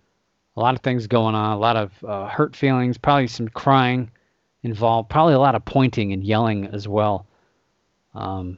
a 0.56 0.60
lot 0.60 0.76
of 0.76 0.82
things 0.82 1.08
going 1.08 1.36
on, 1.36 1.54
a 1.54 1.60
lot 1.60 1.76
of 1.76 2.04
uh, 2.04 2.28
hurt 2.28 2.56
feelings, 2.56 2.98
probably 2.98 3.28
some 3.28 3.48
crying 3.50 4.12
involved, 4.64 5.10
probably 5.10 5.34
a 5.34 5.40
lot 5.40 5.56
of 5.56 5.66
pointing 5.66 6.14
and 6.14 6.24
yelling 6.24 6.68
as 6.68 6.88
well. 6.88 7.26
Um, 8.14 8.58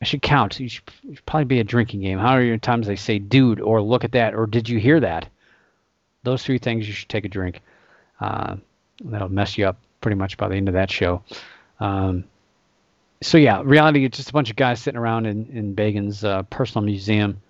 I 0.00 0.04
should 0.04 0.22
count. 0.22 0.58
You 0.58 0.68
should, 0.68 0.84
it 1.08 1.16
should 1.16 1.26
probably 1.26 1.44
be 1.44 1.60
a 1.60 1.64
drinking 1.64 2.00
game. 2.00 2.18
How 2.18 2.36
many 2.36 2.58
times 2.58 2.86
they 2.86 2.96
say 2.96 3.18
"dude" 3.18 3.60
or 3.60 3.80
"look 3.80 4.04
at 4.04 4.12
that" 4.12 4.34
or 4.34 4.46
"did 4.46 4.68
you 4.68 4.80
hear 4.80 4.98
that"? 5.00 5.28
Those 6.24 6.42
three 6.42 6.58
things 6.58 6.88
you 6.88 6.92
should 6.92 7.08
take 7.08 7.24
a 7.24 7.28
drink. 7.28 7.60
Uh, 8.20 8.56
that'll 9.04 9.28
mess 9.28 9.56
you 9.56 9.66
up 9.66 9.78
pretty 10.00 10.16
much 10.16 10.36
by 10.36 10.48
the 10.48 10.56
end 10.56 10.68
of 10.68 10.74
that 10.74 10.90
show. 10.90 11.22
Um, 11.80 12.24
so 13.22 13.38
yeah, 13.38 13.62
reality 13.64 14.04
it's 14.04 14.16
just 14.16 14.30
a 14.30 14.32
bunch 14.32 14.50
of 14.50 14.56
guys 14.56 14.80
sitting 14.80 14.98
around 14.98 15.26
in 15.26 15.46
in 15.52 15.76
Bagans' 15.76 16.24
uh, 16.24 16.42
personal 16.44 16.84
museum 16.84 17.40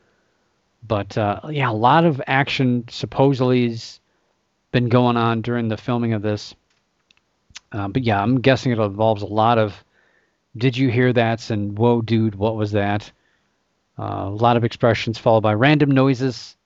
but 0.86 1.16
uh, 1.16 1.40
yeah, 1.50 1.70
a 1.70 1.72
lot 1.72 2.04
of 2.04 2.20
action 2.26 2.84
supposedly 2.88 3.68
has 3.68 4.00
been 4.72 4.88
going 4.88 5.16
on 5.16 5.42
during 5.42 5.68
the 5.68 5.76
filming 5.76 6.12
of 6.12 6.22
this. 6.22 6.54
Uh, 7.70 7.88
but 7.88 8.02
yeah, 8.02 8.20
I'm 8.20 8.40
guessing 8.40 8.72
it 8.72 8.78
involves 8.78 9.22
a 9.22 9.26
lot 9.26 9.58
of 9.58 9.84
"Did 10.56 10.76
you 10.76 10.90
hear 10.90 11.12
that?" 11.12 11.50
and 11.50 11.78
"Whoa, 11.78 12.02
dude, 12.02 12.34
what 12.34 12.56
was 12.56 12.72
that?" 12.72 13.10
Uh, 13.98 14.24
a 14.26 14.30
lot 14.30 14.56
of 14.56 14.64
expressions 14.64 15.18
followed 15.18 15.42
by 15.42 15.54
random 15.54 15.90
noises, 15.90 16.56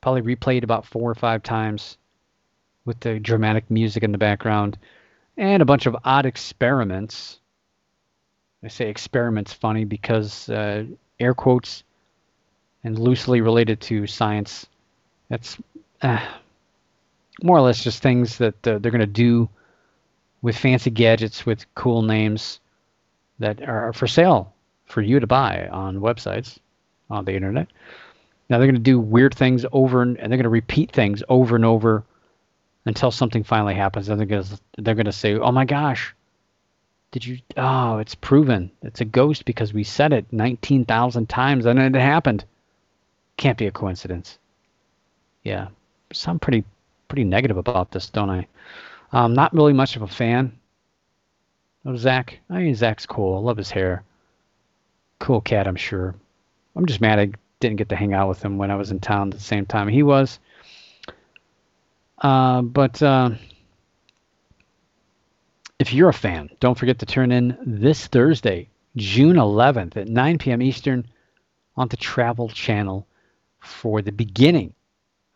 probably 0.00 0.22
replayed 0.22 0.64
about 0.64 0.86
four 0.86 1.10
or 1.10 1.14
five 1.14 1.42
times, 1.42 1.96
with 2.84 2.98
the 3.00 3.20
dramatic 3.20 3.70
music 3.70 4.02
in 4.02 4.12
the 4.12 4.18
background, 4.18 4.78
and 5.36 5.62
a 5.62 5.66
bunch 5.66 5.86
of 5.86 5.96
odd 6.04 6.26
experiments. 6.26 7.38
I 8.64 8.68
say 8.68 8.88
experiments 8.88 9.52
funny 9.52 9.84
because 9.84 10.48
uh, 10.48 10.84
air 11.20 11.34
quotes 11.34 11.84
and 12.84 12.98
loosely 12.98 13.40
related 13.40 13.80
to 13.82 14.06
science. 14.06 14.66
That's 15.28 15.58
uh, 16.02 16.24
more 17.42 17.56
or 17.56 17.60
less 17.60 17.82
just 17.82 18.02
things 18.02 18.38
that 18.38 18.66
uh, 18.66 18.78
they're 18.78 18.92
going 18.92 19.00
to 19.00 19.06
do 19.06 19.48
with 20.42 20.56
fancy 20.56 20.90
gadgets 20.90 21.44
with 21.44 21.72
cool 21.74 22.02
names 22.02 22.60
that 23.38 23.62
are 23.62 23.92
for 23.92 24.06
sale 24.06 24.52
for 24.86 25.02
you 25.02 25.20
to 25.20 25.26
buy 25.26 25.68
on 25.68 26.00
websites 26.00 26.58
on 27.10 27.24
the 27.24 27.34
internet. 27.34 27.68
Now 28.48 28.58
they're 28.58 28.66
going 28.66 28.74
to 28.74 28.80
do 28.80 28.98
weird 28.98 29.34
things 29.34 29.66
over 29.72 30.02
and, 30.02 30.18
and 30.18 30.30
they're 30.30 30.38
going 30.38 30.44
to 30.44 30.48
repeat 30.48 30.92
things 30.92 31.22
over 31.28 31.56
and 31.56 31.64
over 31.64 32.04
until 32.86 33.10
something 33.10 33.44
finally 33.44 33.74
happens. 33.74 34.08
And 34.08 34.18
they're 34.18 34.26
going 34.26 34.44
to 34.44 34.60
they're 34.78 34.94
going 34.94 35.06
to 35.06 35.12
say, 35.12 35.34
"Oh 35.34 35.52
my 35.52 35.64
gosh, 35.64 36.14
did 37.10 37.26
you? 37.26 37.38
Oh, 37.56 37.98
it's 37.98 38.14
proven. 38.14 38.70
It's 38.82 39.00
a 39.00 39.04
ghost 39.04 39.44
because 39.44 39.74
we 39.74 39.84
said 39.84 40.12
it 40.12 40.32
19,000 40.32 41.28
times 41.28 41.66
and 41.66 41.78
it 41.78 41.94
happened." 41.94 42.44
Can't 43.38 43.56
be 43.56 43.68
a 43.68 43.70
coincidence. 43.70 44.38
Yeah, 45.44 45.68
so 46.12 46.30
I'm 46.30 46.38
pretty 46.38 46.64
pretty 47.06 47.24
negative 47.24 47.56
about 47.56 47.90
this, 47.90 48.10
don't 48.10 48.28
I? 48.28 48.46
I'm 49.12 49.32
not 49.32 49.54
really 49.54 49.72
much 49.72 49.96
of 49.96 50.02
a 50.02 50.08
fan 50.08 50.52
of 51.86 51.98
Zak. 51.98 52.40
I 52.50 52.58
mean, 52.58 52.74
Zak's 52.74 53.06
cool. 53.06 53.38
I 53.38 53.40
love 53.40 53.56
his 53.56 53.70
hair. 53.70 54.02
Cool 55.20 55.40
cat, 55.40 55.66
I'm 55.66 55.76
sure. 55.76 56.14
I'm 56.76 56.84
just 56.84 57.00
mad 57.00 57.18
I 57.18 57.30
didn't 57.60 57.76
get 57.76 57.88
to 57.88 57.96
hang 57.96 58.12
out 58.12 58.28
with 58.28 58.42
him 58.42 58.58
when 58.58 58.70
I 58.70 58.76
was 58.76 58.90
in 58.90 59.00
town 59.00 59.28
at 59.28 59.34
the 59.34 59.44
same 59.44 59.64
time 59.64 59.88
he 59.88 60.02
was. 60.02 60.38
Uh, 62.18 62.62
but 62.62 63.00
uh, 63.00 63.30
if 65.78 65.92
you're 65.92 66.08
a 66.08 66.14
fan, 66.14 66.50
don't 66.60 66.76
forget 66.76 66.98
to 66.98 67.06
turn 67.06 67.32
in 67.32 67.56
this 67.64 68.08
Thursday, 68.08 68.68
June 68.96 69.36
11th 69.36 69.96
at 69.96 70.08
9 70.08 70.38
p.m. 70.38 70.60
Eastern 70.60 71.06
on 71.76 71.88
the 71.88 71.96
Travel 71.96 72.48
Channel 72.48 73.06
for 73.60 74.02
the 74.02 74.12
beginning 74.12 74.74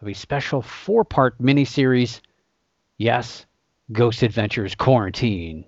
of 0.01 0.09
a 0.09 0.15
special 0.15 0.63
four 0.63 1.05
part 1.05 1.41
miniseries. 1.41 2.21
Yes, 2.99 3.47
Ghost 3.91 4.23
Adventures 4.23 4.75
Quarantine. 4.75 5.65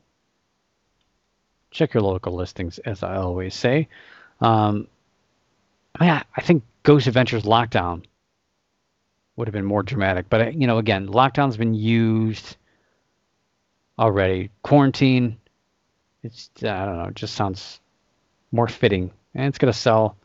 Check 1.71 1.95
your 1.95 2.03
local 2.03 2.35
listings, 2.35 2.79
as 2.79 3.03
I 3.03 3.17
always 3.17 3.55
say. 3.55 3.89
Um, 4.41 4.87
I, 5.99 6.23
I 6.37 6.41
think 6.41 6.65
Ghost 6.83 7.07
Adventures 7.07 7.45
Lockdown 7.45 8.05
would 9.37 9.49
have 9.49 9.53
been 9.53 9.65
more 9.65 9.83
dramatic, 9.83 10.27
but 10.29 10.41
uh, 10.41 10.51
you 10.51 10.67
know, 10.67 10.79
again, 10.79 11.09
Lockdown's 11.09 11.57
been 11.57 11.75
used 11.75 12.57
already. 13.99 14.51
Quarantine, 14.63 15.39
it's 16.23 16.51
I 16.59 16.85
don't 16.85 16.99
know, 16.99 17.05
it 17.07 17.15
just 17.17 17.35
sounds 17.35 17.81
more 18.53 18.69
fitting, 18.69 19.11
and 19.35 19.47
it's 19.47 19.59
gonna 19.59 19.73
sell 19.73 20.17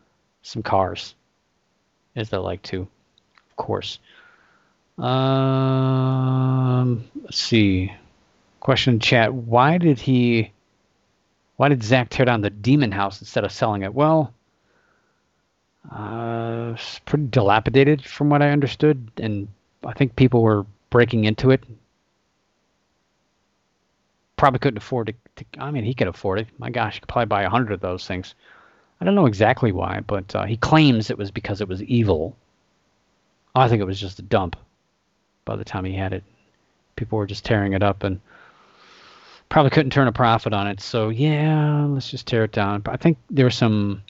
some 0.41 0.61
cars, 0.61 1.15
as 2.15 2.29
they 2.29 2.37
like 2.37 2.61
to, 2.63 2.81
of 2.81 3.55
course. 3.55 3.99
Um, 4.97 5.09
let's 7.23 7.39
see. 7.39 7.93
Question 8.59 8.99
chat: 8.99 9.33
Why 9.33 9.77
did 9.77 9.99
he? 9.99 10.51
Why 11.55 11.69
did 11.69 11.83
Zak 11.83 12.09
tear 12.09 12.25
down 12.25 12.41
the 12.41 12.49
demon 12.49 12.91
house 12.91 13.21
instead 13.21 13.43
of 13.43 13.51
selling 13.51 13.83
it? 13.83 13.93
Well, 13.93 14.33
uh, 15.91 16.73
it's 16.75 16.99
pretty 16.99 17.25
dilapidated 17.27 18.03
from 18.05 18.29
what 18.29 18.41
I 18.41 18.51
understood, 18.51 19.11
and 19.17 19.47
I 19.85 19.93
think 19.93 20.15
people 20.15 20.41
were 20.41 20.65
breaking 20.89 21.25
into 21.25 21.51
it. 21.51 21.63
Probably 24.35 24.59
couldn't 24.59 24.77
afford 24.77 25.07
to, 25.07 25.43
to 25.43 25.61
I 25.61 25.71
mean, 25.71 25.83
he 25.83 25.93
could 25.93 26.07
afford 26.07 26.39
it. 26.39 26.47
My 26.57 26.69
gosh, 26.69 26.95
he 26.95 26.99
could 27.01 27.09
probably 27.09 27.25
buy 27.27 27.43
a 27.43 27.49
hundred 27.49 27.73
of 27.73 27.81
those 27.81 28.05
things. 28.05 28.35
I 29.01 29.05
don't 29.05 29.15
know 29.15 29.25
exactly 29.25 29.71
why, 29.71 30.01
but 30.05 30.35
uh, 30.35 30.45
he 30.45 30.57
claims 30.57 31.09
it 31.09 31.17
was 31.17 31.31
because 31.31 31.61
it 31.61 31.67
was 31.67 31.81
evil. 31.83 32.35
I 33.55 33.67
think 33.67 33.81
it 33.81 33.85
was 33.85 33.99
just 33.99 34.19
a 34.19 34.23
dump. 34.23 34.55
By 35.45 35.55
the 35.55 35.65
time 35.65 35.85
he 35.85 35.93
had 35.93 36.13
it, 36.13 36.23
people 36.95 37.17
were 37.17 37.25
just 37.25 37.45
tearing 37.45 37.73
it 37.73 37.81
up 37.81 38.03
and 38.03 38.19
probably 39.47 39.71
couldn't 39.71 39.91
turn 39.91 40.07
a 40.07 40.11
profit 40.11 40.53
on 40.53 40.67
it. 40.67 40.81
So 40.81 41.09
yeah, 41.09 41.85
let's 41.85 42.11
just 42.11 42.27
tear 42.27 42.43
it 42.43 42.51
down. 42.51 42.81
But 42.81 42.93
I 42.93 42.97
think 42.97 43.17
there 43.29 43.45
was 43.45 43.55
some 43.55 44.03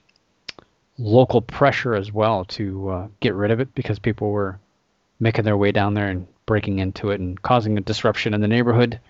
local 0.98 1.40
pressure 1.40 1.94
as 1.94 2.12
well 2.12 2.44
to 2.44 2.88
uh, 2.90 3.08
get 3.20 3.34
rid 3.34 3.50
of 3.50 3.60
it 3.60 3.74
because 3.74 3.98
people 3.98 4.30
were 4.30 4.58
making 5.18 5.44
their 5.44 5.56
way 5.56 5.72
down 5.72 5.94
there 5.94 6.08
and 6.08 6.26
breaking 6.46 6.78
into 6.78 7.10
it 7.10 7.20
and 7.20 7.40
causing 7.40 7.78
a 7.78 7.80
disruption 7.80 8.34
in 8.34 8.40
the 8.40 8.48
neighborhood. 8.48 9.00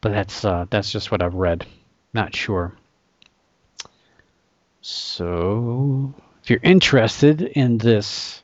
But 0.00 0.12
that's 0.12 0.44
uh, 0.44 0.66
that's 0.70 0.90
just 0.90 1.12
what 1.12 1.22
I've 1.22 1.34
read. 1.34 1.66
Not 2.14 2.34
sure. 2.34 2.74
So, 4.82 6.14
if 6.42 6.48
you're 6.48 6.60
interested 6.62 7.42
in 7.42 7.78
this 7.78 8.42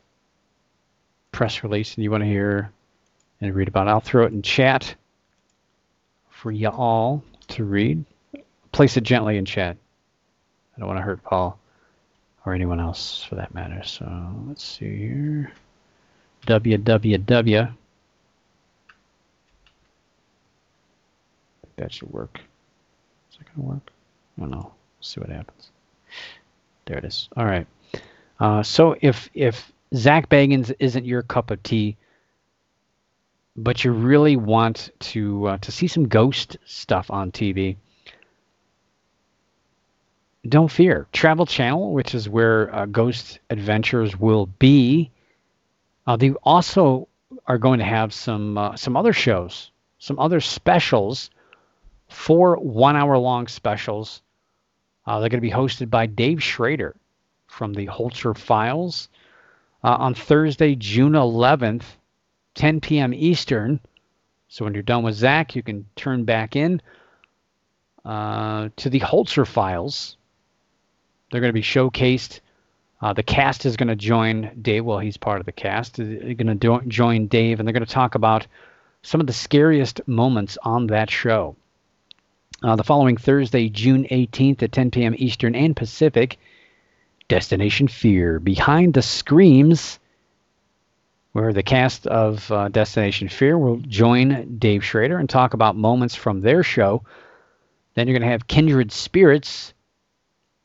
press 1.32 1.62
release 1.62 1.94
and 1.94 2.04
you 2.04 2.10
want 2.10 2.22
to 2.22 2.28
hear 2.28 2.70
and 3.40 3.54
read 3.54 3.68
about 3.68 3.86
it, 3.86 3.90
I'll 3.90 4.00
throw 4.00 4.26
it 4.26 4.32
in 4.32 4.42
chat 4.42 4.94
for 6.28 6.50
you 6.52 6.68
all 6.68 7.22
to 7.48 7.64
read. 7.64 8.04
Place 8.72 8.96
it 8.96 9.04
gently 9.04 9.38
in 9.38 9.46
chat. 9.46 9.76
I 10.76 10.80
don't 10.80 10.88
want 10.88 10.98
to 10.98 11.02
hurt 11.02 11.22
Paul 11.22 11.58
or 12.44 12.52
anyone 12.52 12.80
else 12.80 13.24
for 13.24 13.36
that 13.36 13.54
matter. 13.54 13.82
So 13.84 14.06
let's 14.46 14.62
see 14.62 14.96
here. 14.98 15.52
www. 16.46 17.74
That 21.76 21.92
should 21.92 22.10
work. 22.10 22.40
Is 23.30 23.38
that 23.38 23.54
going 23.54 23.66
to 23.66 23.74
work? 23.74 23.90
I 24.36 24.40
don't 24.40 24.50
know. 24.50 24.72
See 25.00 25.20
what 25.20 25.30
happens. 25.30 25.70
There 26.86 26.98
it 26.98 27.04
is. 27.04 27.28
All 27.36 27.44
right. 27.44 27.66
Uh, 28.38 28.62
so 28.62 28.96
if 29.00 29.28
if 29.34 29.72
Zak 29.94 30.28
Bagans 30.28 30.74
isn't 30.78 31.04
your 31.04 31.22
cup 31.22 31.50
of 31.50 31.62
tea, 31.62 31.96
but 33.56 33.84
you 33.84 33.92
really 33.92 34.36
want 34.36 34.90
to 35.00 35.46
uh, 35.46 35.58
to 35.58 35.72
see 35.72 35.86
some 35.86 36.08
ghost 36.08 36.58
stuff 36.64 37.10
on 37.10 37.32
TV, 37.32 37.76
don't 40.48 40.70
fear. 40.70 41.06
Travel 41.12 41.46
Channel, 41.46 41.92
which 41.92 42.14
is 42.14 42.28
where 42.28 42.74
uh, 42.74 42.86
Ghost 42.86 43.40
Adventures 43.50 44.18
will 44.18 44.46
be, 44.46 45.10
uh, 46.06 46.16
they 46.16 46.30
also 46.42 47.08
are 47.46 47.58
going 47.58 47.78
to 47.78 47.84
have 47.84 48.12
some 48.12 48.58
uh, 48.58 48.76
some 48.76 48.96
other 48.96 49.12
shows, 49.12 49.70
some 49.98 50.18
other 50.18 50.40
specials, 50.40 51.30
four 52.08 52.56
one-hour-long 52.56 53.48
specials. 53.48 54.22
Uh, 55.06 55.20
they're 55.20 55.28
going 55.28 55.40
to 55.40 55.48
be 55.48 55.50
hosted 55.50 55.90
by 55.90 56.06
Dave 56.06 56.42
Schrader 56.42 56.96
from 57.46 57.72
the 57.72 57.86
Holzer 57.86 58.36
Files 58.36 59.08
uh, 59.84 59.96
on 59.98 60.14
Thursday, 60.14 60.74
June 60.74 61.12
11th, 61.12 61.84
10 62.54 62.80
p.m. 62.80 63.14
Eastern. 63.14 63.80
So 64.48 64.64
when 64.64 64.74
you're 64.74 64.82
done 64.82 65.02
with 65.02 65.14
Zak, 65.14 65.54
you 65.54 65.62
can 65.62 65.86
turn 65.96 66.24
back 66.24 66.56
in 66.56 66.80
uh, 68.04 68.68
to 68.76 68.90
the 68.90 69.00
Holzer 69.00 69.46
Files 69.46 70.16
they're 71.30 71.40
going 71.40 71.50
to 71.50 71.52
be 71.52 71.62
showcased. 71.62 72.40
Uh, 73.00 73.12
the 73.12 73.22
cast 73.22 73.66
is 73.66 73.76
going 73.76 73.88
to 73.88 73.96
join 73.96 74.58
Dave. 74.62 74.84
Well, 74.84 74.98
he's 74.98 75.16
part 75.16 75.40
of 75.40 75.46
the 75.46 75.52
cast. 75.52 75.96
They're 75.96 76.34
going 76.34 76.46
to 76.46 76.54
do- 76.54 76.82
join 76.88 77.26
Dave, 77.26 77.58
and 77.58 77.66
they're 77.66 77.72
going 77.74 77.84
to 77.84 77.92
talk 77.92 78.14
about 78.14 78.46
some 79.02 79.20
of 79.20 79.26
the 79.26 79.32
scariest 79.32 80.06
moments 80.06 80.56
on 80.62 80.86
that 80.88 81.10
show. 81.10 81.56
Uh, 82.66 82.74
the 82.74 82.82
following 82.82 83.16
Thursday, 83.16 83.68
June 83.68 84.08
18th 84.10 84.60
at 84.60 84.72
10 84.72 84.90
p.m. 84.90 85.14
Eastern 85.18 85.54
and 85.54 85.76
Pacific, 85.76 86.36
Destination 87.28 87.86
Fear 87.86 88.40
Behind 88.40 88.92
the 88.92 89.02
Screams, 89.02 90.00
where 91.30 91.52
the 91.52 91.62
cast 91.62 92.08
of 92.08 92.50
uh, 92.50 92.68
Destination 92.68 93.28
Fear 93.28 93.56
will 93.56 93.76
join 93.76 94.56
Dave 94.58 94.84
Schrader 94.84 95.16
and 95.16 95.30
talk 95.30 95.54
about 95.54 95.76
moments 95.76 96.16
from 96.16 96.40
their 96.40 96.64
show. 96.64 97.04
Then 97.94 98.08
you're 98.08 98.18
going 98.18 98.28
to 98.28 98.32
have 98.32 98.48
Kindred 98.48 98.90
Spirits 98.90 99.72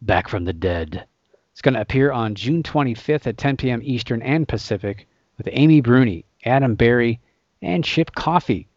Back 0.02 0.28
from 0.28 0.44
the 0.46 0.54
Dead. 0.54 1.06
It's 1.52 1.62
going 1.62 1.76
to 1.76 1.82
appear 1.82 2.12
on 2.12 2.34
June 2.34 2.64
25th 2.64 3.28
at 3.28 3.38
10 3.38 3.58
p.m. 3.58 3.82
Eastern 3.84 4.24
and 4.24 4.48
Pacific 4.48 5.08
with 5.38 5.48
Amy 5.52 5.82
Bruni, 5.82 6.26
Adam 6.46 6.74
Berry, 6.74 7.20
and 7.62 7.84
Chip 7.84 8.16
Coffey. 8.16 8.71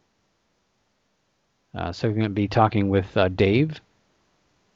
Uh, 1.74 1.92
so 1.92 2.08
we're 2.08 2.14
going 2.14 2.24
to 2.24 2.30
be 2.30 2.48
talking 2.48 2.88
with 2.88 3.16
uh, 3.16 3.28
Dave 3.28 3.80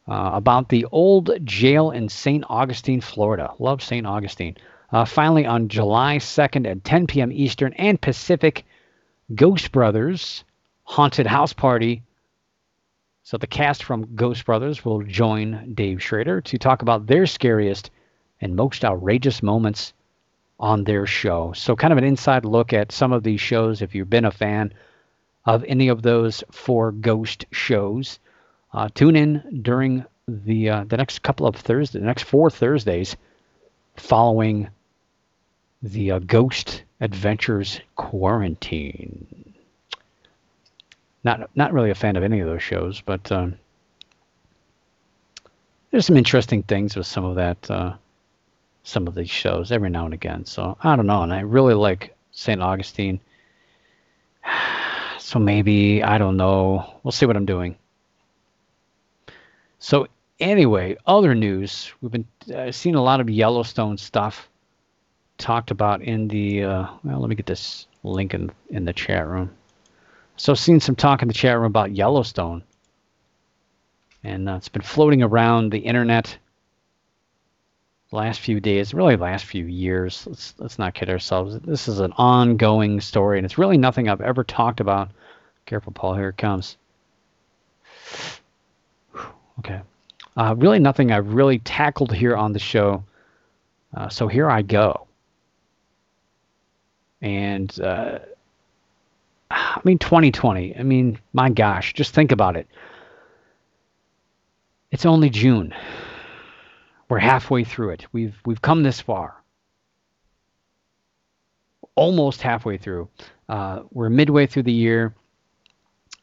uh, 0.09 0.31
about 0.35 0.69
the 0.69 0.87
old 0.87 1.31
jail 1.45 1.91
in 1.91 2.09
St. 2.09 2.45
Augustine, 2.49 3.01
Florida. 3.01 3.53
Love 3.59 3.83
St. 3.83 4.07
Augustine. 4.07 4.57
Uh, 4.91 5.05
finally, 5.05 5.47
on 5.47 5.69
July 5.69 6.17
2nd 6.17 6.67
at 6.67 6.83
10 6.83 7.07
p.m. 7.07 7.31
Eastern 7.31 7.73
and 7.75 8.01
Pacific, 8.01 8.65
Ghost 9.35 9.71
Brothers 9.71 10.45
Haunted 10.85 11.27
House 11.27 11.53
Party 11.53 12.03
so 13.29 13.37
the 13.37 13.47
cast 13.47 13.85
from 13.85 14.15
Ghost 14.15 14.47
Brothers 14.47 14.87
will 14.87 15.03
join 15.03 15.75
Dave 15.75 16.03
Schrader 16.03 16.41
to 16.41 16.57
talk 16.57 16.81
about 16.81 17.07
their 17.07 17.27
scariest 17.27 17.91
and 18.41 18.57
most 18.57 18.87
outrageous 18.87 19.43
moments 19.43 19.93
on 20.59 20.85
their 20.85 21.05
show. 21.05 21.53
So 21.53 21.77
kind 21.77 21.93
of 21.93 21.99
an 21.99 22.05
inside 22.05 22.47
look 22.47 22.73
at 22.73 22.91
some 22.91 23.13
of 23.13 23.23
these 23.23 23.43
shows 23.43 23.83
if 23.83 23.95
you've 23.95 24.09
been 24.09 24.25
a 24.25 24.31
fan 24.31 24.73
of 25.45 25.65
any 25.65 25.89
of 25.89 26.03
those 26.03 26.45
four 26.51 26.93
ghost 26.93 27.47
shows. 27.51 28.19
Uh, 28.73 28.89
tune 28.95 29.17
in 29.17 29.61
during 29.63 30.05
the 30.29 30.69
uh, 30.69 30.85
the 30.85 30.97
next 30.97 31.23
couple 31.23 31.47
of 31.47 31.57
Thursdays, 31.57 32.01
the 32.01 32.07
next 32.07 32.25
four 32.25 32.51
Thursdays 32.51 33.17
following 33.97 34.69
the 35.83 36.13
uh, 36.13 36.19
Ghost 36.21 36.83
Adventures 37.01 37.81
quarantine. 37.97 39.55
Not 41.25 41.51
not 41.57 41.73
really 41.73 41.91
a 41.91 41.95
fan 41.95 42.17
of 42.17 42.23
any 42.23 42.41
of 42.41 42.47
those 42.47 42.63
shows, 42.63 43.01
but 43.01 43.31
um, 43.33 43.59
there's 45.91 46.07
some 46.07 46.17
interesting 46.17 46.63
things 46.63 46.97
with 46.97 47.07
some 47.07 47.25
of 47.25 47.37
that, 47.37 47.71
uh, 47.71 47.95
some 48.83 49.07
of 49.07 49.15
these 49.15 49.31
shows 49.31 49.73
every 49.73 49.91
now 49.91 50.05
and 50.05 50.15
again. 50.15 50.45
So 50.45 50.77
I 50.83 50.97
don't 50.97 51.07
know, 51.07 51.23
and 51.23 51.33
I 51.33 51.41
really 51.41 51.75
like 51.75 52.15
St. 52.33 52.61
Augustine. 52.61 53.21
So 55.29 55.39
maybe 55.39 56.03
I 56.03 56.17
don't 56.17 56.39
know. 56.39 57.01
We'll 57.03 57.13
see 57.13 57.27
what 57.27 57.37
I'm 57.37 57.45
doing. 57.45 57.77
So 59.79 60.07
anyway, 60.41 60.97
other 61.05 61.35
news. 61.35 61.93
We've 62.01 62.11
been 62.11 62.27
uh, 62.57 62.73
seeing 62.73 62.95
a 62.95 63.03
lot 63.03 63.21
of 63.21 63.29
Yellowstone 63.29 63.99
stuff 63.99 64.49
talked 65.37 65.71
about 65.71 66.01
in 66.01 66.29
the. 66.29 66.65
Uh, 66.65 66.87
well, 67.05 67.21
let 67.21 67.29
me 67.29 67.35
get 67.35 67.45
this 67.45 67.87
link 68.05 68.33
in 68.33 68.51
in 68.71 68.87
the 68.87 68.95
chat 68.95 69.27
room. 69.27 69.51
So 70.39 70.55
seen 70.55 70.81
some 70.81 70.97
talk 70.97 71.21
in 71.21 71.29
the 71.29 71.35
chat 71.35 71.59
room 71.59 71.67
about 71.67 71.95
Yellowstone. 71.95 72.65
And 74.25 74.49
uh, 74.49 74.55
it's 74.55 74.71
been 74.71 74.81
floating 74.81 75.23
around 75.23 75.73
the 75.73 75.81
internet. 75.81 76.39
Last 78.11 78.41
few 78.41 78.61
days, 78.61 78.95
really 78.95 79.17
last 79.17 79.45
few 79.45 79.67
years. 79.67 80.27
Let's 80.27 80.55
let's 80.59 80.79
not 80.79 80.95
kid 80.95 81.11
ourselves. 81.11 81.59
This 81.61 81.89
is 81.89 82.01
an 82.01 82.13
ongoing 82.17 83.01
story, 83.01 83.39
and 83.39 83.45
it's 83.45 83.59
really 83.59 83.79
nothing 83.79 84.09
I've 84.09 84.21
ever 84.21 84.45
talked 84.45 84.81
about. 84.81 85.11
Careful, 85.67 85.93
Paul. 85.93 86.15
Here 86.15 86.31
it 86.31 86.39
comes. 86.39 86.77
Okay. 89.59 89.81
Uh, 90.37 90.55
really 90.57 90.79
nothing 90.79 91.11
I've 91.11 91.35
really 91.35 91.59
tackled 91.59 92.13
here 92.13 92.37
on 92.37 92.53
the 92.53 92.61
show. 92.61 93.03
Uh, 93.93 94.09
so 94.09 94.29
here 94.29 94.49
I 94.49 94.63
go. 94.63 95.09
And 97.21 97.81
uh, 97.81 98.21
I 99.51 99.81
mean, 99.83 99.99
2020. 99.99 100.77
I 100.77 100.83
mean, 100.85 101.19
my 101.33 101.51
gosh, 101.51 101.93
just 101.93 102.15
think 102.15 102.31
about 102.31 102.57
it. 102.57 102.69
It's 104.93 105.07
only 105.07 105.29
June. 105.29 105.75
We're 107.09 107.19
halfway 107.19 107.65
through 107.65 107.91
it. 107.91 108.07
We've 108.13 108.37
we've 108.45 108.61
come 108.61 108.83
this 108.83 109.01
far. 109.01 109.43
Almost 111.95 112.43
halfway 112.43 112.77
through. 112.77 113.09
Uh, 113.49 113.83
we're 113.91 114.11
midway 114.11 114.47
through 114.47 114.65
the 114.65 114.73
year. 114.73 115.15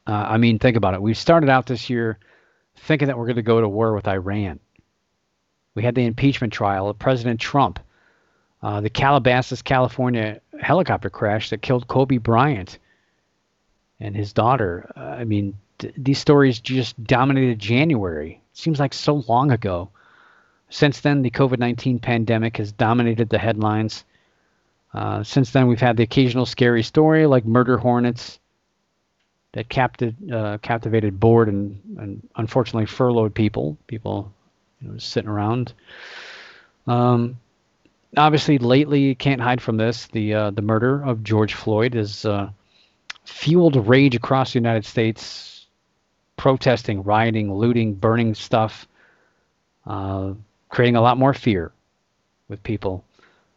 Uh, 0.08 0.12
I 0.12 0.38
mean, 0.38 0.60
think 0.60 0.78
about 0.78 0.94
it. 0.94 1.02
We 1.02 1.14
started 1.14 1.50
out 1.50 1.66
this 1.66 1.90
year 1.90 2.20
thinking 2.78 3.08
that 3.08 3.18
we're 3.18 3.26
going 3.26 3.36
to 3.38 3.42
go 3.42 3.60
to 3.60 3.68
war 3.68 3.94
with 3.94 4.08
Iran. 4.08 4.60
We 5.74 5.84
had 5.84 5.96
the 5.96 6.06
impeachment 6.06 6.54
trial 6.54 6.88
of 6.88 7.00
President 7.00 7.40
Trump, 7.40 7.80
uh, 8.62 8.82
the 8.82 8.90
Calabasas, 8.90 9.62
California 9.62 10.40
helicopter 10.62 11.10
crash 11.10 11.50
that 11.50 11.62
killed 11.62 11.88
Kobe 11.88 12.18
Bryant 12.18 12.80
and 14.00 14.16
his 14.16 14.32
daughter. 14.34 14.92
Uh, 14.96 15.00
I 15.00 15.24
mean, 15.24 15.58
th- 15.80 15.94
these 15.98 16.20
stories 16.20 16.60
just 16.60 17.02
dominated 17.04 17.60
January. 17.60 18.42
It 18.52 18.58
seems 18.58 18.80
like 18.80 18.94
so 18.94 19.24
long 19.28 19.52
ago. 19.52 19.90
Since 20.70 21.02
then, 21.02 21.22
the 21.22 21.30
COVID 21.30 21.60
19 21.60 22.00
pandemic 22.00 22.58
has 22.58 22.72
dominated 22.72 23.30
the 23.30 23.38
headlines. 23.38 24.04
Uh, 24.94 25.24
since 25.24 25.52
then, 25.52 25.68
we've 25.68 25.80
had 25.80 25.98
the 25.98 26.04
occasional 26.04 26.46
scary 26.46 26.84
story 26.84 27.26
like 27.28 27.46
murder 27.46 27.78
hornets 27.78 28.40
that 29.54 29.70
captive, 29.70 30.16
uh, 30.32 30.58
captivated 30.62 31.20
bored 31.20 31.48
and, 31.48 31.82
and 31.98 32.28
unfortunately 32.36 32.86
furloughed 32.86 33.34
people, 33.34 33.78
people 33.88 34.32
you 34.82 34.90
know, 34.90 34.98
sitting 34.98 35.30
around. 35.30 35.74
Um, 36.88 37.40
obviously, 38.18 38.58
lately, 38.58 39.00
you 39.02 39.16
can't 39.16 39.42
hide 39.42 39.62
from 39.62 39.78
this. 39.78 40.08
The 40.08 40.34
uh, 40.34 40.52
the 40.52 40.62
murder 40.62 41.04
of 41.04 41.24
George 41.24 41.54
Floyd 41.54 41.94
has 41.94 42.26
uh, 42.26 42.50
fueled 43.24 43.88
rage 43.88 44.16
across 44.16 44.54
the 44.54 44.60
United 44.60 44.86
States, 44.86 45.66
protesting, 46.38 47.04
rioting, 47.04 47.54
looting, 47.54 47.94
burning 47.96 48.36
stuff, 48.36 48.88
uh, 49.86 50.34
creating 50.76 50.98
a 50.98 51.02
lot 51.02 51.18
more 51.18 51.34
fear 51.34 51.72
with 52.50 52.62
people. 52.62 53.02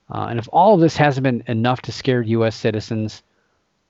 Uh, 0.08 0.28
and 0.30 0.38
if 0.38 0.48
all 0.52 0.74
of 0.74 0.80
this 0.80 0.96
hasn't 0.96 1.24
been 1.24 1.42
enough 1.48 1.82
to 1.82 1.90
scare 1.90 2.22
U.S. 2.22 2.54
citizens 2.54 3.24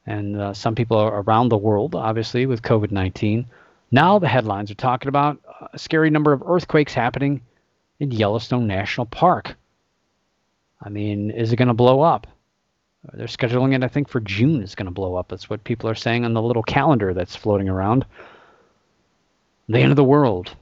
and 0.07 0.41
uh, 0.41 0.55
some 0.55 0.75
people 0.75 0.99
around 0.99 1.51
the 1.51 1.59
world, 1.59 1.95
obviously, 1.95 2.47
with 2.47 2.63
COVID 2.63 2.91
19, 2.91 3.45
now 3.91 4.19
the 4.19 4.27
headlines 4.27 4.71
are 4.71 4.77
talking 4.77 5.11
about 5.11 5.39
a 5.75 5.79
scary 5.79 6.09
number 6.09 6.33
of 6.33 6.43
earthquakes 6.47 6.95
happening 6.95 7.43
in 8.01 8.11
Yellowstone 8.11 8.67
National 8.67 9.05
Park. 9.05 9.57
I 10.83 10.89
mean, 10.89 11.31
is 11.31 11.53
it 11.53 11.57
going 11.57 11.69
to 11.69 11.75
blow 11.75 12.01
up? 12.01 12.27
They're 13.13 13.27
scheduling 13.27 13.75
it, 13.75 13.85
I 13.85 13.89
think, 13.89 14.09
for 14.09 14.21
June 14.21 14.63
is 14.63 14.75
going 14.75 14.87
to 14.87 14.91
blow 14.91 15.17
up. 15.17 15.29
That's 15.29 15.51
what 15.51 15.65
people 15.65 15.91
are 15.91 15.95
saying 15.95 16.25
on 16.25 16.33
the 16.33 16.41
little 16.41 16.63
calendar 16.63 17.13
that's 17.13 17.37
floating 17.37 17.69
around. 17.69 18.07
The 19.69 19.81
end 19.81 19.93
of 19.93 19.97
the 19.97 20.05
world. 20.05 20.57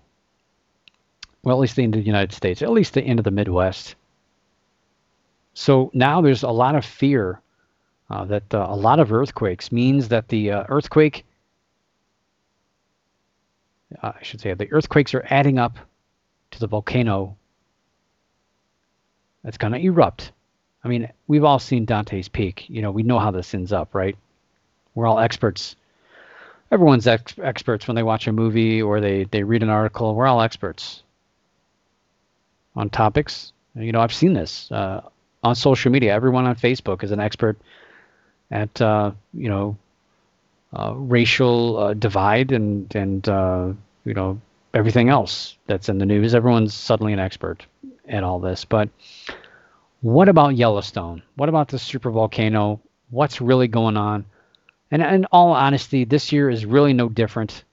Well, 1.47 1.59
at 1.59 1.61
least 1.61 1.77
the 1.77 1.85
end 1.85 1.95
of 1.95 2.01
the 2.01 2.07
United 2.07 2.33
States, 2.33 2.61
at 2.61 2.73
least 2.73 2.95
the 2.95 3.03
end 3.03 3.21
of 3.21 3.25
the 3.25 3.31
Midwest. 3.31 3.95
So 5.55 5.93
now 5.95 6.21
there's 6.21 6.43
a 6.43 6.51
lot 6.51 6.75
of 6.75 6.85
fear 6.85 7.41
uh, 8.11 8.25
that 8.25 8.53
uh, 8.53 8.67
a 8.69 8.75
lot 8.75 8.99
of 8.99 9.13
earthquakes 9.13 9.71
means 9.71 10.09
that 10.09 10.27
the 10.27 10.51
uh, 10.51 10.65
earthquake, 10.69 11.25
uh, 14.03 14.11
I 14.19 14.23
should 14.25 14.41
say, 14.41 14.55
the 14.55 14.73
earthquakes 14.73 15.15
are 15.15 15.25
adding 15.31 15.57
up 15.57 15.79
to 16.51 16.59
the 16.59 16.67
volcano 16.67 17.37
that's 19.45 19.57
going 19.57 19.73
to 19.73 19.79
erupt. 19.79 20.33
I 20.83 20.89
mean, 20.89 21.09
we've 21.29 21.45
all 21.45 21.61
seen 21.61 21.85
Dante's 21.85 22.29
Peak. 22.29 22.69
You 22.69 22.83
know, 22.83 22.91
we 22.91 23.05
know 23.05 23.21
how 23.21 23.31
this 23.31 23.55
ends 23.55 23.73
up, 23.73 23.95
right? 23.95 24.17
We're 24.97 25.07
all 25.07 25.21
experts. 25.21 25.77
Everyone's 26.73 27.07
ex- 27.07 27.39
experts 27.41 27.87
when 27.87 27.95
they 27.95 28.03
watch 28.03 28.27
a 28.27 28.33
movie 28.33 28.83
or 28.83 29.01
they, 29.01 29.29
they 29.31 29.45
read 29.45 29.63
an 29.63 29.71
article. 29.71 30.13
We're 30.17 30.27
all 30.27 30.41
experts 30.41 31.05
on 32.77 32.91
topics. 32.91 33.53
You 33.75 33.93
know, 33.93 34.01
I've 34.01 34.15
seen 34.15 34.33
this 34.33 34.71
uh, 34.71 35.03
on 35.43 35.55
social 35.55 35.91
media. 35.91 36.15
Everyone 36.15 36.47
on 36.47 36.57
Facebook 36.57 37.03
is 37.03 37.11
an 37.11 37.21
expert 37.21 37.59
at 38.51 38.81
uh, 38.81 39.13
you 39.35 39.49
know 39.49 39.77
uh, 40.73 40.95
racial 40.95 41.79
uh, 41.79 41.95
divide 41.95 42.53
and 42.53 42.95
and 42.95 43.29
uh, 43.29 43.73
you 44.05 44.15
know 44.15 44.41
everything 44.75 45.09
else 45.09 45.57
that's 45.67 45.89
in 45.89 45.99
the 45.99 46.07
news. 46.07 46.35
Everyone's 46.35 46.75
suddenly 46.75 47.13
an 47.13 47.19
expert 47.19 47.67
at 48.09 48.23
all 48.23 48.39
this. 48.41 48.65
But 48.65 48.89
what 50.01 50.29
about 50.29 50.57
Yellowstone? 50.57 51.23
What 51.37 51.49
about 51.49 51.69
the 51.69 51.79
super 51.79 52.11
volcano? 52.11 52.81
What's 53.11 53.41
really 53.41 53.69
going 53.69 53.97
on? 53.97 54.25
And 54.91 55.03
in 55.03 55.25
all 55.33 55.53
honesty, 55.53 56.05
this 56.05 56.31
year 56.33 56.49
is 56.49 56.65
really 56.65 56.93
no 56.93 57.09
different. 57.09 57.65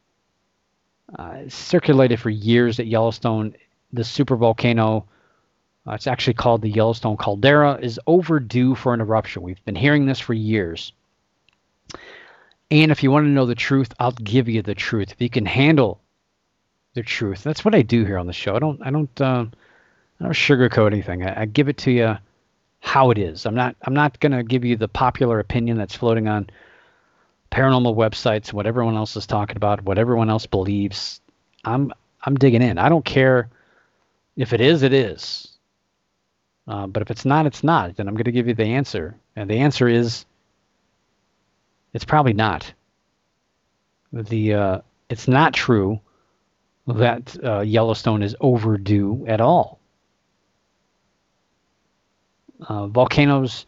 Uh, 1.18 1.42
circulated 1.48 2.20
for 2.20 2.30
years 2.30 2.78
that 2.78 2.88
Yellowstone, 2.88 3.56
the 3.94 4.04
super 4.04 4.36
volcano, 4.36 5.06
uh, 5.88 5.94
it's 5.94 6.08
actually 6.08 6.34
called 6.34 6.62
the 6.62 6.70
Yellowstone 6.70 7.18
Caldera, 7.18 7.80
is 7.82 8.00
overdue 8.08 8.76
for 8.76 8.94
an 8.94 9.02
eruption. 9.02 9.44
We've 9.44 9.64
been 9.66 9.76
hearing 9.76 10.06
this 10.06 10.20
for 10.20 10.34
years. 10.34 10.92
And 12.72 12.92
if 12.92 13.04
you 13.04 13.12
want 13.12 13.26
to 13.26 13.30
know 13.30 13.46
the 13.46 13.56
truth, 13.56 13.94
I'll 14.00 14.12
give 14.12 14.50
you 14.50 14.64
the 14.64 14.74
truth. 14.74 15.12
If 15.12 15.22
you 15.22 15.30
can 15.30 15.46
handle 15.46 16.02
the 16.96 17.04
truth, 17.04 17.44
that's 17.44 17.64
what 17.64 17.76
I 17.76 17.84
do 17.84 18.04
here 18.04 18.18
on 18.18 18.28
the 18.28 18.34
show. 18.34 18.56
I 18.56 18.60
don't, 18.60 18.82
I 18.82 18.90
don't, 18.90 19.22
uh, 19.22 19.46
I 20.20 20.24
don't 20.24 20.34
sugarcoat 20.34 20.92
anything. 20.92 21.24
I, 21.24 21.42
I 21.42 21.46
give 21.46 21.70
it 21.70 21.78
to 21.80 21.92
you 21.92 22.18
how 22.80 23.12
it 23.12 23.18
is. 23.18 23.46
I'm 23.46 23.56
not, 23.56 23.76
I'm 23.84 23.94
not 23.94 24.20
going 24.20 24.32
to 24.32 24.44
give 24.44 24.66
you 24.66 24.76
the 24.76 24.88
popular 24.88 25.40
opinion 25.40 25.78
that's 25.78 25.96
floating 25.96 26.28
on 26.28 26.50
paranormal 27.52 27.96
websites, 27.96 28.52
what 28.52 28.66
everyone 28.66 28.96
else 28.96 29.16
is 29.16 29.28
talking 29.28 29.58
about, 29.58 29.84
what 29.84 30.00
everyone 30.00 30.30
else 30.30 30.48
believes. 30.48 31.22
I'm, 31.64 31.94
I'm 32.24 32.36
digging 32.36 32.64
in. 32.64 32.78
I 32.78 32.90
don't 32.90 33.06
care 33.06 33.50
if 34.36 34.54
it 34.54 34.62
is, 34.62 34.84
it 34.84 34.94
is. 34.94 35.50
Uh, 36.68 36.88
but 36.88 37.02
if 37.02 37.12
it's 37.12 37.26
not, 37.26 37.46
it's 37.46 37.64
not. 37.64 37.96
Then 37.96 38.08
I'm 38.08 38.16
going 38.16 38.26
to 38.26 38.32
give 38.32 38.48
you 38.48 38.54
the 38.54 38.64
answer. 38.64 39.16
And 39.36 39.50
the 39.50 39.60
answer 39.60 39.88
is 39.88 40.26
it's 41.94 42.06
probably 42.06 42.34
not. 42.34 42.74
The 44.12 44.54
uh, 44.54 44.80
it's 45.10 45.28
not 45.28 45.54
true 45.54 46.00
that 46.88 47.36
uh, 47.44 47.62
Yellowstone 47.62 48.24
is 48.24 48.36
overdue 48.40 49.26
at 49.28 49.42
all. 49.42 49.80
Uh, 52.68 52.88
volcanoes 52.88 53.66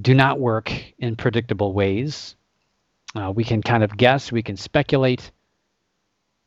do 0.00 0.14
not 0.14 0.40
work 0.40 0.72
in 0.98 1.16
predictable 1.16 1.72
ways. 1.72 2.34
Uh, 3.14 3.32
we 3.34 3.44
can 3.44 3.62
kind 3.62 3.82
of 3.82 3.96
guess, 3.96 4.30
we 4.30 4.42
can 4.42 4.56
speculate. 4.56 5.30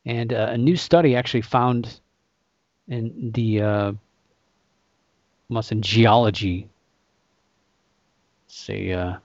And 0.06 0.34
uh, 0.34 0.50
a 0.52 0.58
new 0.58 0.76
study 0.76 1.16
actually 1.16 1.42
found 1.42 2.00
in 2.90 3.32
the 3.34 3.62
uh, 3.62 3.94
almost 5.50 5.72
in 5.72 5.82
geology. 5.82 6.68
See, 8.48 8.92
uh, 8.92 9.16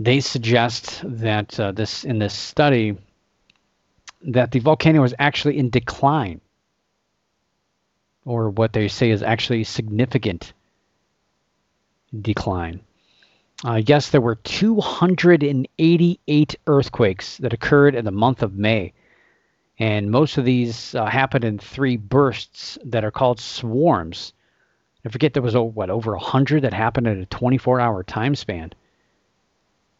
they 0.00 0.20
suggest 0.20 1.02
that 1.04 1.60
uh, 1.60 1.72
this 1.72 2.04
in 2.04 2.18
this 2.18 2.34
study 2.34 2.96
that 4.22 4.52
the 4.52 4.60
volcano 4.60 5.02
is 5.02 5.14
actually 5.18 5.58
in 5.58 5.68
decline, 5.70 6.40
or 8.24 8.50
what 8.50 8.72
they 8.72 8.86
say 8.88 9.10
is 9.10 9.22
actually 9.22 9.64
significant 9.64 10.52
decline. 12.20 12.80
Uh, 13.64 13.80
yes, 13.86 14.10
there 14.10 14.20
were 14.20 14.34
288 14.36 16.56
earthquakes 16.66 17.38
that 17.38 17.52
occurred 17.52 17.94
in 17.94 18.04
the 18.04 18.10
month 18.10 18.42
of 18.42 18.56
May. 18.56 18.92
And 19.78 20.10
most 20.10 20.38
of 20.38 20.44
these 20.44 20.94
uh, 20.94 21.06
happened 21.06 21.44
in 21.44 21.58
three 21.58 21.96
bursts 21.96 22.78
that 22.84 23.04
are 23.04 23.10
called 23.10 23.40
swarms. 23.40 24.32
I 25.04 25.08
forget 25.08 25.32
there 25.32 25.42
was 25.42 25.56
oh, 25.56 25.62
what 25.62 25.90
over 25.90 26.16
hundred 26.16 26.62
that 26.62 26.74
happened 26.74 27.06
in 27.06 27.22
a 27.22 27.26
24-hour 27.26 28.04
time 28.04 28.34
span, 28.34 28.72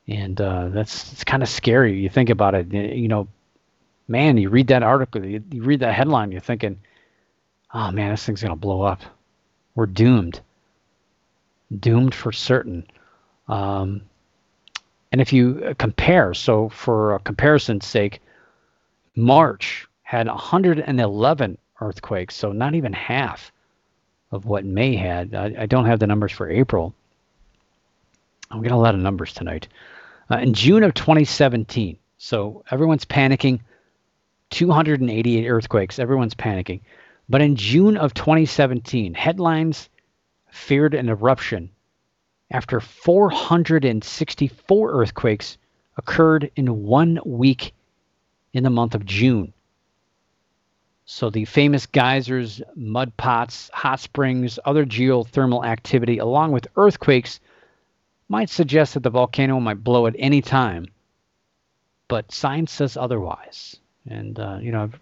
and 0.07 0.41
uh, 0.41 0.69
that's 0.69 1.13
it's 1.13 1.25
kind 1.25 1.43
of 1.43 1.49
scary. 1.49 1.99
You 1.99 2.09
think 2.09 2.31
about 2.31 2.55
it. 2.55 2.73
You 2.73 3.09
know, 3.09 3.29
man, 4.07 4.37
you 4.37 4.49
read 4.51 4.69
that 4.69 4.83
article, 4.83 5.25
you, 5.25 5.43
you 5.51 5.63
read 5.63 5.81
that 5.81 5.95
headline, 5.95 6.31
you're 6.31 6.41
thinking, 6.41 6.81
oh 7.75 7.91
man, 7.91 8.11
this 8.11 8.25
thing's 8.25 8.43
gonna 8.43 8.55
blow 8.55 8.83
up. 8.83 9.01
We're 9.75 9.87
doomed. 9.87 10.41
Doomed 11.77 12.15
for 12.15 12.31
certain. 12.31 12.87
Um, 13.49 14.03
and 15.11 15.21
if 15.21 15.33
you 15.33 15.75
compare, 15.79 16.35
so 16.35 16.69
for 16.69 17.19
comparison's 17.25 17.87
sake, 17.87 18.21
March 19.15 19.87
had 20.03 20.27
111 20.27 21.59
earthquakes, 21.81 22.35
so 22.35 22.53
not 22.53 22.75
even 22.75 22.93
half 22.93 23.53
of 24.31 24.47
what 24.47 24.65
May 24.65 24.97
had. 24.97 25.35
I, 25.35 25.55
I 25.61 25.67
don't 25.67 25.87
have 25.87 26.01
the 26.01 26.07
numbers 26.07 26.33
for 26.33 26.51
April. 26.51 26.95
I'm 28.51 28.63
getting 28.63 28.77
a 28.77 28.81
lot 28.81 28.95
of 28.95 29.01
numbers 29.01 29.33
tonight. 29.33 29.69
Uh, 30.31 30.39
in 30.39 30.55
June 30.55 30.83
of 30.83 30.95
2017, 30.95 31.99
so 32.19 32.65
everyone's 32.71 33.05
panicking. 33.05 33.61
288 34.51 35.49
earthquakes. 35.49 35.99
Everyone's 35.99 36.35
panicking. 36.35 36.81
But 37.29 37.41
in 37.41 37.57
June 37.57 37.97
of 37.97 38.15
2017, 38.15 39.15
headlines 39.15 39.89
feared 40.51 40.95
an 40.95 41.09
eruption 41.09 41.71
after 42.51 42.81
464 42.81 44.93
earthquakes 44.93 45.57
occurred 45.97 46.51
in 46.57 46.85
one 46.85 47.19
week 47.25 47.73
in 48.53 48.65
the 48.65 48.71
month 48.71 48.95
of 48.95 49.05
June. 49.05 49.53
So 51.05 51.31
the 51.31 51.45
famous 51.45 51.87
geysers, 51.87 52.63
mud 52.77 53.17
pots, 53.17 53.71
hot 53.73 54.01
springs, 54.01 54.59
other 54.65 54.87
geothermal 54.87 55.65
activity, 55.65 56.19
along 56.19 56.53
with 56.53 56.69
earthquakes, 56.77 57.41
might 58.29 58.51
suggest 58.51 58.95
that 58.95 59.03
the 59.03 59.11
volcano 59.11 59.61
might 59.61 59.85
blow 59.85 60.07
at 60.07 60.17
any 60.19 60.41
time. 60.41 60.87
But 62.09 62.33
science 62.33 62.73
says 62.73 62.97
otherwise. 62.97 63.77
And, 64.09 64.39
uh, 64.39 64.59
you 64.61 64.73
know, 64.73 64.85
I 64.85 64.99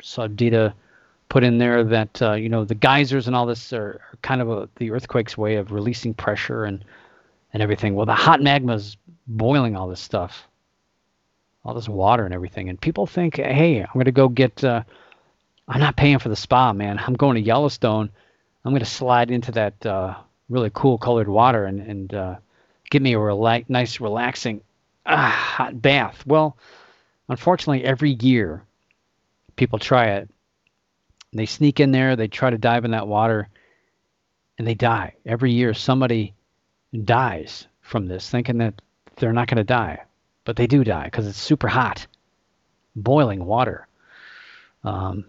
saw 0.00 0.26
Dita 0.26 0.74
put 1.32 1.44
in 1.44 1.56
there 1.56 1.82
that 1.82 2.20
uh, 2.20 2.34
you 2.34 2.50
know 2.50 2.62
the 2.62 2.74
geysers 2.74 3.26
and 3.26 3.34
all 3.34 3.46
this 3.46 3.72
are, 3.72 4.02
are 4.12 4.18
kind 4.20 4.42
of 4.42 4.50
a, 4.50 4.68
the 4.76 4.90
earthquake's 4.90 5.38
way 5.38 5.56
of 5.56 5.72
releasing 5.72 6.12
pressure 6.12 6.64
and 6.64 6.84
and 7.54 7.62
everything. 7.62 7.94
Well, 7.94 8.04
the 8.04 8.14
hot 8.14 8.42
magma 8.42 8.74
is 8.74 8.98
boiling 9.26 9.74
all 9.74 9.88
this 9.88 10.00
stuff, 10.00 10.46
all 11.64 11.74
this 11.74 11.88
water 11.88 12.24
and 12.24 12.34
everything, 12.34 12.68
and 12.68 12.80
people 12.80 13.06
think, 13.06 13.36
hey, 13.36 13.80
I'm 13.80 13.92
going 13.94 14.06
to 14.06 14.12
go 14.12 14.28
get. 14.28 14.62
Uh, 14.62 14.82
I'm 15.68 15.80
not 15.80 15.96
paying 15.96 16.18
for 16.18 16.28
the 16.28 16.36
spa, 16.36 16.72
man. 16.72 16.98
I'm 16.98 17.14
going 17.14 17.36
to 17.36 17.40
Yellowstone. 17.40 18.10
I'm 18.64 18.72
going 18.72 18.80
to 18.80 18.86
slide 18.86 19.30
into 19.30 19.52
that 19.52 19.86
uh, 19.86 20.14
really 20.48 20.70
cool 20.74 20.98
colored 20.98 21.28
water 21.28 21.64
and 21.64 21.80
and 21.80 22.14
uh, 22.14 22.36
get 22.90 23.02
me 23.02 23.14
a 23.14 23.18
rela- 23.18 23.68
nice, 23.68 24.00
relaxing 24.00 24.62
ah, 25.06 25.28
hot 25.28 25.80
bath. 25.80 26.26
Well, 26.26 26.56
unfortunately, 27.28 27.84
every 27.84 28.12
year 28.12 28.62
people 29.56 29.78
try 29.78 30.06
it 30.06 30.28
they 31.32 31.46
sneak 31.46 31.80
in 31.80 31.92
there, 31.92 32.14
they 32.14 32.28
try 32.28 32.50
to 32.50 32.58
dive 32.58 32.84
in 32.84 32.90
that 32.90 33.08
water, 33.08 33.48
and 34.58 34.66
they 34.66 34.74
die. 34.74 35.14
Every 35.24 35.52
year, 35.52 35.72
somebody 35.72 36.34
dies 37.04 37.66
from 37.80 38.06
this, 38.06 38.28
thinking 38.28 38.58
that 38.58 38.80
they're 39.16 39.32
not 39.32 39.48
going 39.48 39.56
to 39.56 39.64
die. 39.64 40.02
But 40.44 40.56
they 40.56 40.66
do 40.66 40.84
die 40.84 41.04
because 41.04 41.26
it's 41.26 41.40
super 41.40 41.68
hot, 41.68 42.06
boiling 42.96 43.44
water. 43.44 43.86
Um, 44.84 45.26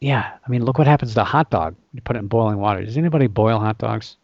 yeah, 0.00 0.36
I 0.46 0.50
mean, 0.50 0.64
look 0.64 0.78
what 0.78 0.86
happens 0.86 1.14
to 1.14 1.22
a 1.22 1.24
hot 1.24 1.50
dog. 1.50 1.74
You 1.92 2.00
put 2.00 2.16
it 2.16 2.20
in 2.20 2.28
boiling 2.28 2.58
water. 2.58 2.84
Does 2.84 2.96
anybody 2.96 3.26
boil 3.26 3.58
hot 3.58 3.78
dogs? 3.78 4.16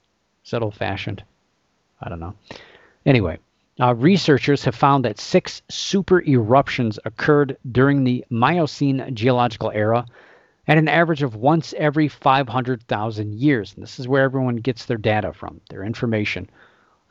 Is 0.45 0.53
that 0.53 0.62
old 0.62 0.74
fashioned? 0.74 1.24
I 2.01 2.09
don't 2.09 2.20
know. 2.20 2.34
Anyway, 3.07 3.38
uh, 3.80 3.95
researchers 3.95 4.64
have 4.64 4.74
found 4.74 5.05
that 5.05 5.18
six 5.18 5.62
super 5.68 6.22
eruptions 6.22 6.99
occurred 7.05 7.57
during 7.72 8.05
the 8.05 8.24
Miocene 8.30 9.14
geological 9.14 9.70
era 9.72 10.07
at 10.68 10.78
an 10.78 10.88
average 10.88 11.22
of 11.22 11.34
once 11.34 11.74
every 11.76 12.09
500,000 12.09 13.34
years. 13.34 13.74
And 13.74 13.82
this 13.82 13.99
is 13.99 14.07
where 14.07 14.22
everyone 14.22 14.57
gets 14.57 14.86
their 14.86 14.97
data 14.97 15.32
from, 15.32 15.61
their 15.70 15.82
information. 15.82 16.49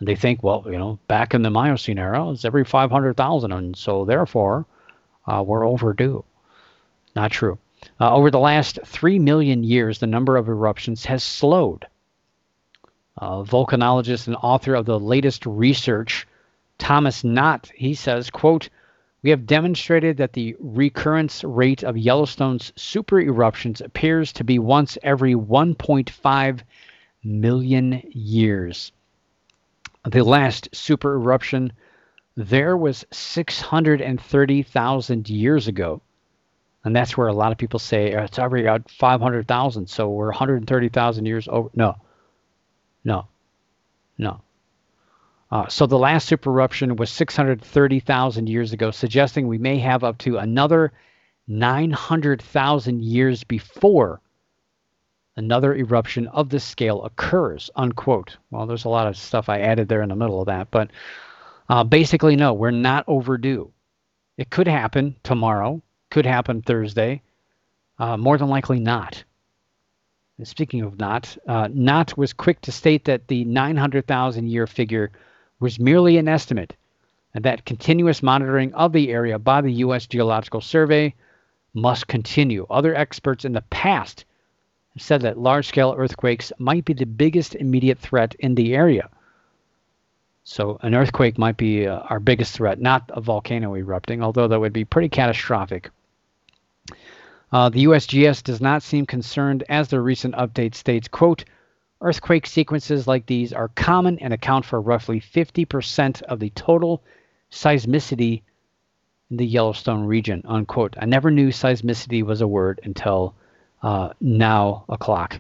And 0.04 0.08
they 0.10 0.18
think, 0.18 0.44
well, 0.44 0.66
you 0.66 0.78
know, 0.78 1.00
back 1.08 1.34
in 1.34 1.44
the 1.44 1.50
Miocene 1.50 1.98
era, 1.98 2.30
it's 2.32 2.44
every 2.44 2.66
500,000, 2.66 3.54
and 3.54 3.74
so 3.74 4.04
therefore 4.04 4.66
uh, 5.26 5.42
we're 5.48 5.66
overdue. 5.66 6.26
Not 7.16 7.32
true. 7.32 7.58
Uh, 8.02 8.14
over 8.14 8.30
the 8.30 8.38
last 8.38 8.80
3 8.84 9.18
million 9.20 9.64
years, 9.64 10.00
the 10.00 10.08
number 10.08 10.36
of 10.36 10.50
eruptions 10.50 11.06
has 11.06 11.24
slowed. 11.24 11.88
Uh, 13.18 13.44
volcanologist 13.44 14.28
and 14.28 14.36
author 14.36 14.76
of 14.76 14.86
the 14.86 15.00
latest 15.00 15.46
research 15.46 16.28
Thomas 16.78 17.24
Knott, 17.24 17.72
he 17.74 17.94
says, 17.94 18.30
quote, 18.30 18.68
we 19.22 19.30
have 19.30 19.46
demonstrated 19.46 20.18
that 20.18 20.34
the 20.34 20.54
recurrence 20.60 21.46
rate 21.46 21.82
of 21.82 21.96
Yellowstone's 21.96 22.74
super 22.76 23.22
eruptions 23.22 23.80
appears 23.80 24.34
to 24.34 24.44
be 24.44 24.60
once 24.60 24.98
every 25.02 25.34
1.5 25.34 26.60
million 27.24 28.04
years. 28.12 28.92
The 30.06 30.24
last 30.24 30.76
super 30.76 31.16
eruption 31.16 31.72
there 32.36 32.76
was 32.76 33.06
630,000 33.12 35.30
years 35.30 35.68
ago. 35.68 36.02
And 36.84 36.96
that's 36.96 37.16
where 37.16 37.28
a 37.28 37.34
lot 37.34 37.52
of 37.52 37.58
people 37.58 37.80
say 37.80 38.16
oh, 38.16 38.24
it's 38.24 38.40
already 38.40 38.68
at 38.68 38.90
500,000, 38.90 39.88
so 39.88 40.10
we're 40.10 40.28
130,000 40.28 41.26
years 41.26 41.48
over. 41.48 41.70
No, 41.76 41.96
no, 43.06 43.28
no. 44.18 44.42
Uh, 45.50 45.68
so 45.68 45.86
the 45.86 45.98
last 45.98 46.28
super 46.28 46.50
eruption 46.50 46.96
was 46.96 47.12
630,000 47.12 48.50
years 48.50 48.74
ago, 48.74 48.92
suggesting 48.92 49.48
we 49.48 49.60
may 49.60 49.78
have 49.78 50.04
up 50.04 50.18
to 50.18 50.38
another 50.38 50.92
900,000 51.48 53.04
years 53.04 53.44
before 53.44 54.20
another 55.36 55.76
eruption 55.76 56.28
of 56.28 56.50
this 56.50 56.64
scale 56.64 57.04
occurs. 57.04 57.70
Unquote. 57.76 58.38
Well, 58.52 58.66
there's 58.66 58.86
a 58.86 58.90
lot 58.90 59.08
of 59.08 59.18
stuff 59.18 59.50
I 59.50 59.60
added 59.60 59.88
there 59.88 60.02
in 60.02 60.10
the 60.10 60.16
middle 60.16 60.40
of 60.40 60.48
that, 60.48 60.70
but 60.72 60.92
uh, 61.70 61.84
basically, 61.84 62.36
no, 62.36 62.54
we're 62.54 62.72
not 62.72 63.06
overdue. 63.08 63.72
It 64.38 64.50
could 64.50 64.68
happen 64.68 65.16
tomorrow, 65.24 65.82
could 66.10 66.26
happen 66.26 66.62
Thursday, 66.62 67.22
uh, 68.00 68.18
more 68.18 68.38
than 68.38 68.50
likely 68.50 68.80
not. 68.80 69.24
And 70.38 70.48
speaking 70.48 70.82
of 70.82 71.00
not, 71.00 71.38
uh, 71.48 71.70
Knott 71.72 72.18
was 72.18 72.34
quick 72.34 72.60
to 72.62 72.72
state 72.72 73.06
that 73.06 73.28
the 73.28 73.46
900,000 73.46 74.48
year 74.48 74.68
figure 74.68 75.12
was 75.60 75.80
merely 75.80 76.18
an 76.18 76.28
estimate, 76.28 76.76
and 77.34 77.46
that 77.46 77.66
continuous 77.66 78.24
monitoring 78.24 78.74
of 78.74 78.92
the 78.92 79.12
area 79.12 79.38
by 79.40 79.62
the 79.62 79.72
U.S. 79.74 80.08
Geological 80.08 80.62
Survey 80.62 81.14
must 81.74 82.08
continue. 82.08 82.66
Other 82.70 82.96
experts 82.96 83.46
in 83.46 83.54
the 83.54 83.62
past 83.70 84.26
said 84.98 85.22
that 85.22 85.38
large 85.38 85.68
scale 85.68 85.96
earthquakes 85.98 86.52
might 86.60 86.86
be 86.86 86.94
the 86.94 87.06
biggest 87.06 87.56
immediate 87.56 88.00
threat 88.00 88.36
in 88.40 88.56
the 88.56 88.76
area. 88.76 89.10
So, 90.44 90.78
an 90.82 90.94
earthquake 90.94 91.38
might 91.38 91.58
be 91.58 91.88
uh, 91.88 92.00
our 92.00 92.20
biggest 92.20 92.54
threat, 92.54 92.80
not 92.80 93.10
a 93.14 93.22
volcano 93.22 93.76
erupting, 93.76 94.22
although 94.22 94.48
that 94.48 94.60
would 94.60 94.74
be 94.74 94.86
pretty 94.86 95.10
catastrophic. 95.10 95.90
Uh, 97.52 97.70
the 97.70 97.86
USGS 97.86 98.44
does 98.44 98.60
not 98.60 98.84
seem 98.84 99.06
concerned 99.06 99.64
as 99.70 99.88
their 99.88 100.02
recent 100.02 100.36
update 100.36 100.76
states, 100.76 101.08
quote, 101.08 101.46
Earthquake 102.02 102.46
sequences 102.46 103.08
like 103.08 103.26
these 103.26 103.54
are 103.54 103.70
common 103.70 104.20
and 104.20 104.34
account 104.34 104.66
for 104.66 104.82
roughly 104.82 105.22
50% 105.22 106.22
of 106.24 106.40
the 106.40 106.50
total 106.50 107.02
seismicity 107.50 108.42
in 109.30 109.38
the 109.38 109.46
Yellowstone 109.46 110.04
region. 110.04 110.42
Unquote. 110.46 110.96
I 111.00 111.06
never 111.06 111.32
knew 111.32 111.50
seismicity 111.50 112.22
was 112.22 112.42
a 112.42 112.48
word 112.48 112.82
until 112.84 113.36
uh, 113.84 114.14
now 114.22 114.86
o'clock. 114.90 115.40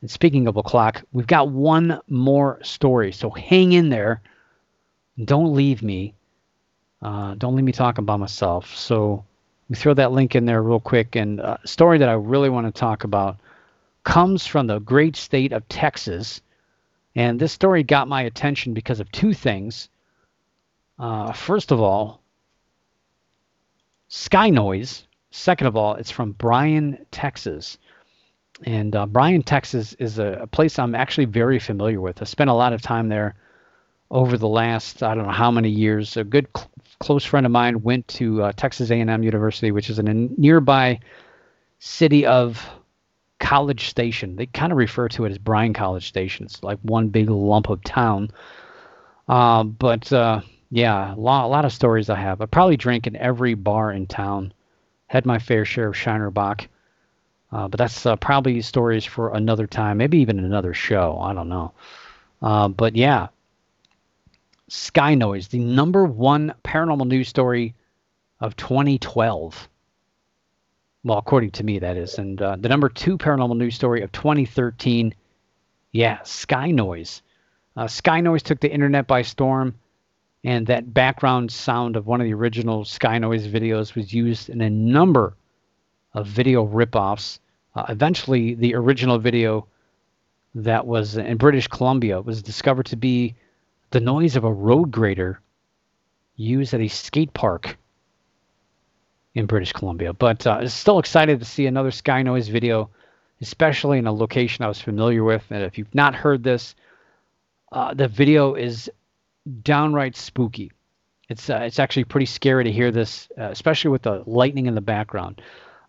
And 0.00 0.10
speaking 0.10 0.48
of 0.48 0.56
o'clock, 0.56 1.02
we've 1.12 1.26
got 1.26 1.50
one 1.50 2.00
more 2.08 2.58
story. 2.62 3.12
So 3.12 3.30
hang 3.30 3.72
in 3.72 3.90
there. 3.90 4.22
Don't 5.22 5.54
leave 5.54 5.82
me. 5.82 6.14
Uh, 7.02 7.34
don't 7.34 7.54
leave 7.54 7.64
me 7.64 7.72
talking 7.72 8.04
by 8.04 8.16
myself. 8.16 8.74
So 8.76 9.24
we 9.68 9.76
throw 9.76 9.94
that 9.94 10.12
link 10.12 10.34
in 10.34 10.46
there 10.46 10.62
real 10.62 10.80
quick. 10.80 11.16
And 11.16 11.40
a 11.40 11.60
story 11.64 11.98
that 11.98 12.08
I 12.08 12.14
really 12.14 12.48
want 12.48 12.72
to 12.72 12.80
talk 12.80 13.04
about 13.04 13.36
comes 14.04 14.46
from 14.46 14.66
the 14.66 14.78
great 14.78 15.16
state 15.16 15.52
of 15.52 15.68
Texas. 15.68 16.40
And 17.14 17.38
this 17.38 17.52
story 17.52 17.82
got 17.82 18.08
my 18.08 18.22
attention 18.22 18.74
because 18.74 19.00
of 19.00 19.10
two 19.12 19.34
things. 19.34 19.88
Uh, 20.98 21.32
first 21.32 21.72
of 21.72 21.80
all, 21.80 22.20
Sky 24.08 24.50
Noise. 24.50 25.07
Second 25.30 25.66
of 25.66 25.76
all, 25.76 25.94
it's 25.94 26.10
from 26.10 26.32
Bryan, 26.32 27.04
Texas. 27.10 27.78
And 28.64 28.96
uh, 28.96 29.06
Bryan, 29.06 29.42
Texas 29.42 29.92
is 29.94 30.18
a, 30.18 30.40
a, 30.42 30.46
place 30.46 30.78
I'm 30.78 30.94
actually 30.94 31.26
very 31.26 31.58
familiar 31.58 32.00
with. 32.00 32.20
I 32.20 32.24
spent 32.24 32.50
a 32.50 32.54
lot 32.54 32.72
of 32.72 32.82
time 32.82 33.08
there 33.08 33.34
over 34.10 34.36
the 34.36 34.48
last, 34.48 35.02
I 35.02 35.14
don't 35.14 35.26
know 35.26 35.32
how 35.32 35.50
many 35.50 35.68
years. 35.68 36.16
A 36.16 36.24
good 36.24 36.48
cl- 36.56 36.70
close 36.98 37.24
friend 37.24 37.46
of 37.46 37.52
mine 37.52 37.82
went 37.82 38.08
to 38.08 38.42
uh, 38.42 38.52
Texas 38.52 38.90
A&M 38.90 39.22
University, 39.22 39.70
which 39.70 39.90
is 39.90 39.98
in 39.98 40.08
a 40.08 40.14
nearby 40.14 40.98
city 41.78 42.26
of 42.26 42.68
College 43.38 43.88
Station. 43.88 44.34
They 44.34 44.46
kind 44.46 44.72
of 44.72 44.78
refer 44.78 45.08
to 45.10 45.24
it 45.24 45.30
as 45.30 45.38
Bryan 45.38 45.74
College 45.74 46.08
Station. 46.08 46.46
It's 46.46 46.62
like 46.62 46.78
one 46.82 47.08
big 47.08 47.30
lump 47.30 47.68
of 47.68 47.82
town. 47.84 48.30
Uh, 49.28 49.62
but 49.62 50.12
uh, 50.12 50.40
yeah, 50.70 51.14
a 51.14 51.16
lot, 51.16 51.44
a 51.44 51.48
lot 51.48 51.64
of 51.64 51.72
stories 51.72 52.10
I 52.10 52.16
have. 52.16 52.40
I 52.40 52.46
probably 52.46 52.76
drank 52.76 53.06
in 53.06 53.14
every 53.14 53.54
bar 53.54 53.92
in 53.92 54.06
town. 54.06 54.52
Had 55.08 55.26
my 55.26 55.38
fair 55.40 55.64
share 55.64 55.88
of 55.88 55.96
Shiner 55.96 56.30
Bock. 56.30 56.68
Uh, 57.52 57.68
but 57.68 57.78
that's 57.78 58.06
uh, 58.06 58.16
probably 58.16 58.60
stories 58.62 59.04
for 59.04 59.34
another 59.34 59.66
time, 59.66 59.98
maybe 59.98 60.18
even 60.18 60.38
another 60.38 60.74
show. 60.74 61.18
I 61.20 61.34
don't 61.34 61.48
know. 61.48 61.72
Uh, 62.42 62.68
but 62.68 62.94
yeah, 62.96 63.28
Sky 64.68 65.14
Noise, 65.14 65.48
the 65.48 65.58
number 65.58 66.04
one 66.04 66.54
paranormal 66.64 67.06
news 67.08 67.28
story 67.28 67.74
of 68.40 68.56
2012 68.56 69.68
Well, 71.04 71.18
according 71.18 71.52
to 71.52 71.64
me, 71.64 71.78
that 71.80 71.96
is. 71.96 72.18
And 72.18 72.40
uh, 72.42 72.56
the 72.56 72.68
number 72.68 72.88
two 72.90 73.16
paranormal 73.18 73.56
news 73.56 73.74
story 73.74 74.02
of 74.02 74.12
2013, 74.12 75.14
yeah, 75.92 76.22
Sky 76.22 76.70
Noise. 76.70 77.22
Uh, 77.76 77.86
Sky 77.88 78.20
Noise 78.20 78.42
took 78.42 78.60
the 78.60 78.70
internet 78.70 79.06
by 79.06 79.22
storm, 79.22 79.74
and 80.44 80.66
that 80.66 80.94
background 80.94 81.50
sound 81.50 81.96
of 81.96 82.06
one 82.06 82.20
of 82.20 82.26
the 82.26 82.34
original 82.34 82.84
Sky 82.84 83.18
Noise 83.18 83.46
videos 83.46 83.94
was 83.94 84.12
used 84.12 84.48
in 84.48 84.60
a 84.60 84.70
number 84.70 85.34
of 86.14 86.26
video 86.26 86.66
ripoffs. 86.66 87.38
Uh, 87.74 87.86
eventually, 87.88 88.54
the 88.54 88.74
original 88.74 89.18
video 89.18 89.66
that 90.54 90.86
was 90.86 91.16
in 91.16 91.36
British 91.36 91.68
Columbia 91.68 92.20
was 92.20 92.42
discovered 92.42 92.86
to 92.86 92.96
be 92.96 93.34
the 93.90 94.00
noise 94.00 94.36
of 94.36 94.44
a 94.44 94.52
road 94.52 94.90
grader 94.90 95.40
used 96.36 96.74
at 96.74 96.80
a 96.80 96.88
skate 96.88 97.32
park 97.34 97.76
in 99.34 99.46
British 99.46 99.72
Columbia. 99.72 100.12
But 100.12 100.46
uh, 100.46 100.66
still 100.68 100.98
excited 100.98 101.38
to 101.40 101.44
see 101.44 101.66
another 101.66 101.90
Sky 101.90 102.22
Noise 102.22 102.48
video, 102.48 102.90
especially 103.40 103.98
in 103.98 104.06
a 104.06 104.12
location 104.12 104.64
I 104.64 104.68
was 104.68 104.80
familiar 104.80 105.24
with. 105.24 105.44
And 105.50 105.62
if 105.64 105.78
you've 105.78 105.94
not 105.94 106.14
heard 106.14 106.42
this, 106.42 106.74
uh, 107.72 107.94
the 107.94 108.08
video 108.08 108.54
is 108.54 108.90
downright 109.62 110.16
spooky. 110.16 110.72
It's 111.28 111.50
uh, 111.50 111.60
it's 111.62 111.78
actually 111.78 112.04
pretty 112.04 112.26
scary 112.26 112.64
to 112.64 112.72
hear 112.72 112.90
this, 112.90 113.28
uh, 113.38 113.44
especially 113.50 113.90
with 113.90 114.02
the 114.02 114.22
lightning 114.26 114.66
in 114.66 114.74
the 114.74 114.80
background. 114.80 115.42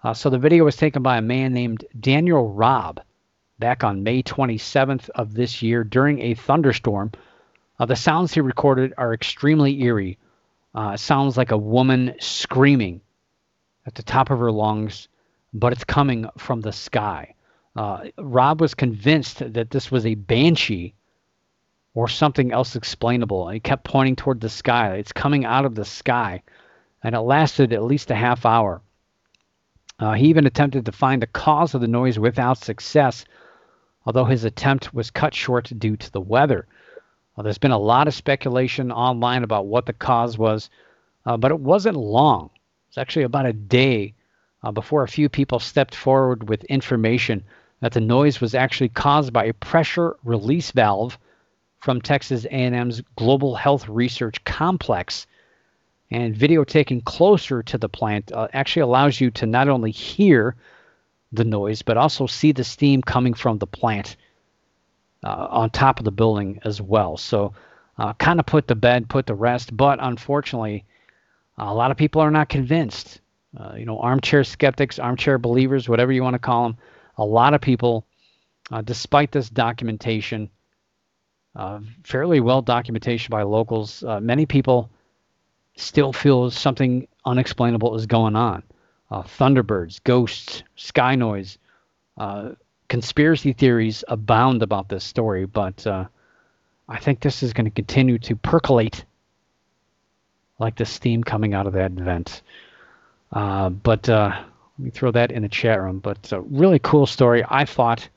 Uh, 0.04 0.14
so 0.14 0.30
the 0.30 0.38
video 0.38 0.64
was 0.64 0.76
taken 0.76 1.02
by 1.02 1.18
a 1.18 1.22
man 1.22 1.54
named 1.54 1.86
Daniel 2.00 2.54
Robb 2.54 3.02
back 3.58 3.84
on 3.84 4.04
May 4.04 4.24
27th 4.24 5.10
of 5.10 5.34
this 5.34 5.62
year 5.62 5.84
during 5.84 6.22
a 6.22 6.34
thunderstorm. 6.34 7.12
Uh, 7.78 7.86
the 7.86 7.96
sounds 7.96 8.34
he 8.34 8.42
recorded 8.42 8.94
are 8.98 9.14
extremely 9.14 9.82
eerie. 9.82 10.18
Uh, 10.74 10.96
sounds 10.96 11.38
like 11.38 11.52
a 11.52 11.58
woman 11.58 12.16
screaming 12.20 13.02
at 13.86 13.96
the 13.96 14.04
top 14.04 14.30
of 14.30 14.40
her 14.40 14.52
lungs, 14.52 15.08
but 15.54 15.74
it's 15.74 15.84
coming 15.84 16.28
from 16.38 16.62
the 16.62 16.72
sky. 16.72 17.34
Uh, 17.76 18.06
Robb 18.18 18.62
was 18.62 18.74
convinced 18.74 19.54
that 19.54 19.72
this 19.72 19.92
was 19.92 20.06
a 20.06 20.16
banshee 20.16 20.94
or 21.94 22.08
something 22.08 22.52
else 22.52 22.76
explainable. 22.76 23.48
And 23.48 23.56
he 23.56 23.60
kept 23.60 23.84
pointing 23.84 24.16
toward 24.16 24.42
the 24.42 24.50
sky. 24.50 24.96
It's 24.96 25.12
coming 25.12 25.46
out 25.46 25.66
of 25.66 25.76
the 25.76 25.86
sky. 25.86 26.44
And 27.04 27.16
it 27.16 27.20
lasted 27.20 27.74
at 27.74 27.84
least 27.84 28.12
a 28.12 28.16
half 28.16 28.46
hour. 28.46 28.82
Uh, 30.00 30.14
he 30.14 30.28
even 30.28 30.46
attempted 30.46 30.86
to 30.86 30.92
find 30.92 31.22
the 31.22 31.28
cause 31.28 31.76
of 31.76 31.82
the 31.82 31.88
noise 31.88 32.18
without 32.18 32.58
success, 32.58 33.26
although 34.06 34.26
his 34.26 34.46
attempt 34.46 34.94
was 34.94 35.12
cut 35.12 35.34
short 35.34 35.72
due 35.78 35.98
to 35.98 36.12
the 36.12 36.22
weather. 36.22 36.68
Uh, 37.38 37.42
there's 37.42 37.58
been 37.58 37.72
a 37.72 37.78
lot 37.78 38.08
of 38.08 38.14
speculation 38.14 38.92
online 38.92 39.44
about 39.44 39.66
what 39.66 39.86
the 39.86 39.94
cause 39.94 40.38
was, 40.38 40.70
uh, 41.26 41.36
but 41.36 41.52
it 41.52 41.60
wasn't 41.60 41.98
long. 41.98 42.50
It's 42.88 42.98
actually 42.98 43.24
about 43.24 43.46
a 43.46 43.54
day 43.54 44.14
uh, 44.64 44.72
before 44.72 45.04
a 45.04 45.08
few 45.08 45.28
people 45.30 45.60
stepped 45.60 45.96
forward 45.96 46.48
with 46.48 46.64
information 46.66 47.44
that 47.82 47.94
the 47.94 48.02
noise 48.02 48.42
was 48.42 48.56
actually 48.56 48.90
caused 48.90 49.32
by 49.32 49.46
a 49.46 49.54
pressure 49.54 50.16
release 50.24 50.72
valve 50.72 51.18
from 51.80 52.02
Texas 52.02 52.46
A&M's 52.46 53.02
Global 53.16 53.56
Health 53.56 53.88
Research 53.88 54.44
Complex. 54.44 55.28
And 56.12 56.36
video 56.36 56.64
taken 56.64 57.02
closer 57.02 57.62
to 57.64 57.78
the 57.78 57.90
plant 57.90 58.32
uh, 58.32 58.48
actually 58.54 58.82
allows 58.82 59.22
you 59.22 59.32
to 59.32 59.46
not 59.46 59.70
only 59.70 59.92
hear 59.92 60.56
the 61.32 61.44
noise, 61.44 61.82
but 61.84 61.98
also 61.98 62.26
see 62.26 62.52
the 62.52 62.64
steam 62.64 63.02
coming 63.02 63.34
from 63.34 63.60
the 63.60 63.68
plant 63.68 64.18
uh, 65.24 65.48
on 65.50 65.70
top 65.70 66.00
of 66.00 66.06
the 66.06 66.12
building 66.12 66.60
as 66.66 66.82
well. 66.82 67.18
So, 67.18 67.54
uh, 68.00 68.14
kind 68.14 68.40
of 68.40 68.46
put 68.46 68.68
the 68.68 68.76
bed, 68.76 69.10
put 69.10 69.28
the 69.28 69.36
rest. 69.36 69.76
But 69.76 70.00
unfortunately, 70.02 70.86
a 71.58 71.74
lot 71.74 71.92
of 71.92 71.98
people 71.98 72.22
are 72.22 72.32
not 72.32 72.50
convinced. 72.50 73.20
Uh, 73.58 73.74
you 73.76 73.86
know, 73.86 74.00
armchair 74.00 74.44
skeptics, 74.44 75.00
armchair 75.00 75.38
believers, 75.38 75.90
whatever 75.90 76.12
you 76.12 76.24
want 76.24 76.36
to 76.36 76.40
call 76.40 76.64
them. 76.64 76.78
A 77.18 77.26
lot 77.26 77.54
of 77.54 77.62
people, 77.62 78.06
uh, 78.72 78.82
despite 78.82 79.32
this 79.32 79.50
documentation, 79.50 80.50
uh, 81.60 81.82
fairly 82.06 82.40
well 82.40 82.62
documentation 82.62 83.30
by 83.30 83.44
locals. 83.44 84.02
Uh, 84.02 84.22
many 84.22 84.46
people 84.46 84.90
still 85.76 86.14
feel 86.14 86.50
something 86.50 87.06
unexplainable 87.26 87.96
is 87.96 88.06
going 88.06 88.38
on. 88.38 88.64
Uh, 89.12 89.24
thunderbirds, 89.24 90.02
ghosts, 90.06 90.64
sky 90.78 91.16
noise, 91.16 91.58
uh, 92.18 92.52
conspiracy 92.88 93.52
theories 93.52 94.06
abound 94.08 94.64
about 94.64 94.88
this 94.88 95.04
story, 95.04 95.46
but 95.46 95.86
uh, 95.86 96.06
I 96.88 96.98
think 96.98 97.20
this 97.20 97.44
is 97.44 97.52
going 97.52 97.66
to 97.66 97.72
continue 97.72 98.20
to 98.20 98.38
percolate 98.38 99.04
like 100.60 100.78
the 100.78 100.86
steam 100.86 101.26
coming 101.26 101.54
out 101.54 101.68
of 101.68 101.74
that 101.74 101.92
vent. 101.92 102.42
Uh, 103.34 103.70
but 103.70 104.08
let 104.08 104.46
me 104.78 104.92
throw 104.92 105.12
that 105.12 105.32
in 105.32 105.42
the 105.42 105.50
chat 105.50 105.82
room. 105.82 106.00
But 106.00 106.20
it's 106.20 106.32
a 106.32 106.40
really 106.40 106.80
cool 106.80 107.06
story. 107.06 107.44
I 107.46 107.66
thought 107.66 108.08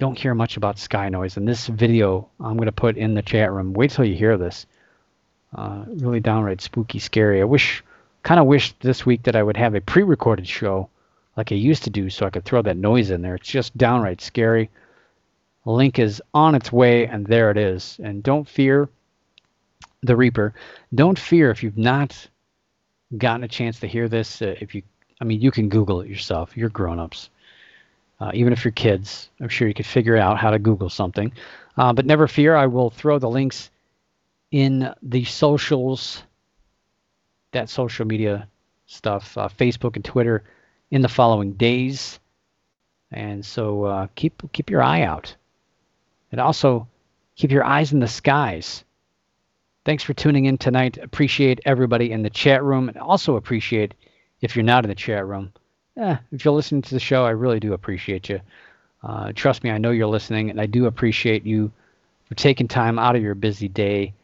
don't 0.00 0.18
hear 0.18 0.34
much 0.34 0.56
about 0.56 0.78
sky 0.78 1.08
noise. 1.10 1.36
And 1.36 1.46
this 1.46 1.66
video 1.66 2.28
I'm 2.40 2.56
going 2.56 2.66
to 2.66 2.72
put 2.72 2.96
in 2.96 3.14
the 3.14 3.22
chat 3.22 3.52
room. 3.52 3.74
Wait 3.74 3.90
till 3.90 4.06
you 4.06 4.16
hear 4.16 4.36
this. 4.36 4.66
Uh, 5.54 5.84
really 5.86 6.20
downright 6.20 6.60
spooky, 6.60 6.98
scary. 6.98 7.40
I 7.40 7.44
wish, 7.44 7.84
kind 8.22 8.40
of 8.40 8.46
wish 8.46 8.72
this 8.80 9.04
week 9.04 9.24
that 9.24 9.36
I 9.36 9.42
would 9.42 9.56
have 9.56 9.74
a 9.74 9.80
pre-recorded 9.80 10.48
show 10.48 10.88
like 11.36 11.52
I 11.52 11.56
used 11.56 11.84
to 11.84 11.90
do 11.90 12.10
so 12.10 12.26
I 12.26 12.30
could 12.30 12.44
throw 12.44 12.62
that 12.62 12.76
noise 12.76 13.10
in 13.10 13.22
there. 13.22 13.34
It's 13.34 13.48
just 13.48 13.76
downright 13.76 14.20
scary. 14.20 14.70
link 15.64 15.98
is 15.98 16.22
on 16.34 16.54
its 16.54 16.72
way, 16.72 17.06
and 17.06 17.26
there 17.26 17.50
it 17.50 17.56
is. 17.56 17.98
And 18.02 18.22
don't 18.22 18.48
fear 18.48 18.88
the 20.02 20.16
Reaper. 20.16 20.54
Don't 20.94 21.18
fear 21.18 21.50
if 21.50 21.62
you've 21.62 21.78
not 21.78 22.28
gotten 23.16 23.44
a 23.44 23.48
chance 23.48 23.80
to 23.80 23.86
hear 23.86 24.08
this. 24.08 24.40
Uh, 24.40 24.54
if 24.60 24.74
you, 24.74 24.82
I 25.20 25.24
mean, 25.24 25.40
you 25.40 25.50
can 25.50 25.68
Google 25.68 26.00
it 26.00 26.08
yourself. 26.08 26.56
You're 26.56 26.70
grown-ups. 26.70 27.28
Uh, 28.20 28.30
even 28.34 28.52
if 28.52 28.64
you're 28.64 28.72
kids, 28.72 29.30
I'm 29.40 29.48
sure 29.48 29.66
you 29.66 29.74
could 29.74 29.86
figure 29.86 30.16
out 30.16 30.38
how 30.38 30.50
to 30.50 30.58
Google 30.58 30.90
something. 30.90 31.32
Uh, 31.76 31.92
but 31.92 32.04
never 32.04 32.28
fear, 32.28 32.54
I 32.54 32.66
will 32.66 32.90
throw 32.90 33.18
the 33.18 33.30
links 33.30 33.70
in 34.50 34.92
the 35.02 35.24
socials, 35.24 36.22
that 37.52 37.70
social 37.70 38.06
media 38.06 38.46
stuff, 38.86 39.38
uh, 39.38 39.48
Facebook 39.48 39.96
and 39.96 40.04
Twitter, 40.04 40.44
in 40.90 41.00
the 41.00 41.08
following 41.08 41.52
days. 41.52 42.18
And 43.10 43.44
so 43.44 43.84
uh, 43.84 44.06
keep 44.14 44.42
keep 44.52 44.70
your 44.70 44.82
eye 44.82 45.02
out, 45.02 45.34
and 46.30 46.40
also 46.40 46.86
keep 47.36 47.50
your 47.50 47.64
eyes 47.64 47.92
in 47.92 48.00
the 48.00 48.08
skies. 48.08 48.84
Thanks 49.84 50.04
for 50.04 50.12
tuning 50.12 50.44
in 50.44 50.58
tonight. 50.58 50.98
Appreciate 50.98 51.60
everybody 51.64 52.12
in 52.12 52.22
the 52.22 52.30
chat 52.30 52.62
room, 52.62 52.88
and 52.88 52.98
also 52.98 53.36
appreciate 53.36 53.94
if 54.42 54.54
you're 54.54 54.64
not 54.64 54.84
in 54.84 54.90
the 54.90 54.94
chat 54.94 55.26
room 55.26 55.52
eh, 55.96 56.16
if 56.32 56.44
you're 56.44 56.54
listening 56.54 56.82
to 56.82 56.94
the 56.94 57.00
show, 57.00 57.24
I 57.24 57.30
really 57.30 57.60
do 57.60 57.72
appreciate 57.72 58.28
you. 58.28 58.40
Uh, 59.02 59.32
trust 59.34 59.64
me, 59.64 59.70
I 59.70 59.78
know 59.78 59.90
you're 59.90 60.06
listening, 60.06 60.50
and 60.50 60.60
I 60.60 60.66
do 60.66 60.86
appreciate 60.86 61.44
you 61.44 61.72
for 62.28 62.34
taking 62.34 62.68
time 62.68 62.98
out 62.98 63.16
of 63.16 63.22
your 63.22 63.34
busy 63.34 63.68
day. 63.68 64.14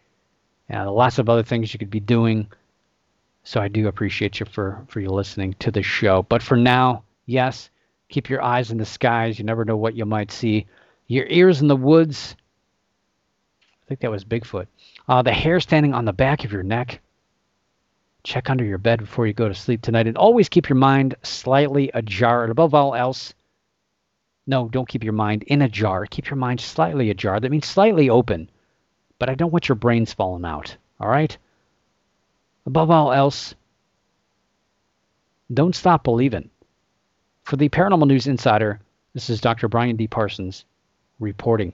Uh, 0.72 0.90
lots 0.90 1.18
of 1.18 1.28
other 1.28 1.42
things 1.42 1.72
you 1.72 1.78
could 1.78 1.90
be 1.90 2.00
doing. 2.00 2.46
So 3.44 3.60
I 3.60 3.68
do 3.68 3.86
appreciate 3.86 4.40
you 4.40 4.46
for, 4.46 4.84
for 4.88 5.00
you 5.00 5.08
listening 5.08 5.54
to 5.60 5.70
the 5.70 5.82
show. 5.82 6.24
But 6.24 6.42
for 6.42 6.56
now, 6.56 7.04
yes, 7.26 7.70
keep 8.08 8.28
your 8.28 8.42
eyes 8.42 8.70
in 8.70 8.78
the 8.78 8.84
skies. 8.84 9.38
You 9.38 9.44
never 9.44 9.64
know 9.64 9.76
what 9.76 9.94
you 9.94 10.04
might 10.04 10.32
see. 10.32 10.66
Your 11.06 11.26
ears 11.26 11.62
in 11.62 11.68
the 11.68 11.76
woods. 11.76 12.34
I 13.62 13.88
think 13.88 14.00
that 14.00 14.10
was 14.10 14.24
Bigfoot. 14.24 14.66
Uh, 15.08 15.22
the 15.22 15.32
hair 15.32 15.60
standing 15.60 15.94
on 15.94 16.04
the 16.04 16.12
back 16.12 16.44
of 16.44 16.52
your 16.52 16.64
neck 16.64 17.00
check 18.26 18.50
under 18.50 18.64
your 18.64 18.78
bed 18.78 18.98
before 18.98 19.26
you 19.26 19.32
go 19.32 19.48
to 19.48 19.54
sleep 19.54 19.80
tonight. 19.80 20.08
And 20.08 20.16
always 20.16 20.48
keep 20.48 20.68
your 20.68 20.76
mind 20.76 21.14
slightly 21.22 21.90
ajar. 21.94 22.42
And 22.42 22.50
above 22.50 22.74
all 22.74 22.94
else, 22.94 23.32
no, 24.46 24.68
don't 24.68 24.88
keep 24.88 25.04
your 25.04 25.12
mind 25.12 25.44
in 25.44 25.62
a 25.62 25.68
jar. 25.68 26.04
Keep 26.06 26.28
your 26.28 26.36
mind 26.36 26.60
slightly 26.60 27.10
ajar. 27.10 27.38
That 27.38 27.50
means 27.50 27.66
slightly 27.66 28.10
open. 28.10 28.50
But 29.18 29.30
I 29.30 29.34
don't 29.34 29.52
want 29.52 29.68
your 29.68 29.76
brains 29.76 30.12
falling 30.12 30.44
out. 30.44 30.76
All 31.00 31.08
right? 31.08 31.36
Above 32.66 32.90
all 32.90 33.12
else, 33.12 33.54
don't 35.52 35.74
stop 35.74 36.02
believing. 36.02 36.50
For 37.44 37.56
the 37.56 37.68
Paranormal 37.68 38.08
News 38.08 38.26
Insider, 38.26 38.80
this 39.14 39.30
is 39.30 39.40
Dr. 39.40 39.68
Brian 39.68 39.94
D. 39.94 40.08
Parsons 40.08 40.64
reporting. 41.20 41.72